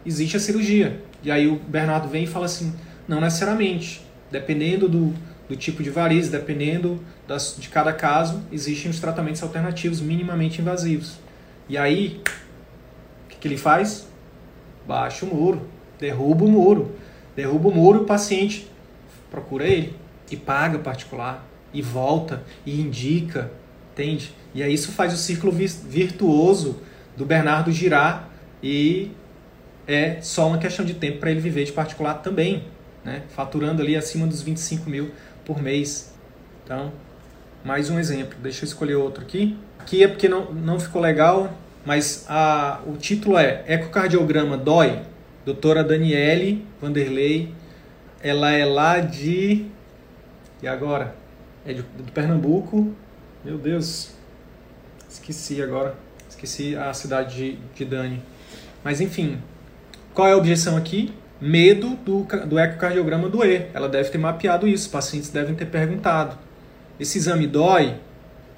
existe 0.05 0.37
a 0.37 0.39
cirurgia. 0.39 1.01
E 1.23 1.29
aí 1.29 1.47
o 1.47 1.55
Bernardo 1.55 2.07
vem 2.07 2.23
e 2.23 2.27
fala 2.27 2.45
assim: 2.45 2.73
não 3.07 3.19
necessariamente. 3.19 4.05
Dependendo 4.31 4.87
do, 4.87 5.13
do 5.49 5.55
tipo 5.55 5.83
de 5.83 5.89
variz, 5.89 6.29
dependendo 6.29 7.03
das, 7.27 7.55
de 7.59 7.67
cada 7.67 7.91
caso, 7.91 8.41
existem 8.51 8.89
os 8.89 8.99
tratamentos 8.99 9.43
alternativos 9.43 9.99
minimamente 9.99 10.61
invasivos. 10.61 11.17
E 11.67 11.77
aí, 11.77 12.21
que 13.41 13.47
ele 13.47 13.57
faz? 13.57 14.07
Baixa 14.87 15.25
o 15.25 15.35
muro, 15.35 15.67
derruba 15.99 16.45
o 16.45 16.47
muro. 16.47 16.95
Derruba 17.35 17.69
o 17.69 17.73
muro, 17.73 18.03
o 18.03 18.05
paciente 18.05 18.67
procura 19.29 19.65
ele 19.65 19.95
e 20.29 20.37
paga 20.37 20.79
particular 20.79 21.45
e 21.73 21.81
volta 21.81 22.43
e 22.65 22.79
indica, 22.79 23.51
entende? 23.91 24.33
E 24.53 24.61
aí 24.61 24.73
isso 24.73 24.91
faz 24.91 25.13
o 25.13 25.17
círculo 25.17 25.51
virtuoso 25.51 26.81
do 27.17 27.25
Bernardo 27.25 27.71
girar 27.71 28.29
e 28.61 29.11
é 29.87 30.21
só 30.21 30.47
uma 30.47 30.57
questão 30.57 30.85
de 30.85 30.93
tempo 30.93 31.19
para 31.19 31.31
ele 31.31 31.39
viver 31.39 31.63
de 31.65 31.71
particular 31.71 32.15
também, 32.15 32.65
né? 33.03 33.23
faturando 33.29 33.81
ali 33.81 33.95
acima 33.95 34.27
dos 34.27 34.41
25 34.41 34.89
mil 34.89 35.11
por 35.45 35.61
mês. 35.61 36.13
Então, 36.63 36.91
mais 37.63 37.89
um 37.89 37.99
exemplo. 37.99 38.37
Deixa 38.41 38.63
eu 38.63 38.67
escolher 38.67 38.95
outro 38.95 39.23
aqui. 39.23 39.57
Aqui 39.79 40.03
é 40.03 40.07
porque 40.07 40.29
não, 40.29 40.53
não 40.53 40.79
ficou 40.79 41.01
legal, 41.01 41.51
mas 41.85 42.25
a, 42.29 42.79
o 42.85 42.95
título 42.95 43.37
é 43.37 43.63
Ecocardiograma 43.67 44.57
Dói, 44.57 45.01
doutora 45.45 45.83
Daniele 45.83 46.65
Vanderlei. 46.81 47.53
Ela 48.21 48.51
é 48.51 48.65
lá 48.65 48.99
de. 48.99 49.65
E 50.61 50.67
agora? 50.67 51.15
É 51.65 51.73
de, 51.73 51.81
de 51.81 52.11
Pernambuco. 52.11 52.93
Meu 53.43 53.57
Deus, 53.57 54.13
esqueci 55.09 55.61
agora. 55.61 55.95
Esqueci 56.29 56.75
a 56.75 56.93
cidade 56.93 57.35
de, 57.35 57.59
de 57.75 57.85
Dani. 57.85 58.21
Mas 58.83 59.01
enfim, 59.01 59.39
qual 60.13 60.27
é 60.27 60.33
a 60.33 60.37
objeção 60.37 60.77
aqui? 60.77 61.13
Medo 61.39 61.95
do, 61.95 62.23
do 62.45 62.59
ecocardiograma 62.59 63.27
doer. 63.27 63.69
Ela 63.73 63.89
deve 63.89 64.09
ter 64.11 64.19
mapeado 64.19 64.67
isso, 64.67 64.85
os 64.85 64.91
pacientes 64.91 65.29
devem 65.29 65.55
ter 65.55 65.65
perguntado. 65.65 66.37
Esse 66.99 67.17
exame 67.17 67.47
dói? 67.47 67.95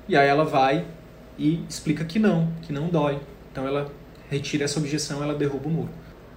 E 0.09 0.17
aí 0.17 0.27
ela 0.27 0.43
vai 0.43 0.85
e 1.37 1.63
explica 1.67 2.03
que 2.05 2.19
não, 2.19 2.51
que 2.61 2.71
não 2.71 2.87
dói. 2.87 3.19
Então 3.51 3.67
ela 3.67 3.91
retira 4.29 4.65
essa 4.65 4.79
objeção, 4.79 5.23
ela 5.23 5.33
derruba 5.33 5.67
o 5.67 5.71
muro. 5.71 5.89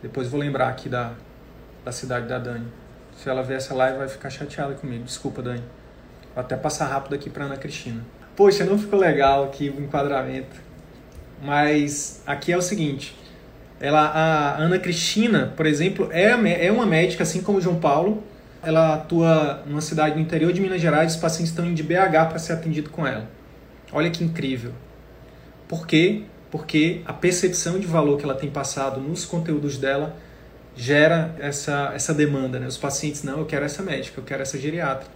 Depois 0.02 0.28
vou 0.28 0.38
lembrar 0.38 0.68
aqui 0.68 0.88
da, 0.88 1.12
da 1.84 1.92
cidade 1.92 2.28
da 2.28 2.38
Dani. 2.38 2.66
Se 3.16 3.28
ela 3.28 3.42
ver 3.42 3.54
essa 3.54 3.74
live, 3.74 3.98
vai 3.98 4.08
ficar 4.08 4.28
chateada 4.28 4.74
comigo. 4.74 5.04
Desculpa, 5.04 5.42
Dani. 5.42 5.62
Vou 6.34 6.44
até 6.44 6.56
passar 6.56 6.86
rápido 6.86 7.14
aqui 7.14 7.30
para 7.30 7.44
Ana 7.44 7.56
Cristina. 7.56 8.04
Poxa, 8.36 8.64
não 8.64 8.78
ficou 8.78 8.98
legal 8.98 9.44
aqui 9.44 9.70
o 9.70 9.80
enquadramento. 9.82 10.56
Mas 11.42 12.22
aqui 12.26 12.52
é 12.52 12.56
o 12.56 12.62
seguinte. 12.62 13.16
Ela, 13.80 14.00
a 14.00 14.56
Ana 14.58 14.78
Cristina, 14.78 15.52
por 15.56 15.66
exemplo, 15.66 16.10
é, 16.12 16.66
é 16.66 16.72
uma 16.72 16.86
médica, 16.86 17.22
assim 17.22 17.42
como 17.42 17.58
o 17.58 17.60
João 17.60 17.76
Paulo. 17.76 18.22
Ela 18.62 18.94
atua 18.94 19.62
numa 19.66 19.80
cidade 19.80 20.14
do 20.14 20.20
interior 20.20 20.52
de 20.52 20.60
Minas 20.60 20.80
Gerais, 20.80 21.14
os 21.14 21.20
pacientes 21.20 21.50
estão 21.50 21.64
indo 21.64 21.74
de 21.74 21.82
BH 21.82 22.28
para 22.28 22.38
ser 22.38 22.54
atendido 22.54 22.90
com 22.90 23.06
ela. 23.06 23.28
Olha 23.92 24.10
que 24.10 24.24
incrível. 24.24 24.72
Por 25.68 25.86
quê? 25.86 26.22
Porque 26.50 27.00
a 27.04 27.12
percepção 27.12 27.78
de 27.78 27.86
valor 27.86 28.18
que 28.18 28.24
ela 28.24 28.34
tem 28.34 28.50
passado 28.50 29.00
nos 29.00 29.24
conteúdos 29.24 29.76
dela 29.78 30.16
gera 30.76 31.34
essa, 31.38 31.92
essa 31.94 32.14
demanda. 32.14 32.60
Né? 32.60 32.66
Os 32.66 32.76
pacientes, 32.76 33.22
não, 33.22 33.38
eu 33.38 33.46
quero 33.46 33.64
essa 33.64 33.82
médica, 33.82 34.20
eu 34.20 34.24
quero 34.24 34.42
essa 34.42 34.58
geriatra. 34.58 35.08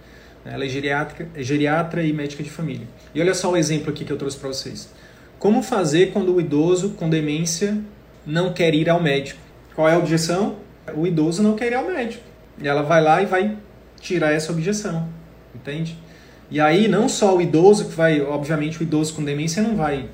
Ela 0.43 0.65
é 0.65 0.67
geriatra, 0.67 1.29
é 1.35 1.43
geriatra 1.43 2.03
e 2.03 2.11
médica 2.11 2.43
de 2.43 2.49
família. 2.49 2.87
E 3.13 3.21
olha 3.21 3.33
só 3.33 3.51
o 3.51 3.57
exemplo 3.57 3.91
aqui 3.91 4.03
que 4.03 4.11
eu 4.11 4.17
trouxe 4.17 4.37
para 4.37 4.49
vocês. 4.49 4.89
Como 5.37 5.61
fazer 5.61 6.11
quando 6.11 6.35
o 6.35 6.41
idoso 6.41 6.91
com 6.91 7.09
demência 7.09 7.77
não 8.25 8.51
quer 8.51 8.73
ir 8.73 8.89
ao 8.89 9.01
médico? 9.01 9.39
Qual 9.75 9.87
é 9.87 9.93
a 9.93 9.97
objeção? 9.97 10.57
O 10.95 11.05
idoso 11.05 11.43
não 11.43 11.55
quer 11.55 11.71
ir 11.71 11.75
ao 11.75 11.85
médico. 11.85 12.23
E 12.59 12.67
ela 12.67 12.81
vai 12.81 13.01
lá 13.01 13.21
e 13.21 13.25
vai 13.25 13.57
tirar 13.99 14.31
essa 14.31 14.51
objeção. 14.51 15.07
Entende? 15.55 15.97
E 16.49 16.59
aí, 16.59 16.87
não 16.87 17.07
só 17.07 17.37
o 17.37 17.41
idoso 17.41 17.85
que 17.85 17.95
vai, 17.95 18.19
obviamente, 18.21 18.79
o 18.79 18.83
idoso 18.83 19.13
com 19.13 19.23
demência 19.23 19.63
não 19.63 19.75
vai 19.75 20.09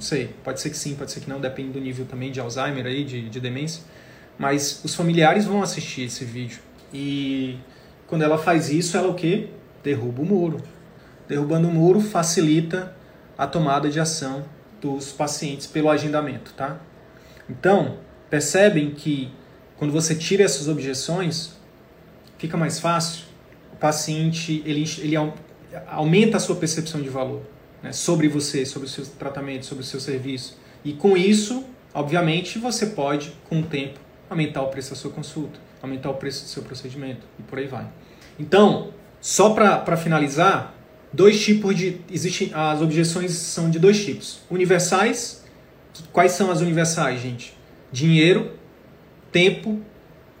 não 0.00 0.06
sei, 0.06 0.34
pode 0.42 0.58
ser 0.62 0.70
que 0.70 0.78
sim, 0.78 0.94
pode 0.94 1.12
ser 1.12 1.20
que 1.20 1.28
não, 1.28 1.38
depende 1.38 1.72
do 1.72 1.78
nível 1.80 2.06
também 2.06 2.32
de 2.32 2.40
Alzheimer 2.40 2.86
aí, 2.86 3.04
de, 3.04 3.28
de 3.28 3.38
demência. 3.38 3.82
Mas 4.38 4.80
os 4.82 4.94
familiares 4.94 5.44
vão 5.44 5.62
assistir 5.62 6.04
esse 6.04 6.24
vídeo. 6.24 6.58
E 6.90 7.58
quando 8.06 8.22
ela 8.22 8.38
faz 8.38 8.70
isso, 8.70 8.96
ela 8.96 9.08
o 9.08 9.14
quê? 9.14 9.50
Derruba 9.84 10.22
o 10.22 10.24
muro. 10.24 10.62
Derrubando 11.28 11.68
o 11.68 11.70
muro 11.70 12.00
facilita 12.00 12.96
a 13.36 13.46
tomada 13.46 13.90
de 13.90 14.00
ação 14.00 14.42
dos 14.80 15.12
pacientes 15.12 15.66
pelo 15.66 15.90
agendamento, 15.90 16.54
tá? 16.54 16.80
Então, 17.46 17.98
percebem 18.30 18.92
que 18.92 19.30
quando 19.76 19.92
você 19.92 20.14
tira 20.14 20.42
essas 20.44 20.66
objeções, 20.66 21.58
fica 22.38 22.56
mais 22.56 22.80
fácil. 22.80 23.26
O 23.70 23.76
paciente 23.76 24.62
ele, 24.64 24.82
ele 25.00 25.16
aumenta 25.88 26.38
a 26.38 26.40
sua 26.40 26.56
percepção 26.56 27.02
de 27.02 27.10
valor 27.10 27.42
né, 27.82 27.92
sobre 27.92 28.28
você, 28.28 28.64
sobre 28.64 28.86
o 28.86 28.90
seu 28.90 29.04
tratamento, 29.06 29.66
sobre 29.66 29.82
o 29.82 29.86
seu 29.86 30.00
serviço. 30.00 30.58
E 30.84 30.92
com 30.92 31.16
isso, 31.16 31.64
obviamente, 31.92 32.58
você 32.58 32.86
pode, 32.86 33.32
com 33.48 33.60
o 33.60 33.62
tempo, 33.62 33.98
aumentar 34.28 34.62
o 34.62 34.68
preço 34.68 34.90
da 34.90 34.96
sua 34.96 35.10
consulta, 35.10 35.58
aumentar 35.82 36.10
o 36.10 36.14
preço 36.14 36.44
do 36.44 36.48
seu 36.48 36.62
procedimento 36.62 37.26
e 37.38 37.42
por 37.42 37.58
aí 37.58 37.66
vai. 37.66 37.86
Então, 38.38 38.90
só 39.20 39.50
para 39.50 39.96
finalizar, 39.96 40.74
dois 41.12 41.42
tipos 41.42 41.74
de. 41.76 42.00
Existem, 42.10 42.50
as 42.54 42.80
objeções 42.80 43.32
são 43.32 43.70
de 43.70 43.78
dois 43.78 44.02
tipos. 44.04 44.40
Universais. 44.50 45.40
Quais 46.12 46.32
são 46.32 46.50
as 46.50 46.60
universais, 46.60 47.20
gente? 47.20 47.52
Dinheiro, 47.92 48.52
tempo, 49.32 49.80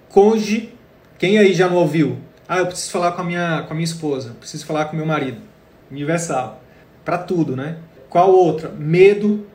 cônjuge. 0.08 0.72
Quem 1.18 1.38
aí 1.38 1.52
já 1.52 1.68
não 1.68 1.76
ouviu? 1.76 2.18
Ah, 2.48 2.58
eu 2.58 2.66
preciso 2.66 2.92
falar 2.92 3.12
com 3.12 3.20
a 3.20 3.24
minha, 3.24 3.64
com 3.66 3.72
a 3.72 3.76
minha 3.76 3.84
esposa, 3.84 4.34
preciso 4.40 4.64
falar 4.64 4.86
com 4.86 4.96
meu 4.96 5.04
marido. 5.04 5.40
Universal 5.90 6.59
para 7.04 7.18
tudo, 7.18 7.56
né? 7.56 7.76
Qual 8.08 8.30
outra? 8.30 8.70
Medo. 8.70 9.46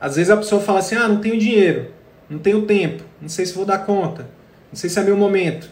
Às 0.00 0.16
vezes 0.16 0.30
a 0.30 0.36
pessoa 0.36 0.60
fala 0.60 0.78
assim: 0.80 0.94
ah, 0.96 1.08
não 1.08 1.18
tenho 1.18 1.38
dinheiro, 1.38 1.90
não 2.28 2.38
tenho 2.38 2.62
tempo, 2.62 3.02
não 3.20 3.28
sei 3.28 3.46
se 3.46 3.54
vou 3.54 3.64
dar 3.64 3.78
conta, 3.78 4.28
não 4.70 4.76
sei 4.78 4.90
se 4.90 4.98
é 4.98 5.02
meu 5.02 5.16
momento. 5.16 5.68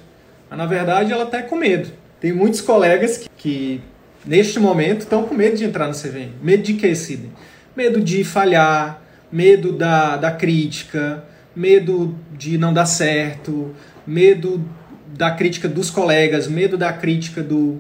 Mas 0.49 0.59
na 0.59 0.67
verdade 0.67 1.13
ela 1.13 1.25
está 1.25 1.43
com 1.43 1.57
medo. 1.57 1.91
Tem 2.21 2.33
muitos 2.33 2.61
colegas 2.61 3.19
que, 3.19 3.29
que 3.37 3.81
neste 4.25 4.59
momento 4.59 5.01
estão 5.01 5.25
com 5.25 5.35
medo 5.35 5.57
de 5.57 5.65
entrar 5.65 5.89
no 5.89 5.95
CVM. 5.95 6.33
Medo 6.43 6.63
de 6.63 6.75
que, 6.75 6.95
Sidney? 6.95 7.31
Medo 7.77 8.01
de 8.01 8.23
falhar, 8.23 9.03
medo 9.31 9.73
da, 9.73 10.17
da 10.17 10.31
crítica, 10.31 11.25
medo 11.55 12.17
de 12.33 12.59
não 12.59 12.73
dar 12.73 12.87
certo, 12.87 13.75
medo 14.07 14.65
da 15.07 15.31
crítica 15.31 15.69
dos 15.69 15.91
colegas, 15.91 16.47
medo 16.47 16.77
da 16.77 16.93
crítica 16.93 17.43
do, 17.43 17.79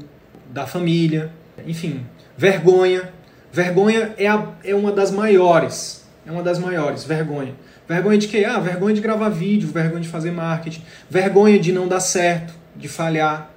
da 0.50 0.66
família, 0.66 1.30
enfim, 1.66 2.04
vergonha. 2.36 3.12
Vergonha 3.52 4.14
é, 4.16 4.26
a, 4.26 4.48
é 4.64 4.74
uma 4.74 4.90
das 4.90 5.10
maiores, 5.10 6.08
é 6.26 6.32
uma 6.32 6.42
das 6.42 6.58
maiores, 6.58 7.04
vergonha. 7.04 7.54
Vergonha 7.86 8.16
de 8.16 8.26
quê? 8.26 8.44
Ah, 8.46 8.58
vergonha 8.58 8.94
de 8.94 9.02
gravar 9.02 9.28
vídeo, 9.28 9.68
vergonha 9.68 10.00
de 10.00 10.08
fazer 10.08 10.30
marketing, 10.30 10.82
vergonha 11.10 11.58
de 11.58 11.70
não 11.70 11.86
dar 11.86 12.00
certo, 12.00 12.54
de 12.74 12.88
falhar, 12.88 13.50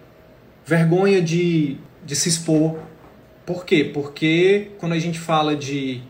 vergonha 0.66 1.22
de, 1.22 1.78
de 2.06 2.16
se 2.16 2.28
expor. 2.28 2.78
Por 3.46 3.64
quê? 3.64 3.90
Porque 3.94 4.72
quando 4.80 4.92
a 4.92 5.00
gente 5.00 5.18
fala 5.18 5.56
de, 5.56 6.02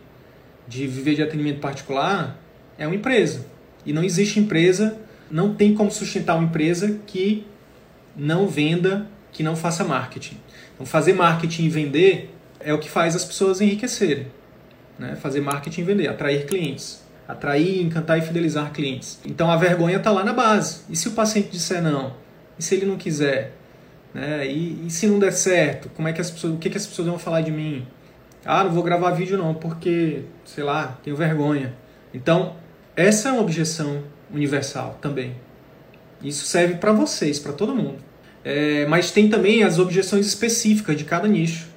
de 0.68 0.88
viver 0.88 1.14
de 1.14 1.22
atendimento 1.22 1.60
particular, 1.60 2.40
é 2.80 2.88
uma 2.88 2.96
empresa. 2.96 3.46
E 3.86 3.94
não 3.94 4.04
existe 4.04 4.40
empresa, 4.40 4.98
não 5.30 5.54
tem 5.54 5.76
como 5.76 5.92
sustentar 5.92 6.36
uma 6.36 6.46
empresa 6.46 7.00
que 7.06 7.46
não 8.16 8.48
venda, 8.48 9.08
que 9.32 9.44
não 9.44 9.56
faça 9.56 9.84
marketing. 9.84 10.38
Então, 10.74 10.88
fazer 10.88 11.14
marketing 11.14 11.66
e 11.66 11.70
vender 11.70 12.35
é 12.66 12.74
o 12.74 12.80
que 12.80 12.90
faz 12.90 13.16
as 13.16 13.24
pessoas 13.24 13.62
enriquecerem. 13.62 14.28
Né? 14.98 15.16
Fazer 15.16 15.40
marketing 15.40 15.84
vender, 15.84 16.08
atrair 16.08 16.48
clientes. 16.48 17.06
Atrair, 17.28 17.82
encantar 17.82 18.18
e 18.18 18.22
fidelizar 18.22 18.72
clientes. 18.72 19.20
Então, 19.24 19.50
a 19.50 19.56
vergonha 19.56 19.98
está 19.98 20.12
lá 20.12 20.24
na 20.24 20.34
base. 20.34 20.82
E 20.90 20.96
se 20.96 21.08
o 21.08 21.12
paciente 21.12 21.50
disser 21.50 21.82
não? 21.82 22.14
E 22.58 22.64
se 22.64 22.76
ele 22.76 22.88
não 22.88 22.98
quiser? 22.98 23.54
Né? 24.14 24.48
E, 24.48 24.88
e, 24.88 24.90
se 24.90 25.08
não 25.08 25.20
der 25.20 25.32
certo? 25.32 25.90
Como 25.90 26.08
é 26.08 26.14
que 26.14 26.22
as 26.22 26.32
pessoas, 26.32 26.54
o 26.54 26.58
que, 26.58 26.70
que 26.70 26.78
as 26.78 26.86
pessoas 26.88 27.08
vão 27.08 27.20
falar 27.20 27.42
de 27.42 27.52
mim? 27.52 27.86
Ah, 28.44 28.64
não 28.64 28.72
vou 28.72 28.84
gravar 28.84 29.12
vídeo 29.12 29.38
não, 29.38 29.54
porque, 29.54 30.24
sei 30.44 30.64
lá, 30.64 31.00
tenho 31.04 31.16
vergonha. 31.16 31.74
Então, 32.14 32.56
essa 32.96 33.30
é 33.30 33.32
uma 33.32 33.42
objeção 33.42 34.04
universal 34.34 34.98
também. 35.02 35.36
Isso 36.24 36.46
serve 36.46 36.76
para 36.76 36.92
vocês, 36.92 37.40
para 37.40 37.54
todo 37.54 37.76
mundo. 37.76 37.98
É, 38.44 38.86
mas 38.88 39.12
tem 39.12 39.30
também 39.30 39.64
as 39.64 39.80
objeções 39.80 40.26
específicas 40.26 40.96
de 40.96 41.04
cada 41.04 41.28
nicho. 41.28 41.75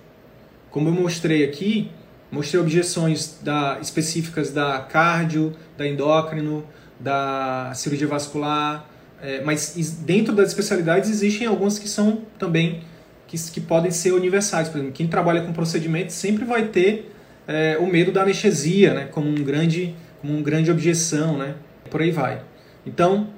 Como 0.70 0.88
eu 0.88 0.92
mostrei 0.92 1.44
aqui, 1.44 1.90
mostrei 2.30 2.60
objeções 2.60 3.38
da, 3.42 3.78
específicas 3.80 4.50
da 4.50 4.80
cardio, 4.80 5.54
da 5.76 5.86
endócrino, 5.86 6.64
da 7.00 7.72
cirurgia 7.74 8.06
vascular, 8.06 8.88
é, 9.20 9.42
mas 9.42 9.74
dentro 10.04 10.34
das 10.34 10.48
especialidades 10.48 11.10
existem 11.10 11.46
algumas 11.46 11.78
que 11.78 11.88
são 11.88 12.22
também 12.38 12.82
que, 13.26 13.36
que 13.50 13.60
podem 13.60 13.90
ser 13.90 14.12
universais. 14.12 14.68
Por 14.68 14.78
exemplo, 14.78 14.94
quem 14.94 15.06
trabalha 15.06 15.42
com 15.42 15.52
procedimentos 15.52 16.14
sempre 16.14 16.44
vai 16.44 16.66
ter 16.66 17.12
é, 17.46 17.76
o 17.78 17.86
medo 17.86 18.12
da 18.12 18.22
anestesia, 18.22 18.94
né, 18.94 19.04
como 19.10 19.28
um 19.28 19.42
grande, 19.42 19.94
como 20.20 20.36
um 20.36 20.42
grande 20.42 20.70
objeção, 20.70 21.36
né, 21.36 21.54
por 21.90 22.02
aí 22.02 22.10
vai. 22.10 22.42
Então, 22.86 23.28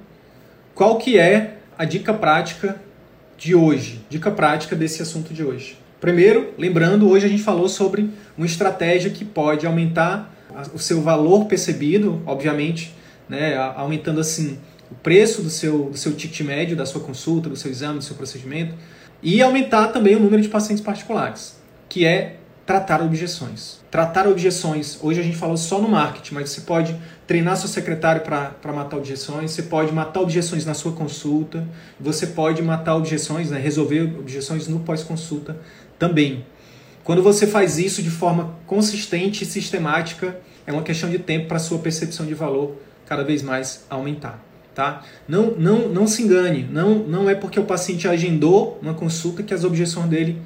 qual 0.73 0.97
que 0.97 1.17
é 1.17 1.57
a 1.77 1.85
dica 1.85 2.13
prática 2.13 2.79
de 3.37 3.55
hoje, 3.55 4.05
dica 4.07 4.29
prática 4.29 4.75
desse 4.75 5.01
assunto 5.01 5.33
de 5.33 5.43
hoje. 5.43 5.80
Primeiro, 6.01 6.55
lembrando, 6.57 7.07
hoje 7.07 7.27
a 7.27 7.29
gente 7.29 7.43
falou 7.43 7.69
sobre 7.69 8.09
uma 8.35 8.47
estratégia 8.47 9.11
que 9.11 9.23
pode 9.23 9.67
aumentar 9.67 10.33
o 10.73 10.79
seu 10.79 10.99
valor 10.99 11.45
percebido, 11.45 12.23
obviamente, 12.25 12.95
né, 13.29 13.55
aumentando 13.75 14.19
assim 14.19 14.57
o 14.89 14.95
preço 14.95 15.43
do 15.43 15.49
seu, 15.51 15.91
do 15.91 15.97
seu 15.97 16.13
ticket 16.13 16.41
médio, 16.41 16.75
da 16.75 16.87
sua 16.87 17.01
consulta, 17.01 17.47
do 17.47 17.55
seu 17.55 17.69
exame, 17.69 17.99
do 17.99 18.03
seu 18.03 18.15
procedimento, 18.15 18.73
e 19.21 19.43
aumentar 19.43 19.89
também 19.89 20.15
o 20.15 20.19
número 20.19 20.41
de 20.41 20.49
pacientes 20.49 20.83
particulares, 20.83 21.55
que 21.87 22.03
é 22.03 22.37
tratar 22.65 23.01
objeções. 23.01 23.79
Tratar 23.91 24.27
objeções, 24.27 24.97
hoje 25.01 25.19
a 25.19 25.23
gente 25.23 25.35
falou 25.35 25.57
só 25.57 25.79
no 25.79 25.87
marketing, 25.87 26.33
mas 26.33 26.49
você 26.49 26.61
pode 26.61 26.95
treinar 27.27 27.57
seu 27.57 27.67
secretário 27.67 28.21
para 28.21 28.73
matar 28.73 28.97
objeções, 28.97 29.51
você 29.51 29.63
pode 29.63 29.91
matar 29.91 30.21
objeções 30.21 30.65
na 30.65 30.73
sua 30.73 30.93
consulta, 30.93 31.67
você 31.99 32.27
pode 32.27 32.61
matar 32.61 32.95
objeções, 32.95 33.51
né, 33.51 33.59
resolver 33.59 34.01
objeções 34.17 34.67
no 34.67 34.79
pós-consulta 34.79 35.57
também. 36.01 36.43
Quando 37.03 37.21
você 37.21 37.45
faz 37.45 37.77
isso 37.77 38.01
de 38.01 38.09
forma 38.09 38.55
consistente 38.65 39.43
e 39.43 39.47
sistemática, 39.47 40.35
é 40.65 40.73
uma 40.73 40.81
questão 40.81 41.11
de 41.11 41.19
tempo 41.19 41.47
para 41.47 41.57
a 41.57 41.59
sua 41.59 41.77
percepção 41.77 42.25
de 42.25 42.33
valor 42.33 42.75
cada 43.05 43.23
vez 43.23 43.43
mais 43.43 43.85
aumentar. 43.87 44.43
Tá? 44.73 45.03
Não, 45.27 45.51
não, 45.51 45.89
não 45.89 46.07
se 46.07 46.23
engane, 46.23 46.67
não, 46.71 46.95
não 46.95 47.29
é 47.29 47.35
porque 47.35 47.59
o 47.59 47.65
paciente 47.65 48.07
agendou 48.07 48.79
uma 48.81 48.95
consulta 48.95 49.43
que 49.43 49.53
as 49.53 49.63
objeções 49.63 50.09
dele 50.09 50.41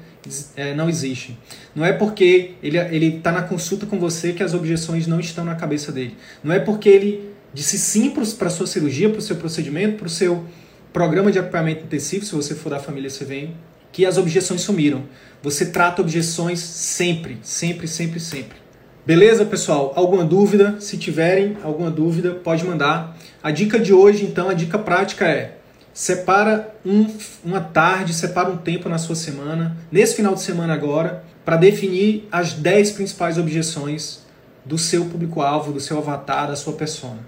é, 0.56 0.74
não 0.74 0.90
existem. 0.90 1.38
Não 1.74 1.84
é 1.84 1.92
porque 1.92 2.54
ele 2.62 3.16
está 3.16 3.32
na 3.32 3.42
consulta 3.42 3.86
com 3.86 3.98
você 3.98 4.34
que 4.34 4.42
as 4.42 4.52
objeções 4.52 5.06
não 5.06 5.20
estão 5.20 5.44
na 5.44 5.54
cabeça 5.54 5.90
dele. 5.90 6.16
Não 6.44 6.52
é 6.52 6.58
porque 6.58 6.88
ele 6.88 7.30
disse 7.54 7.78
sim 7.78 8.10
para 8.10 8.48
a 8.48 8.50
sua 8.50 8.66
cirurgia, 8.66 9.08
para 9.08 9.20
o 9.20 9.22
seu 9.22 9.36
procedimento, 9.36 9.96
para 9.96 10.06
o 10.06 10.10
seu 10.10 10.44
programa 10.92 11.32
de 11.32 11.38
acompanhamento 11.38 11.84
intensivo, 11.84 12.26
se 12.26 12.34
você 12.34 12.54
for 12.54 12.70
da 12.70 12.78
família 12.78 13.08
CVM, 13.08 13.54
que 13.92 14.04
as 14.04 14.18
objeções 14.18 14.60
sumiram. 14.60 15.04
Você 15.42 15.66
trata 15.66 16.02
objeções 16.02 16.60
sempre, 16.60 17.38
sempre, 17.42 17.86
sempre, 17.86 18.20
sempre. 18.20 18.58
Beleza, 19.06 19.44
pessoal? 19.44 19.92
Alguma 19.94 20.24
dúvida? 20.24 20.76
Se 20.80 20.96
tiverem 20.96 21.56
alguma 21.62 21.90
dúvida, 21.90 22.32
pode 22.32 22.64
mandar. 22.64 23.16
A 23.42 23.50
dica 23.50 23.78
de 23.78 23.92
hoje, 23.92 24.24
então, 24.24 24.48
a 24.48 24.54
dica 24.54 24.78
prática 24.78 25.26
é 25.26 25.58
separa 25.96 26.74
um, 26.84 27.06
uma 27.42 27.60
tarde, 27.60 28.12
separa 28.12 28.50
um 28.50 28.56
tempo 28.58 28.88
na 28.88 28.98
sua 28.98 29.14
semana, 29.14 29.76
nesse 29.90 30.16
final 30.16 30.34
de 30.34 30.42
semana 30.42 30.74
agora, 30.74 31.24
para 31.42 31.56
definir 31.56 32.28
as 32.30 32.52
10 32.52 32.90
principais 32.90 33.38
objeções 33.38 34.26
do 34.64 34.76
seu 34.76 35.06
público-alvo, 35.06 35.72
do 35.72 35.80
seu 35.80 35.96
avatar, 35.96 36.48
da 36.48 36.56
sua 36.56 36.74
persona. 36.74 37.20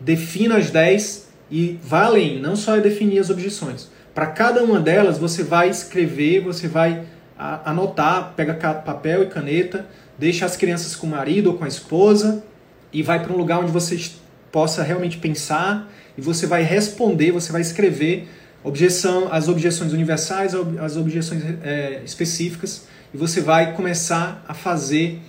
Defina 0.00 0.56
as 0.56 0.68
10 0.68 1.28
e 1.50 1.78
vá 1.82 2.06
além, 2.06 2.40
não 2.40 2.56
só 2.56 2.76
é 2.76 2.80
definir 2.80 3.20
as 3.20 3.30
objeções. 3.30 3.88
Para 4.14 4.26
cada 4.26 4.62
uma 4.62 4.78
delas, 4.78 5.18
você 5.18 5.42
vai 5.42 5.70
escrever, 5.70 6.40
você 6.40 6.68
vai 6.68 7.04
anotar, 7.64 8.34
pega 8.36 8.54
papel 8.54 9.24
e 9.24 9.26
caneta, 9.26 9.86
deixa 10.18 10.44
as 10.44 10.56
crianças 10.56 10.94
com 10.94 11.06
o 11.06 11.10
marido 11.10 11.48
ou 11.48 11.58
com 11.58 11.64
a 11.64 11.68
esposa 11.68 12.44
e 12.92 13.02
vai 13.02 13.22
para 13.22 13.32
um 13.32 13.36
lugar 13.36 13.58
onde 13.60 13.72
você 13.72 13.98
possa 14.52 14.82
realmente 14.82 15.16
pensar 15.16 15.90
e 16.16 16.20
você 16.20 16.46
vai 16.46 16.62
responder, 16.62 17.32
você 17.32 17.50
vai 17.50 17.62
escrever 17.62 18.28
objeção, 18.62 19.32
as 19.32 19.48
objeções 19.48 19.92
universais, 19.92 20.54
as 20.80 20.96
objeções 20.96 21.42
é, 21.64 22.00
específicas, 22.04 22.86
e 23.12 23.16
você 23.16 23.40
vai 23.40 23.74
começar 23.74 24.44
a 24.46 24.54
fazer 24.54 25.20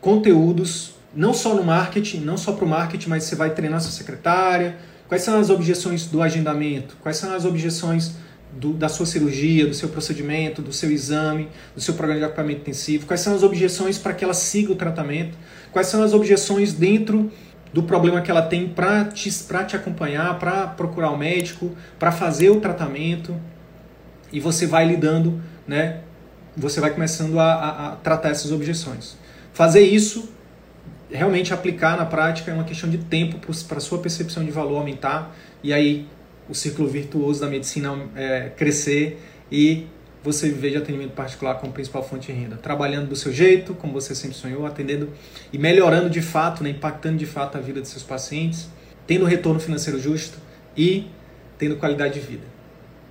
conteúdos, 0.00 0.94
não 1.14 1.32
só 1.32 1.54
no 1.54 1.64
marketing, 1.64 2.18
não 2.18 2.36
só 2.36 2.52
para 2.52 2.64
o 2.64 2.68
marketing, 2.68 3.08
mas 3.08 3.24
você 3.24 3.34
vai 3.34 3.50
treinar 3.50 3.80
sua 3.80 3.92
secretária. 3.92 4.76
Quais 5.08 5.22
são 5.22 5.38
as 5.38 5.50
objeções 5.50 6.06
do 6.06 6.22
agendamento? 6.22 6.96
Quais 7.00 7.16
são 7.16 7.34
as 7.34 7.44
objeções 7.44 8.12
do, 8.52 8.72
da 8.72 8.88
sua 8.88 9.06
cirurgia, 9.06 9.66
do 9.66 9.74
seu 9.74 9.88
procedimento, 9.88 10.60
do 10.62 10.72
seu 10.72 10.90
exame, 10.90 11.48
do 11.74 11.80
seu 11.80 11.94
programa 11.94 12.20
de 12.20 12.26
acompanhamento 12.26 12.60
intensivo? 12.62 13.06
Quais 13.06 13.20
são 13.20 13.34
as 13.34 13.42
objeções 13.42 13.98
para 13.98 14.12
que 14.12 14.24
ela 14.24 14.34
siga 14.34 14.72
o 14.72 14.76
tratamento? 14.76 15.36
Quais 15.72 15.86
são 15.86 16.02
as 16.02 16.12
objeções 16.12 16.72
dentro 16.72 17.30
do 17.72 17.82
problema 17.82 18.20
que 18.20 18.30
ela 18.30 18.42
tem 18.42 18.68
para 18.68 19.06
te, 19.06 19.30
te 19.30 19.76
acompanhar, 19.76 20.38
para 20.38 20.66
procurar 20.66 21.10
o 21.10 21.16
médico, 21.16 21.74
para 21.98 22.12
fazer 22.12 22.50
o 22.50 22.60
tratamento. 22.60 23.34
E 24.30 24.38
você 24.38 24.66
vai 24.66 24.86
lidando, 24.86 25.40
né? 25.66 26.00
Você 26.56 26.80
vai 26.80 26.90
começando 26.90 27.38
a, 27.40 27.54
a, 27.54 27.88
a 27.88 27.96
tratar 27.96 28.28
essas 28.28 28.52
objeções. 28.52 29.16
Fazer 29.54 29.80
isso, 29.80 30.30
realmente 31.10 31.54
aplicar 31.54 31.96
na 31.96 32.04
prática, 32.04 32.50
é 32.50 32.54
uma 32.54 32.64
questão 32.64 32.90
de 32.90 32.98
tempo 32.98 33.38
para 33.66 33.78
a 33.78 33.80
sua 33.80 33.98
percepção 33.98 34.44
de 34.44 34.50
valor 34.50 34.76
aumentar 34.76 35.34
e 35.62 35.72
aí 35.72 36.06
o 36.48 36.54
círculo 36.54 36.88
virtuoso 36.88 37.40
da 37.40 37.46
medicina 37.46 37.96
é, 38.14 38.50
crescer 38.56 39.20
e 39.50 39.86
você 40.22 40.48
viver 40.48 40.70
de 40.70 40.76
atendimento 40.76 41.12
particular 41.12 41.56
como 41.56 41.72
principal 41.72 42.06
fonte 42.06 42.32
de 42.32 42.38
renda, 42.38 42.56
trabalhando 42.56 43.08
do 43.08 43.16
seu 43.16 43.32
jeito, 43.32 43.74
como 43.74 43.92
você 43.92 44.14
sempre 44.14 44.36
sonhou, 44.36 44.64
atendendo 44.64 45.10
e 45.52 45.58
melhorando 45.58 46.08
de 46.08 46.22
fato, 46.22 46.62
né, 46.62 46.70
impactando 46.70 47.18
de 47.18 47.26
fato 47.26 47.58
a 47.58 47.60
vida 47.60 47.80
de 47.80 47.88
seus 47.88 48.04
pacientes, 48.04 48.68
tendo 49.06 49.24
retorno 49.24 49.58
financeiro 49.58 50.00
justo 50.00 50.38
e 50.76 51.06
tendo 51.58 51.76
qualidade 51.76 52.14
de 52.14 52.20
vida. 52.20 52.44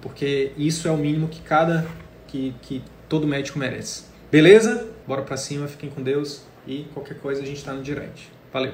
Porque 0.02 0.52
isso 0.58 0.88
é 0.88 0.92
o 0.92 0.98
mínimo 0.98 1.28
que 1.28 1.42
cada 1.42 1.86
que, 2.28 2.56
que 2.62 2.82
todo 3.10 3.28
médico 3.28 3.60
merece. 3.60 4.06
Beleza? 4.32 4.90
Bora 5.06 5.22
pra 5.22 5.36
cima, 5.36 5.68
fiquem 5.68 5.90
com 5.90 6.02
Deus 6.02 6.44
e 6.66 6.86
qualquer 6.94 7.18
coisa 7.20 7.42
a 7.42 7.46
gente 7.46 7.64
tá 7.64 7.74
no 7.74 7.84
direct. 7.84 8.30
Valeu! 8.54 8.74